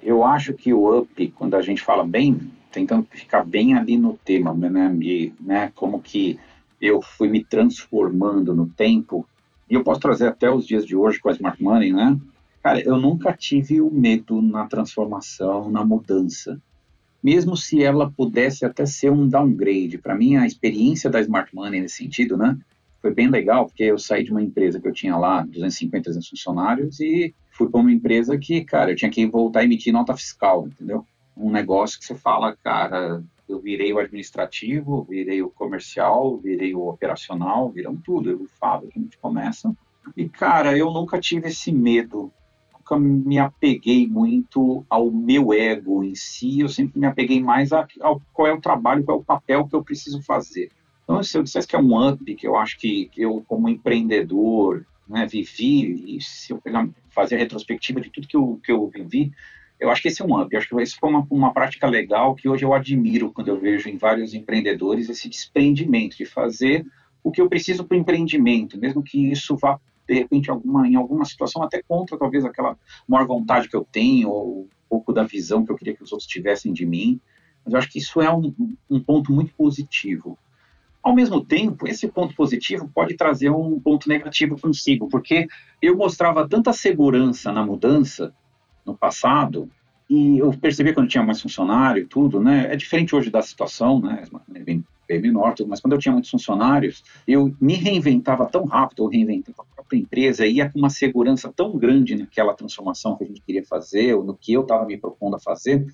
Eu 0.00 0.22
acho 0.22 0.54
que 0.54 0.72
o 0.72 1.00
UP, 1.00 1.32
quando 1.32 1.56
a 1.56 1.60
gente 1.60 1.82
fala 1.82 2.06
bem, 2.06 2.52
tentando 2.70 3.04
ficar 3.10 3.44
bem 3.44 3.74
ali 3.74 3.98
no 3.98 4.16
tema, 4.24 4.54
né? 4.54 4.96
E, 5.02 5.32
né? 5.40 5.72
Como 5.74 6.00
que 6.00 6.38
eu 6.80 7.02
fui 7.02 7.28
me 7.28 7.42
transformando 7.42 8.54
no 8.54 8.68
tempo, 8.68 9.26
e 9.68 9.74
eu 9.74 9.82
posso 9.82 9.98
trazer 9.98 10.28
até 10.28 10.48
os 10.48 10.64
dias 10.64 10.86
de 10.86 10.94
hoje 10.94 11.18
com 11.18 11.30
a 11.30 11.32
Smart 11.32 11.60
Money, 11.60 11.92
né? 11.92 12.16
Cara, 12.62 12.80
eu 12.80 12.96
nunca 12.96 13.32
tive 13.32 13.80
o 13.80 13.90
medo 13.90 14.40
na 14.40 14.66
transformação, 14.66 15.68
na 15.68 15.84
mudança. 15.84 16.62
Mesmo 17.20 17.56
se 17.56 17.82
ela 17.82 18.08
pudesse 18.08 18.64
até 18.64 18.86
ser 18.86 19.10
um 19.10 19.26
downgrade. 19.26 19.98
Para 19.98 20.14
mim, 20.14 20.36
a 20.36 20.46
experiência 20.46 21.10
da 21.10 21.20
Smart 21.20 21.52
Money 21.52 21.80
nesse 21.80 21.96
sentido, 21.96 22.36
né? 22.36 22.56
Foi 23.04 23.12
bem 23.14 23.28
legal, 23.28 23.66
porque 23.66 23.82
eu 23.82 23.98
saí 23.98 24.24
de 24.24 24.30
uma 24.30 24.42
empresa 24.42 24.80
que 24.80 24.88
eu 24.88 24.92
tinha 24.92 25.16
lá 25.16 25.42
250, 25.42 26.04
300 26.04 26.28
funcionários 26.28 27.00
e 27.00 27.34
fui 27.50 27.68
para 27.68 27.80
uma 27.80 27.92
empresa 27.92 28.38
que, 28.38 28.64
cara, 28.64 28.92
eu 28.92 28.96
tinha 28.96 29.10
que 29.10 29.26
voltar 29.26 29.60
a 29.60 29.64
emitir 29.64 29.92
nota 29.92 30.16
fiscal, 30.16 30.66
entendeu? 30.66 31.04
um 31.36 31.50
negócio 31.50 31.98
que 31.98 32.06
você 32.06 32.14
fala, 32.14 32.56
cara, 32.56 33.22
eu 33.48 33.60
virei 33.60 33.92
o 33.92 33.98
administrativo, 33.98 35.04
virei 35.08 35.42
o 35.42 35.50
comercial, 35.50 36.38
virei 36.38 36.74
o 36.74 36.88
operacional, 36.88 37.70
viram 37.70 37.96
tudo. 37.96 38.30
Eu 38.30 38.46
falo 38.58 38.88
que 38.88 38.98
a 38.98 39.02
gente 39.02 39.18
começa. 39.18 39.74
E, 40.16 40.28
cara, 40.28 40.76
eu 40.76 40.90
nunca 40.90 41.18
tive 41.18 41.48
esse 41.48 41.72
medo. 41.72 42.32
Nunca 42.72 42.98
me 42.98 43.38
apeguei 43.38 44.06
muito 44.06 44.84
ao 44.88 45.10
meu 45.10 45.52
ego 45.52 46.04
em 46.04 46.14
si. 46.14 46.60
Eu 46.60 46.68
sempre 46.68 46.98
me 46.98 47.06
apeguei 47.06 47.42
mais 47.42 47.72
a, 47.72 47.86
ao 48.00 48.20
qual 48.32 48.48
é 48.48 48.52
o 48.52 48.60
trabalho, 48.60 49.04
qual 49.04 49.18
é 49.18 49.20
o 49.20 49.24
papel 49.24 49.66
que 49.66 49.74
eu 49.74 49.84
preciso 49.84 50.22
fazer. 50.22 50.70
Então, 51.04 51.22
se 51.22 51.36
eu 51.36 51.42
dissesse 51.42 51.68
que 51.68 51.76
é 51.76 51.78
um 51.78 52.08
up, 52.08 52.34
que 52.34 52.46
eu 52.46 52.56
acho 52.56 52.78
que, 52.78 53.06
que 53.06 53.22
eu, 53.22 53.44
como 53.46 53.68
empreendedor, 53.68 54.84
né, 55.06 55.26
vivi, 55.26 56.16
e 56.16 56.20
se 56.20 56.52
eu 56.52 56.58
pegar, 56.58 56.88
fazer 57.10 57.36
a 57.36 57.38
retrospectiva 57.38 58.00
de 58.00 58.10
tudo 58.10 58.26
que 58.26 58.36
eu, 58.36 58.60
que 58.64 58.72
eu 58.72 58.88
vivi, 58.88 59.30
eu 59.78 59.90
acho 59.90 60.00
que 60.00 60.08
esse 60.08 60.22
é 60.22 60.24
um 60.24 60.40
up. 60.40 60.52
Eu 60.52 60.58
acho 60.58 60.68
que 60.68 60.82
isso 60.82 60.96
foi 60.98 61.10
uma, 61.10 61.26
uma 61.30 61.52
prática 61.52 61.86
legal 61.86 62.34
que 62.34 62.48
hoje 62.48 62.64
eu 62.64 62.72
admiro 62.72 63.30
quando 63.30 63.48
eu 63.48 63.60
vejo 63.60 63.88
em 63.88 63.98
vários 63.98 64.32
empreendedores 64.32 65.08
esse 65.08 65.28
desprendimento 65.28 66.16
de 66.16 66.24
fazer 66.24 66.86
o 67.22 67.30
que 67.30 67.40
eu 67.40 67.48
preciso 67.48 67.84
para 67.84 67.96
o 67.96 68.00
empreendimento, 68.00 68.78
mesmo 68.78 69.02
que 69.02 69.30
isso 69.30 69.56
vá 69.56 69.78
de 70.06 70.14
repente 70.14 70.50
alguma, 70.50 70.86
em 70.86 70.96
alguma 70.96 71.24
situação 71.24 71.62
até 71.62 71.82
contra 71.82 72.18
talvez 72.18 72.44
aquela 72.44 72.76
maior 73.08 73.26
vontade 73.26 73.68
que 73.68 73.76
eu 73.76 73.86
tenho 73.90 74.28
ou 74.28 74.62
um 74.62 74.68
pouco 74.88 75.12
da 75.12 75.22
visão 75.22 75.64
que 75.64 75.72
eu 75.72 75.76
queria 75.76 75.94
que 75.94 76.02
os 76.02 76.12
outros 76.12 76.28
tivessem 76.28 76.72
de 76.72 76.84
mim. 76.84 77.18
Mas 77.64 77.72
eu 77.72 77.78
acho 77.78 77.90
que 77.90 77.98
isso 77.98 78.20
é 78.20 78.30
um, 78.30 78.54
um 78.90 79.00
ponto 79.00 79.32
muito 79.32 79.54
positivo. 79.54 80.38
Ao 81.04 81.14
mesmo 81.14 81.44
tempo, 81.44 81.86
esse 81.86 82.08
ponto 82.08 82.34
positivo 82.34 82.90
pode 82.92 83.14
trazer 83.14 83.50
um 83.50 83.78
ponto 83.78 84.08
negativo 84.08 84.58
consigo, 84.58 85.06
porque 85.06 85.46
eu 85.82 85.94
mostrava 85.94 86.48
tanta 86.48 86.72
segurança 86.72 87.52
na 87.52 87.64
mudança 87.64 88.34
no 88.86 88.96
passado, 88.96 89.68
e 90.08 90.38
eu 90.38 90.50
percebi 90.52 90.94
quando 90.94 91.08
tinha 91.08 91.22
mais 91.22 91.42
funcionário 91.42 92.02
e 92.02 92.06
tudo, 92.06 92.40
né? 92.40 92.72
É 92.72 92.76
diferente 92.76 93.14
hoje 93.14 93.30
da 93.30 93.42
situação, 93.42 94.00
né? 94.00 94.24
É 94.54 94.58
bem, 94.60 94.82
bem 95.06 95.20
menor, 95.20 95.54
tudo, 95.54 95.68
mas 95.68 95.80
quando 95.80 95.92
eu 95.92 95.98
tinha 95.98 96.12
muitos 96.12 96.30
funcionários, 96.30 97.02
eu 97.28 97.54
me 97.60 97.74
reinventava 97.74 98.46
tão 98.46 98.64
rápido, 98.64 99.02
eu 99.02 99.08
reinventava 99.08 99.62
a 99.62 99.74
própria 99.74 99.98
empresa, 99.98 100.46
ia 100.46 100.70
com 100.70 100.78
uma 100.78 100.90
segurança 100.90 101.52
tão 101.54 101.76
grande 101.76 102.16
naquela 102.16 102.54
transformação 102.54 103.16
que 103.16 103.24
a 103.24 103.26
gente 103.26 103.42
queria 103.42 103.64
fazer, 103.64 104.14
ou 104.14 104.24
no 104.24 104.34
que 104.34 104.54
eu 104.54 104.62
estava 104.62 104.86
me 104.86 104.96
propondo 104.96 105.36
a 105.36 105.40
fazer, 105.40 105.86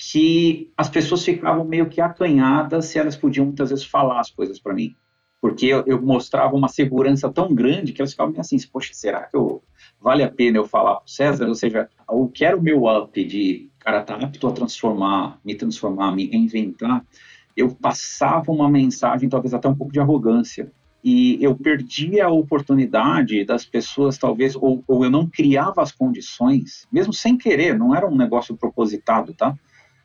que 0.00 0.72
as 0.76 0.88
pessoas 0.88 1.24
ficavam 1.24 1.64
meio 1.64 1.88
que 1.88 2.00
acanhadas 2.00 2.86
se 2.86 2.98
elas 2.98 3.16
podiam 3.16 3.46
muitas 3.46 3.70
vezes 3.70 3.84
falar 3.84 4.20
as 4.20 4.30
coisas 4.30 4.58
para 4.58 4.72
mim 4.72 4.96
porque 5.40 5.66
eu, 5.66 5.82
eu, 5.86 6.00
mostrava 6.00 6.54
uma 6.54 6.68
segurança 6.68 7.30
tão 7.32 7.54
grande 7.54 7.92
que 7.92 8.02
elas 8.02 8.10
ficavam 8.12 8.34
assim, 8.38 8.58
poxa, 8.70 8.92
será 8.92 9.22
que 9.22 9.36
eu, 9.36 9.62
vale 9.98 10.22
a 10.22 10.30
pena 10.30 10.58
eu 10.58 10.66
falar 10.66 10.96
para 10.96 11.06
o 11.06 11.08
César? 11.08 11.48
Ou 11.48 11.54
seja, 11.54 11.88
o 12.06 12.28
que 12.28 12.44
era 12.44 12.56
o 12.56 12.60
meu 12.60 12.84
up 12.84 13.24
de, 13.24 13.70
cara, 13.78 14.02
tá 14.02 14.16
apto 14.16 14.46
a 14.46 14.52
transformar, 14.52 15.40
me 15.42 15.54
transformar, 15.54 16.12
me 16.12 16.26
reinventar, 16.26 17.04
eu 17.56 17.70
passava 17.70 18.52
uma 18.52 18.68
mensagem, 18.68 19.28
talvez 19.28 19.54
até 19.54 19.66
um 19.66 19.74
pouco 19.74 19.92
de 19.92 20.00
arrogância, 20.00 20.70
e 21.02 21.42
eu 21.42 21.56
perdia 21.56 22.26
a 22.26 22.30
oportunidade 22.30 23.42
das 23.44 23.64
pessoas, 23.64 24.18
talvez, 24.18 24.54
ou, 24.54 24.84
ou 24.86 25.04
eu 25.04 25.10
não 25.10 25.26
criava 25.26 25.80
as 25.80 25.90
condições, 25.90 26.86
mesmo 26.92 27.14
sem 27.14 27.38
querer, 27.38 27.78
não 27.78 27.94
era 27.94 28.06
um 28.06 28.14
negócio 28.14 28.54
propositado, 28.54 29.32
tá? 29.32 29.56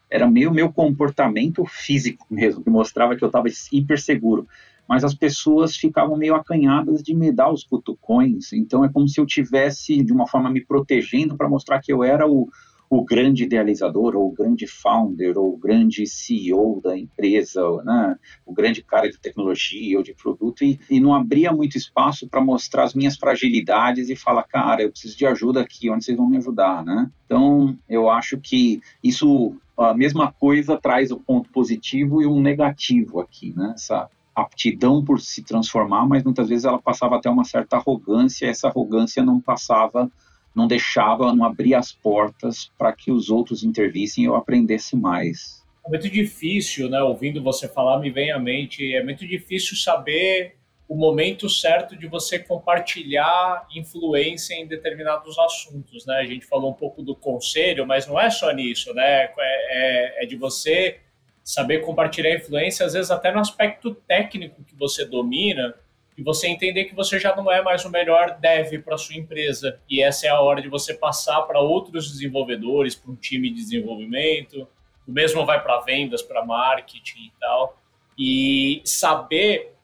Era 0.10 0.30
meio 0.30 0.54
meu 0.54 0.72
comportamento 0.72 1.66
físico 1.66 2.26
mesmo, 2.30 2.64
que 2.64 2.70
mostrava 2.70 3.16
que 3.16 3.24
eu 3.24 3.28
estava 3.28 3.48
hiper 3.72 4.00
seguro 4.00 4.48
mas 4.88 5.04
as 5.04 5.14
pessoas 5.14 5.76
ficavam 5.76 6.16
meio 6.18 6.36
acanhadas 6.36 7.02
de 7.02 7.14
me 7.14 7.32
dar 7.32 7.52
os 7.52 7.64
cutucões. 7.64 8.54
Então 8.54 8.86
é 8.86 8.90
como 8.90 9.08
se 9.08 9.20
eu 9.20 9.26
tivesse, 9.26 10.04
de 10.04 10.14
uma 10.14 10.28
forma, 10.28 10.50
me 10.50 10.64
protegendo 10.64 11.36
para 11.36 11.50
mostrar 11.50 11.82
que 11.82 11.92
eu 11.92 12.04
era 12.04 12.28
o, 12.28 12.48
o 12.90 13.04
grande 13.04 13.44
idealizador, 13.44 14.16
ou 14.16 14.28
o 14.28 14.32
grande 14.32 14.68
founder, 14.68 15.38
ou 15.38 15.54
o 15.54 15.58
grande 15.58 16.06
CEO 16.06 16.82
da 16.84 16.98
empresa, 16.98 17.62
né? 17.84 18.18
o 18.46 18.54
grande 18.54 18.84
cara 18.84 19.10
de 19.10 19.18
tecnologia 19.18 19.98
ou 19.98 20.04
de 20.04 20.14
produto, 20.14 20.64
e, 20.64 20.80
e 20.90 21.00
não 21.00 21.14
abria 21.14 21.52
muito 21.52 21.78
espaço 21.78 22.28
para 22.28 22.42
mostrar 22.42 22.84
as 22.84 22.94
minhas 22.94 23.18
fragilidades 23.18 24.10
e 24.10 24.16
falar, 24.16 24.44
cara, 24.44 24.84
eu 24.84 24.92
preciso 24.92 25.18
de 25.18 25.26
ajuda 25.26 25.62
aqui, 25.62 25.90
onde 25.90 26.06
vocês 26.06 26.18
vão 26.18 26.30
me 26.30 26.38
ajudar, 26.38 26.84
né? 26.86 27.10
Então, 27.26 27.76
eu 27.90 28.08
acho 28.08 28.38
que 28.38 28.82
isso, 29.04 29.56
a 29.78 29.94
mesma 29.94 30.32
coisa 30.32 30.78
traz 30.78 31.12
o 31.12 31.16
um 31.16 31.20
ponto 31.20 31.50
positivo 31.50 32.22
e 32.22 32.26
um 32.26 32.42
negativo 32.42 33.20
aqui, 33.20 33.54
né? 33.56 33.74
Essa 33.76 34.10
aptidão 34.36 35.04
por 35.04 35.20
se 35.22 35.44
transformar, 35.44 36.06
mas 36.06 36.24
muitas 36.24 36.50
vezes 36.50 36.66
ela 36.66 36.82
passava 36.82 37.16
até 37.16 37.30
uma 37.30 37.46
certa 37.46 37.78
arrogância, 37.78 38.48
essa 38.48 38.68
arrogância 38.68 39.24
não 39.24 39.40
passava, 39.40 40.12
não 40.54 40.68
deixava, 40.68 41.34
não 41.34 41.46
abria 41.46 41.80
as 41.80 41.92
portas 41.92 42.72
para 42.78 42.92
que 42.92 43.12
os 43.12 43.30
outros 43.30 43.64
intervissem 43.64 44.24
e 44.24 44.28
eu 44.28 44.36
aprendesse 44.36 44.96
mais. 44.96 45.64
É 45.86 45.90
muito 45.90 46.10
difícil, 46.10 46.90
né? 46.90 47.02
Ouvindo 47.02 47.44
você 47.44 47.68
falar, 47.68 48.00
me 48.00 48.10
vem 48.10 48.32
à 48.32 48.40
mente, 48.40 48.94
é 48.94 49.04
muito 49.04 49.26
difícil 49.28 49.78
saber 49.78 50.55
o 50.88 50.96
momento 50.96 51.50
certo 51.50 51.98
de 51.98 52.08
você 52.08 52.38
compartilhar 52.38 53.68
influência 53.76 54.54
em 54.54 54.68
determinados 54.68 55.38
assuntos, 55.40 56.06
né? 56.06 56.18
A 56.18 56.26
gente 56.26 56.46
falou 56.46 56.70
um 56.70 56.76
pouco 56.76 57.02
do 57.02 57.16
conselho, 57.16 57.88
mas 57.88 58.06
não 58.08 58.20
é 58.20 58.30
só 58.30 58.52
nisso, 58.52 58.94
né? 58.94 59.24
É, 59.24 59.34
é, 59.40 60.24
é 60.24 60.26
de 60.26 60.36
você 60.36 61.00
saber 61.44 61.80
compartilhar 61.80 62.36
influência, 62.36 62.86
às 62.86 62.94
vezes 62.94 63.12
até 63.12 63.32
no 63.32 63.40
aspecto 63.40 63.94
técnico 64.08 64.64
que 64.64 64.76
você 64.76 65.06
domina, 65.06 65.76
e 66.18 66.24
você 66.24 66.48
entender 66.48 66.86
que 66.86 66.96
você 66.96 67.20
já 67.20 67.36
não 67.36 67.52
é 67.52 67.62
mais 67.62 67.84
o 67.84 67.90
melhor 67.90 68.38
dev 68.40 68.82
para 68.84 68.98
sua 68.98 69.16
empresa. 69.16 69.80
E 69.90 70.02
essa 70.02 70.28
é 70.28 70.30
a 70.30 70.40
hora 70.40 70.62
de 70.62 70.70
você 70.70 70.94
passar 70.94 71.42
para 71.42 71.60
outros 71.60 72.10
desenvolvedores, 72.10 72.96
para 72.96 73.12
um 73.12 73.16
time 73.16 73.50
de 73.50 73.56
desenvolvimento. 73.56 74.68
O 75.06 75.12
mesmo 75.12 75.46
vai 75.46 75.62
para 75.62 75.82
vendas, 75.82 76.22
para 76.22 76.46
marketing 76.46 77.26
e 77.26 77.32
tal. 77.40 77.78
E 78.18 78.82
saber 78.86 79.75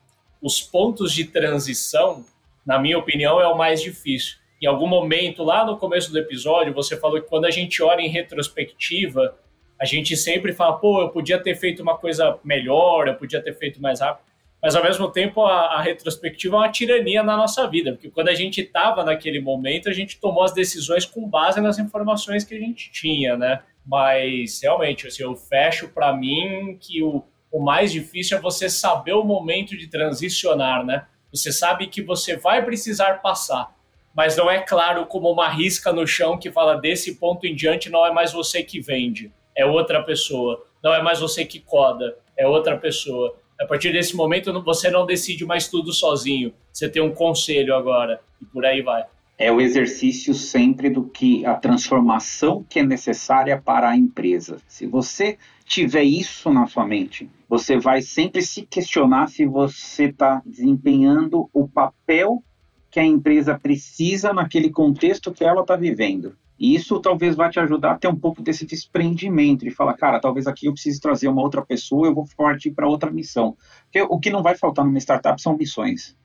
os 0.42 0.62
pontos 0.62 1.14
de 1.14 1.26
transição, 1.26 2.26
na 2.66 2.80
minha 2.80 2.98
opinião, 2.98 3.40
é 3.40 3.48
o 3.48 3.58
mais 3.58 3.82
difícil. 3.82 4.38
Em 4.62 4.68
algum 4.68 4.88
momento, 4.88 5.44
lá 5.44 5.66
no 5.66 5.78
começo 5.78 6.12
do 6.12 6.20
episódio, 6.20 6.74
você 6.74 6.98
falou 6.98 7.22
que 7.22 7.28
quando 7.28 7.46
a 7.46 7.52
gente 7.52 7.82
olha 7.82 8.02
em 8.02 8.10
retrospectiva, 8.10 9.36
a 9.80 9.86
gente 9.86 10.16
sempre 10.16 10.54
fala, 10.54 10.78
pô, 10.78 11.02
eu 11.02 11.10
podia 11.10 11.40
ter 11.40 11.56
feito 11.56 11.82
uma 11.82 11.98
coisa 11.98 12.38
melhor, 12.44 13.08
eu 13.08 13.16
podia 13.16 13.42
ter 13.42 13.54
feito 13.58 13.82
mais 13.82 14.00
rápido. 14.00 14.32
Mas 14.62 14.76
ao 14.76 14.84
mesmo 14.84 15.10
tempo, 15.10 15.44
a, 15.44 15.78
a 15.78 15.82
retrospectiva 15.82 16.56
é 16.56 16.60
uma 16.60 16.72
tirania 16.72 17.24
na 17.24 17.36
nossa 17.36 17.68
vida, 17.68 17.94
porque 17.94 18.12
quando 18.12 18.30
a 18.30 18.36
gente 18.36 18.62
estava 18.62 19.04
naquele 19.04 19.42
momento, 19.42 19.90
a 19.90 19.94
gente 19.94 20.20
tomou 20.20 20.44
as 20.44 20.54
decisões 20.54 21.04
com 21.04 21.28
base 21.28 21.60
nas 21.60 21.80
informações 21.80 22.44
que 22.44 22.54
a 22.54 22.60
gente 22.60 22.92
tinha, 22.92 23.36
né? 23.36 23.64
Mas 23.84 24.62
realmente, 24.62 25.08
assim, 25.08 25.24
eu 25.24 25.36
fecho 25.36 25.90
para 25.90 26.16
mim 26.16 26.78
que 26.80 27.02
o, 27.02 27.24
o 27.52 27.60
mais 27.60 27.92
difícil 27.92 28.38
é 28.38 28.42
você 28.42 28.70
saber 28.70 29.14
o 29.14 29.24
momento 29.24 29.78
de 29.78 29.88
transicionar, 29.88 30.86
né? 30.86 31.06
Você 31.32 31.52
sabe 31.52 31.88
que 31.88 32.02
você 32.02 32.38
vai 32.38 32.64
precisar 32.64 33.22
passar, 33.22 33.76
mas 34.16 34.36
não 34.36 34.50
é 34.50 34.60
claro 34.60 35.06
como 35.06 35.32
uma 35.32 35.50
risca 35.50 35.92
no 35.92 36.06
chão 36.06 36.38
que 36.38 36.52
fala 36.52 36.76
desse 36.76 37.16
ponto 37.16 37.46
em 37.46 37.56
diante 37.56 37.90
não 37.90 38.06
é 38.06 38.12
mais 38.12 38.34
você 38.34 38.64
que 38.64 38.80
vende 38.82 39.32
é 39.56 39.66
outra 39.66 40.02
pessoa. 40.04 40.64
Não 40.84 40.94
é 40.94 41.02
mais 41.02 41.20
você 41.20 41.46
que 41.46 41.60
coda, 41.60 42.18
é 42.38 42.48
outra 42.48 42.78
pessoa. 42.78 43.36
A 43.60 43.66
partir 43.66 43.92
desse 43.92 44.16
momento, 44.16 44.52
você 44.64 44.90
não 44.90 45.06
decide 45.06 45.46
mais 45.46 45.68
tudo 45.68 45.94
sozinho. 45.94 46.54
Você 46.74 46.90
tem 46.90 47.02
um 47.02 47.14
conselho 47.14 47.76
agora 47.76 48.20
e 48.42 48.46
por 48.46 48.66
aí 48.66 48.82
vai. 48.82 49.06
É 49.38 49.52
o 49.52 49.60
exercício 49.60 50.34
sempre 50.34 50.90
do 50.90 51.04
que 51.04 51.46
a 51.46 51.56
transformação 51.56 52.64
que 52.68 52.80
é 52.80 52.84
necessária 52.84 53.60
para 53.60 53.90
a 53.90 53.98
empresa. 53.98 54.58
Se 54.68 54.86
você 54.86 55.38
tiver 55.72 56.04
isso 56.04 56.52
na 56.52 56.68
sua 56.68 56.86
mente, 56.86 57.30
você 57.48 57.80
vai 57.80 58.02
sempre 58.02 58.42
se 58.42 58.64
questionar 58.64 59.30
se 59.30 59.46
você 59.46 60.08
está 60.08 60.42
desempenhando 60.46 61.50
o 61.54 61.66
papel 61.66 62.44
que 62.90 63.00
a 63.00 63.06
empresa 63.06 63.58
precisa 63.58 64.34
naquele 64.34 64.70
contexto 64.70 65.32
que 65.32 65.46
ela 65.46 65.62
está 65.62 65.78
vivendo. 65.78 66.36
E 66.60 66.76
isso 66.76 67.00
talvez 67.00 67.38
vá 67.38 67.50
te 67.50 67.58
ajudar 67.58 67.94
a 67.94 67.98
ter 67.98 68.10
um 68.10 68.16
pouco 68.16 68.42
desse 68.42 68.66
desprendimento, 68.66 69.64
de 69.64 69.72
falar, 69.72 69.94
cara, 69.94 70.20
talvez 70.20 70.46
aqui 70.46 70.66
eu 70.66 70.74
precise 70.74 71.00
trazer 71.00 71.30
uma 71.30 71.42
outra 71.42 71.66
pessoa, 71.66 72.06
eu 72.06 72.14
vou 72.14 72.26
partir 72.36 72.72
para 72.72 72.88
outra 72.88 73.10
missão. 73.10 73.56
Porque 73.86 74.02
o 74.02 74.20
que 74.20 74.30
não 74.30 74.44
vai 74.44 74.58
faltar 74.58 74.84
numa 74.84 75.00
startup 75.00 75.42
são 75.42 75.58
missões. 75.58 76.18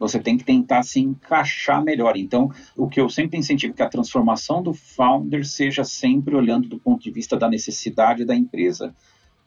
Você 0.00 0.18
tem 0.18 0.36
que 0.36 0.44
tentar 0.44 0.82
se 0.82 0.98
encaixar 0.98 1.84
melhor. 1.84 2.16
Então, 2.16 2.50
o 2.76 2.88
que 2.88 3.00
eu 3.00 3.08
sempre 3.08 3.38
incentivo 3.38 3.72
é 3.72 3.76
que 3.76 3.82
a 3.82 3.88
transformação 3.88 4.60
do 4.60 4.74
founder 4.74 5.46
seja 5.46 5.84
sempre 5.84 6.34
olhando 6.34 6.68
do 6.68 6.80
ponto 6.80 7.00
de 7.00 7.10
vista 7.12 7.36
da 7.36 7.48
necessidade 7.48 8.24
da 8.24 8.34
empresa. 8.34 8.92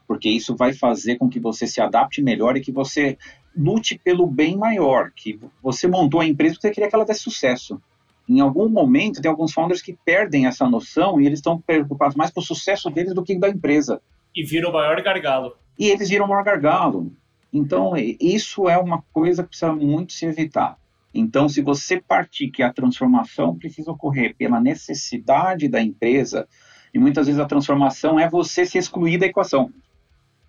Porque 0.07 0.29
isso 0.29 0.55
vai 0.55 0.71
fazer 0.71 1.17
com 1.17 1.27
que 1.27 1.39
você 1.39 1.67
se 1.67 1.81
adapte 1.81 2.21
melhor 2.21 2.55
e 2.55 2.61
que 2.61 2.71
você 2.71 3.17
lute 3.53 3.99
pelo 4.01 4.25
bem 4.25 4.55
maior, 4.55 5.11
que 5.11 5.37
você 5.61 5.87
montou 5.87 6.21
a 6.21 6.25
empresa 6.25 6.55
porque 6.55 6.67
você 6.67 6.73
queria 6.73 6.89
que 6.89 6.95
ela 6.95 7.05
desse 7.05 7.21
sucesso 7.21 7.81
em 8.27 8.39
algum 8.39 8.69
momento, 8.69 9.21
tem 9.21 9.29
alguns 9.29 9.53
founders 9.53 9.81
que 9.81 9.97
perdem 10.05 10.45
essa 10.45 10.67
noção 10.67 11.19
e 11.19 11.25
eles 11.25 11.39
estão 11.39 11.59
preocupados 11.59 12.15
mais 12.15 12.31
com 12.31 12.39
o 12.39 12.43
sucesso 12.43 12.89
deles 12.89 13.13
do 13.13 13.23
que 13.23 13.37
da 13.37 13.49
empresa. 13.49 14.01
E 14.35 14.43
viram 14.43 14.69
o 14.69 14.73
maior 14.73 15.01
gargalo. 15.01 15.55
E 15.77 15.89
eles 15.89 16.09
viram 16.09 16.25
o 16.25 16.29
maior 16.29 16.43
gargalo. 16.43 17.11
Então, 17.53 17.93
isso 18.19 18.67
é 18.67 18.77
uma 18.79 19.03
coisa 19.13 19.43
que 19.43 19.49
precisa 19.49 19.71
muito 19.71 20.11
se 20.11 20.25
evitar. 20.25 20.75
Então, 21.13 21.47
se 21.47 21.61
você 21.61 22.01
partir 22.01 22.49
que 22.49 22.63
a 22.63 22.73
transformação 22.73 23.55
precisa 23.55 23.91
ocorrer 23.91 24.35
pela 24.35 24.59
necessidade 24.59 25.67
da 25.67 25.79
empresa, 25.79 26.47
E 26.93 26.99
muitas 26.99 27.25
vezes 27.25 27.41
a 27.41 27.45
transformação 27.45 28.19
é 28.19 28.29
você 28.29 28.65
se 28.65 28.77
excluir 28.77 29.17
da 29.17 29.25
equação. 29.25 29.71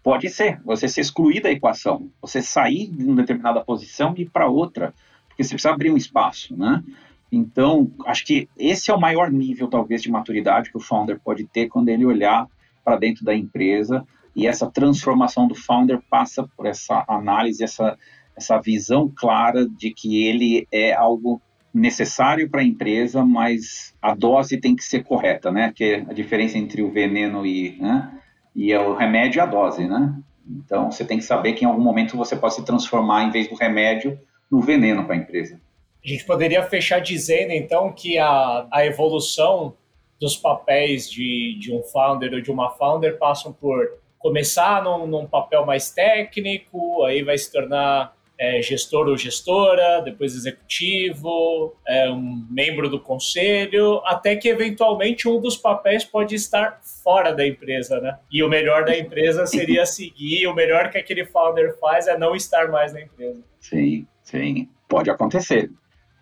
Pode 0.03 0.29
ser, 0.29 0.61
você 0.63 0.87
se 0.87 1.01
excluir 1.01 1.41
da 1.41 1.51
equação, 1.51 2.11
você 2.21 2.43
sair 2.43 2.89
de 2.89 3.05
uma 3.05 3.17
determinada 3.17 3.65
posição 3.65 4.15
e 4.17 4.23
ir 4.23 4.31
para 4.31 4.47
outra, 4.47 4.93
porque 5.29 5.43
você 5.43 5.55
precisa 5.55 5.73
abrir 5.73 5.91
um 5.91 5.97
espaço, 5.97 6.55
né? 6.55 6.85
Então, 7.33 7.91
acho 8.05 8.25
que 8.27 8.49
esse 8.57 8.91
é 8.91 8.95
o 8.95 9.01
maior 9.01 9.33
nível, 9.33 9.67
talvez, 9.67 10.03
de 10.03 10.11
maturidade 10.11 10.71
que 10.71 10.77
o 10.77 10.81
founder 10.81 11.19
pode 11.19 11.45
ter 11.47 11.69
quando 11.69 11.89
ele 11.89 12.05
olhar 12.05 12.47
para 12.85 12.97
dentro 12.97 13.25
da 13.25 13.35
empresa 13.35 14.07
e 14.35 14.47
essa 14.47 14.71
transformação 14.71 15.47
do 15.47 15.55
founder 15.55 16.01
passa 16.11 16.49
por 16.57 16.67
essa 16.67 17.05
análise, 17.09 17.63
essa, 17.63 17.97
essa 18.37 18.59
visão 18.61 19.13
clara 19.15 19.67
de 19.69 19.93
que 19.93 20.25
ele 20.25 20.67
é 20.73 20.93
algo 20.93 21.41
necessário 21.73 22.49
para 22.49 22.61
a 22.61 22.65
empresa, 22.65 23.25
mas 23.25 23.95
a 24.01 24.15
dose 24.15 24.59
tem 24.59 24.77
que 24.77 24.85
ser 24.85 25.03
correta, 25.03 25.51
né? 25.51 25.73
Que 25.75 26.05
a 26.09 26.13
diferença 26.13 26.57
entre 26.57 26.83
o 26.83 26.91
veneno 26.91 27.45
e, 27.45 27.77
né? 27.81 28.21
e 28.55 28.75
o 28.75 28.95
remédio 28.95 29.41
é 29.41 29.43
a 29.43 29.47
dose, 29.47 29.87
né? 29.87 30.15
Então, 30.49 30.91
você 30.91 31.05
tem 31.05 31.19
que 31.19 31.25
saber 31.25 31.55
que 31.55 31.65
em 31.65 31.69
algum 31.69 31.83
momento 31.83 32.17
você 32.17 32.37
pode 32.37 32.55
se 32.55 32.65
transformar, 32.65 33.25
em 33.25 33.31
vez 33.31 33.49
do 33.49 33.57
remédio, 33.57 34.19
no 34.51 34.61
veneno 34.61 35.05
para 35.05 35.15
a 35.15 35.19
empresa. 35.19 35.61
A 36.05 36.09
gente 36.09 36.25
poderia 36.25 36.63
fechar 36.63 37.01
dizendo, 37.01 37.51
então, 37.53 37.91
que 37.93 38.19
a, 38.19 38.67
a 38.71 38.87
evolução 38.87 39.75
dos 40.21 40.37
papéis 40.37 41.11
de, 41.11 41.59
de 41.59 41.73
um 41.73 41.83
founder 41.83 42.35
ou 42.35 42.41
de 42.41 42.51
uma 42.51 42.71
founder 42.71 43.19
passam 43.19 43.53
por 43.53 43.99
começar 44.25 44.83
num, 44.83 45.07
num 45.07 45.27
papel 45.27 45.67
mais 45.67 45.91
técnico, 45.91 47.05
aí 47.05 47.23
vai 47.23 47.37
se 47.37 47.53
tornar 47.53 48.17
é, 48.39 48.63
gestor 48.63 49.07
ou 49.07 49.19
gestora, 49.19 50.01
depois 50.01 50.35
executivo, 50.35 51.75
é, 51.87 52.09
um 52.09 52.47
membro 52.49 52.89
do 52.89 52.99
conselho, 52.99 54.01
até 54.07 54.35
que 54.35 54.49
eventualmente 54.49 55.29
um 55.29 55.39
dos 55.39 55.59
papéis 55.59 56.07
pode 56.07 56.35
estar 56.35 56.81
fora 56.83 57.35
da 57.35 57.47
empresa, 57.47 58.01
né? 58.01 58.19
E 58.33 58.43
o 58.43 58.49
melhor 58.49 58.87
da 58.87 58.97
empresa 58.97 59.45
seria 59.45 59.85
seguir, 59.85 60.47
o 60.47 60.55
melhor 60.55 60.91
que 60.91 60.97
aquele 60.97 61.27
founder 61.27 61.79
faz 61.79 62.09
é 62.09 62.17
não 62.17 62.35
estar 62.35 62.69
mais 62.69 62.95
na 62.95 63.03
empresa. 63.03 63.43
Sim, 63.61 64.07
sim, 64.23 64.71
pode 64.89 65.11
acontecer. 65.11 65.71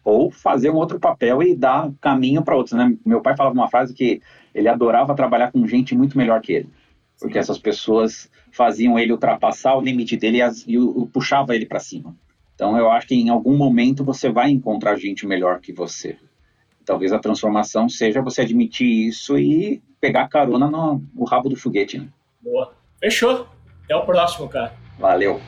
Ou 0.05 0.29
fazer 0.29 0.71
um 0.71 0.77
outro 0.77 0.99
papel 0.99 1.41
e 1.41 1.55
dar 1.55 1.89
caminho 2.01 2.43
para 2.43 2.57
outros, 2.57 2.77
né? 2.77 2.97
Meu 3.07 3.21
pai 3.21 3.37
falava 3.37 3.55
uma 3.55 3.71
frase 3.71 3.95
que 3.95 4.21
ele 4.53 4.69
adorava 4.69 5.15
trabalhar 5.15 5.53
com 5.53 5.65
gente 5.69 5.95
muito 5.95 6.19
melhor 6.19 6.41
que 6.41 6.53
ele 6.53 6.82
porque 7.23 7.39
essas 7.39 7.57
pessoas 7.59 8.29
faziam 8.51 8.99
ele 8.99 9.13
ultrapassar 9.13 9.77
o 9.77 9.81
limite 9.81 10.17
dele 10.17 10.39
e, 10.39 10.43
as, 10.43 10.65
e 10.67 10.77
o, 10.77 11.07
puxava 11.07 11.55
ele 11.55 11.65
para 11.65 11.79
cima. 11.79 12.15
Então 12.55 12.77
eu 12.77 12.91
acho 12.91 13.07
que 13.07 13.15
em 13.15 13.29
algum 13.29 13.57
momento 13.57 14.05
você 14.05 14.29
vai 14.29 14.51
encontrar 14.51 14.97
gente 14.97 15.25
melhor 15.25 15.61
que 15.61 15.73
você. 15.73 16.19
Talvez 16.85 17.13
a 17.13 17.21
transformação 17.21 17.89
seja 17.89 18.21
você 18.21 18.43
admitir 18.43 19.07
isso 19.07 19.39
e 19.39 19.81
pegar 20.01 20.29
carona 20.29 20.69
no, 20.69 21.01
no 21.15 21.25
rabo 21.25 21.49
do 21.49 21.55
foguete. 21.55 21.99
Né? 21.99 22.09
Boa. 22.43 22.75
Fechou. 22.99 23.47
Até 23.85 23.95
o 23.95 24.05
próximo, 24.05 24.49
cara. 24.49 24.75
Valeu. 24.99 25.41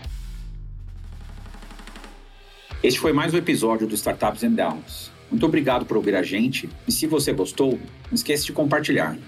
Este 2.84 3.00
foi 3.00 3.12
mais 3.12 3.34
um 3.34 3.38
episódio 3.38 3.86
do 3.86 3.94
Startups 3.96 4.44
and 4.44 4.52
Downs. 4.52 5.10
Muito 5.28 5.44
obrigado 5.44 5.84
por 5.84 5.96
ouvir 5.96 6.14
a 6.14 6.22
gente 6.22 6.70
e 6.86 6.92
se 6.92 7.08
você 7.08 7.32
gostou, 7.32 7.72
não 7.72 8.14
esqueça 8.14 8.44
de 8.44 8.52
compartilhar. 8.52 9.18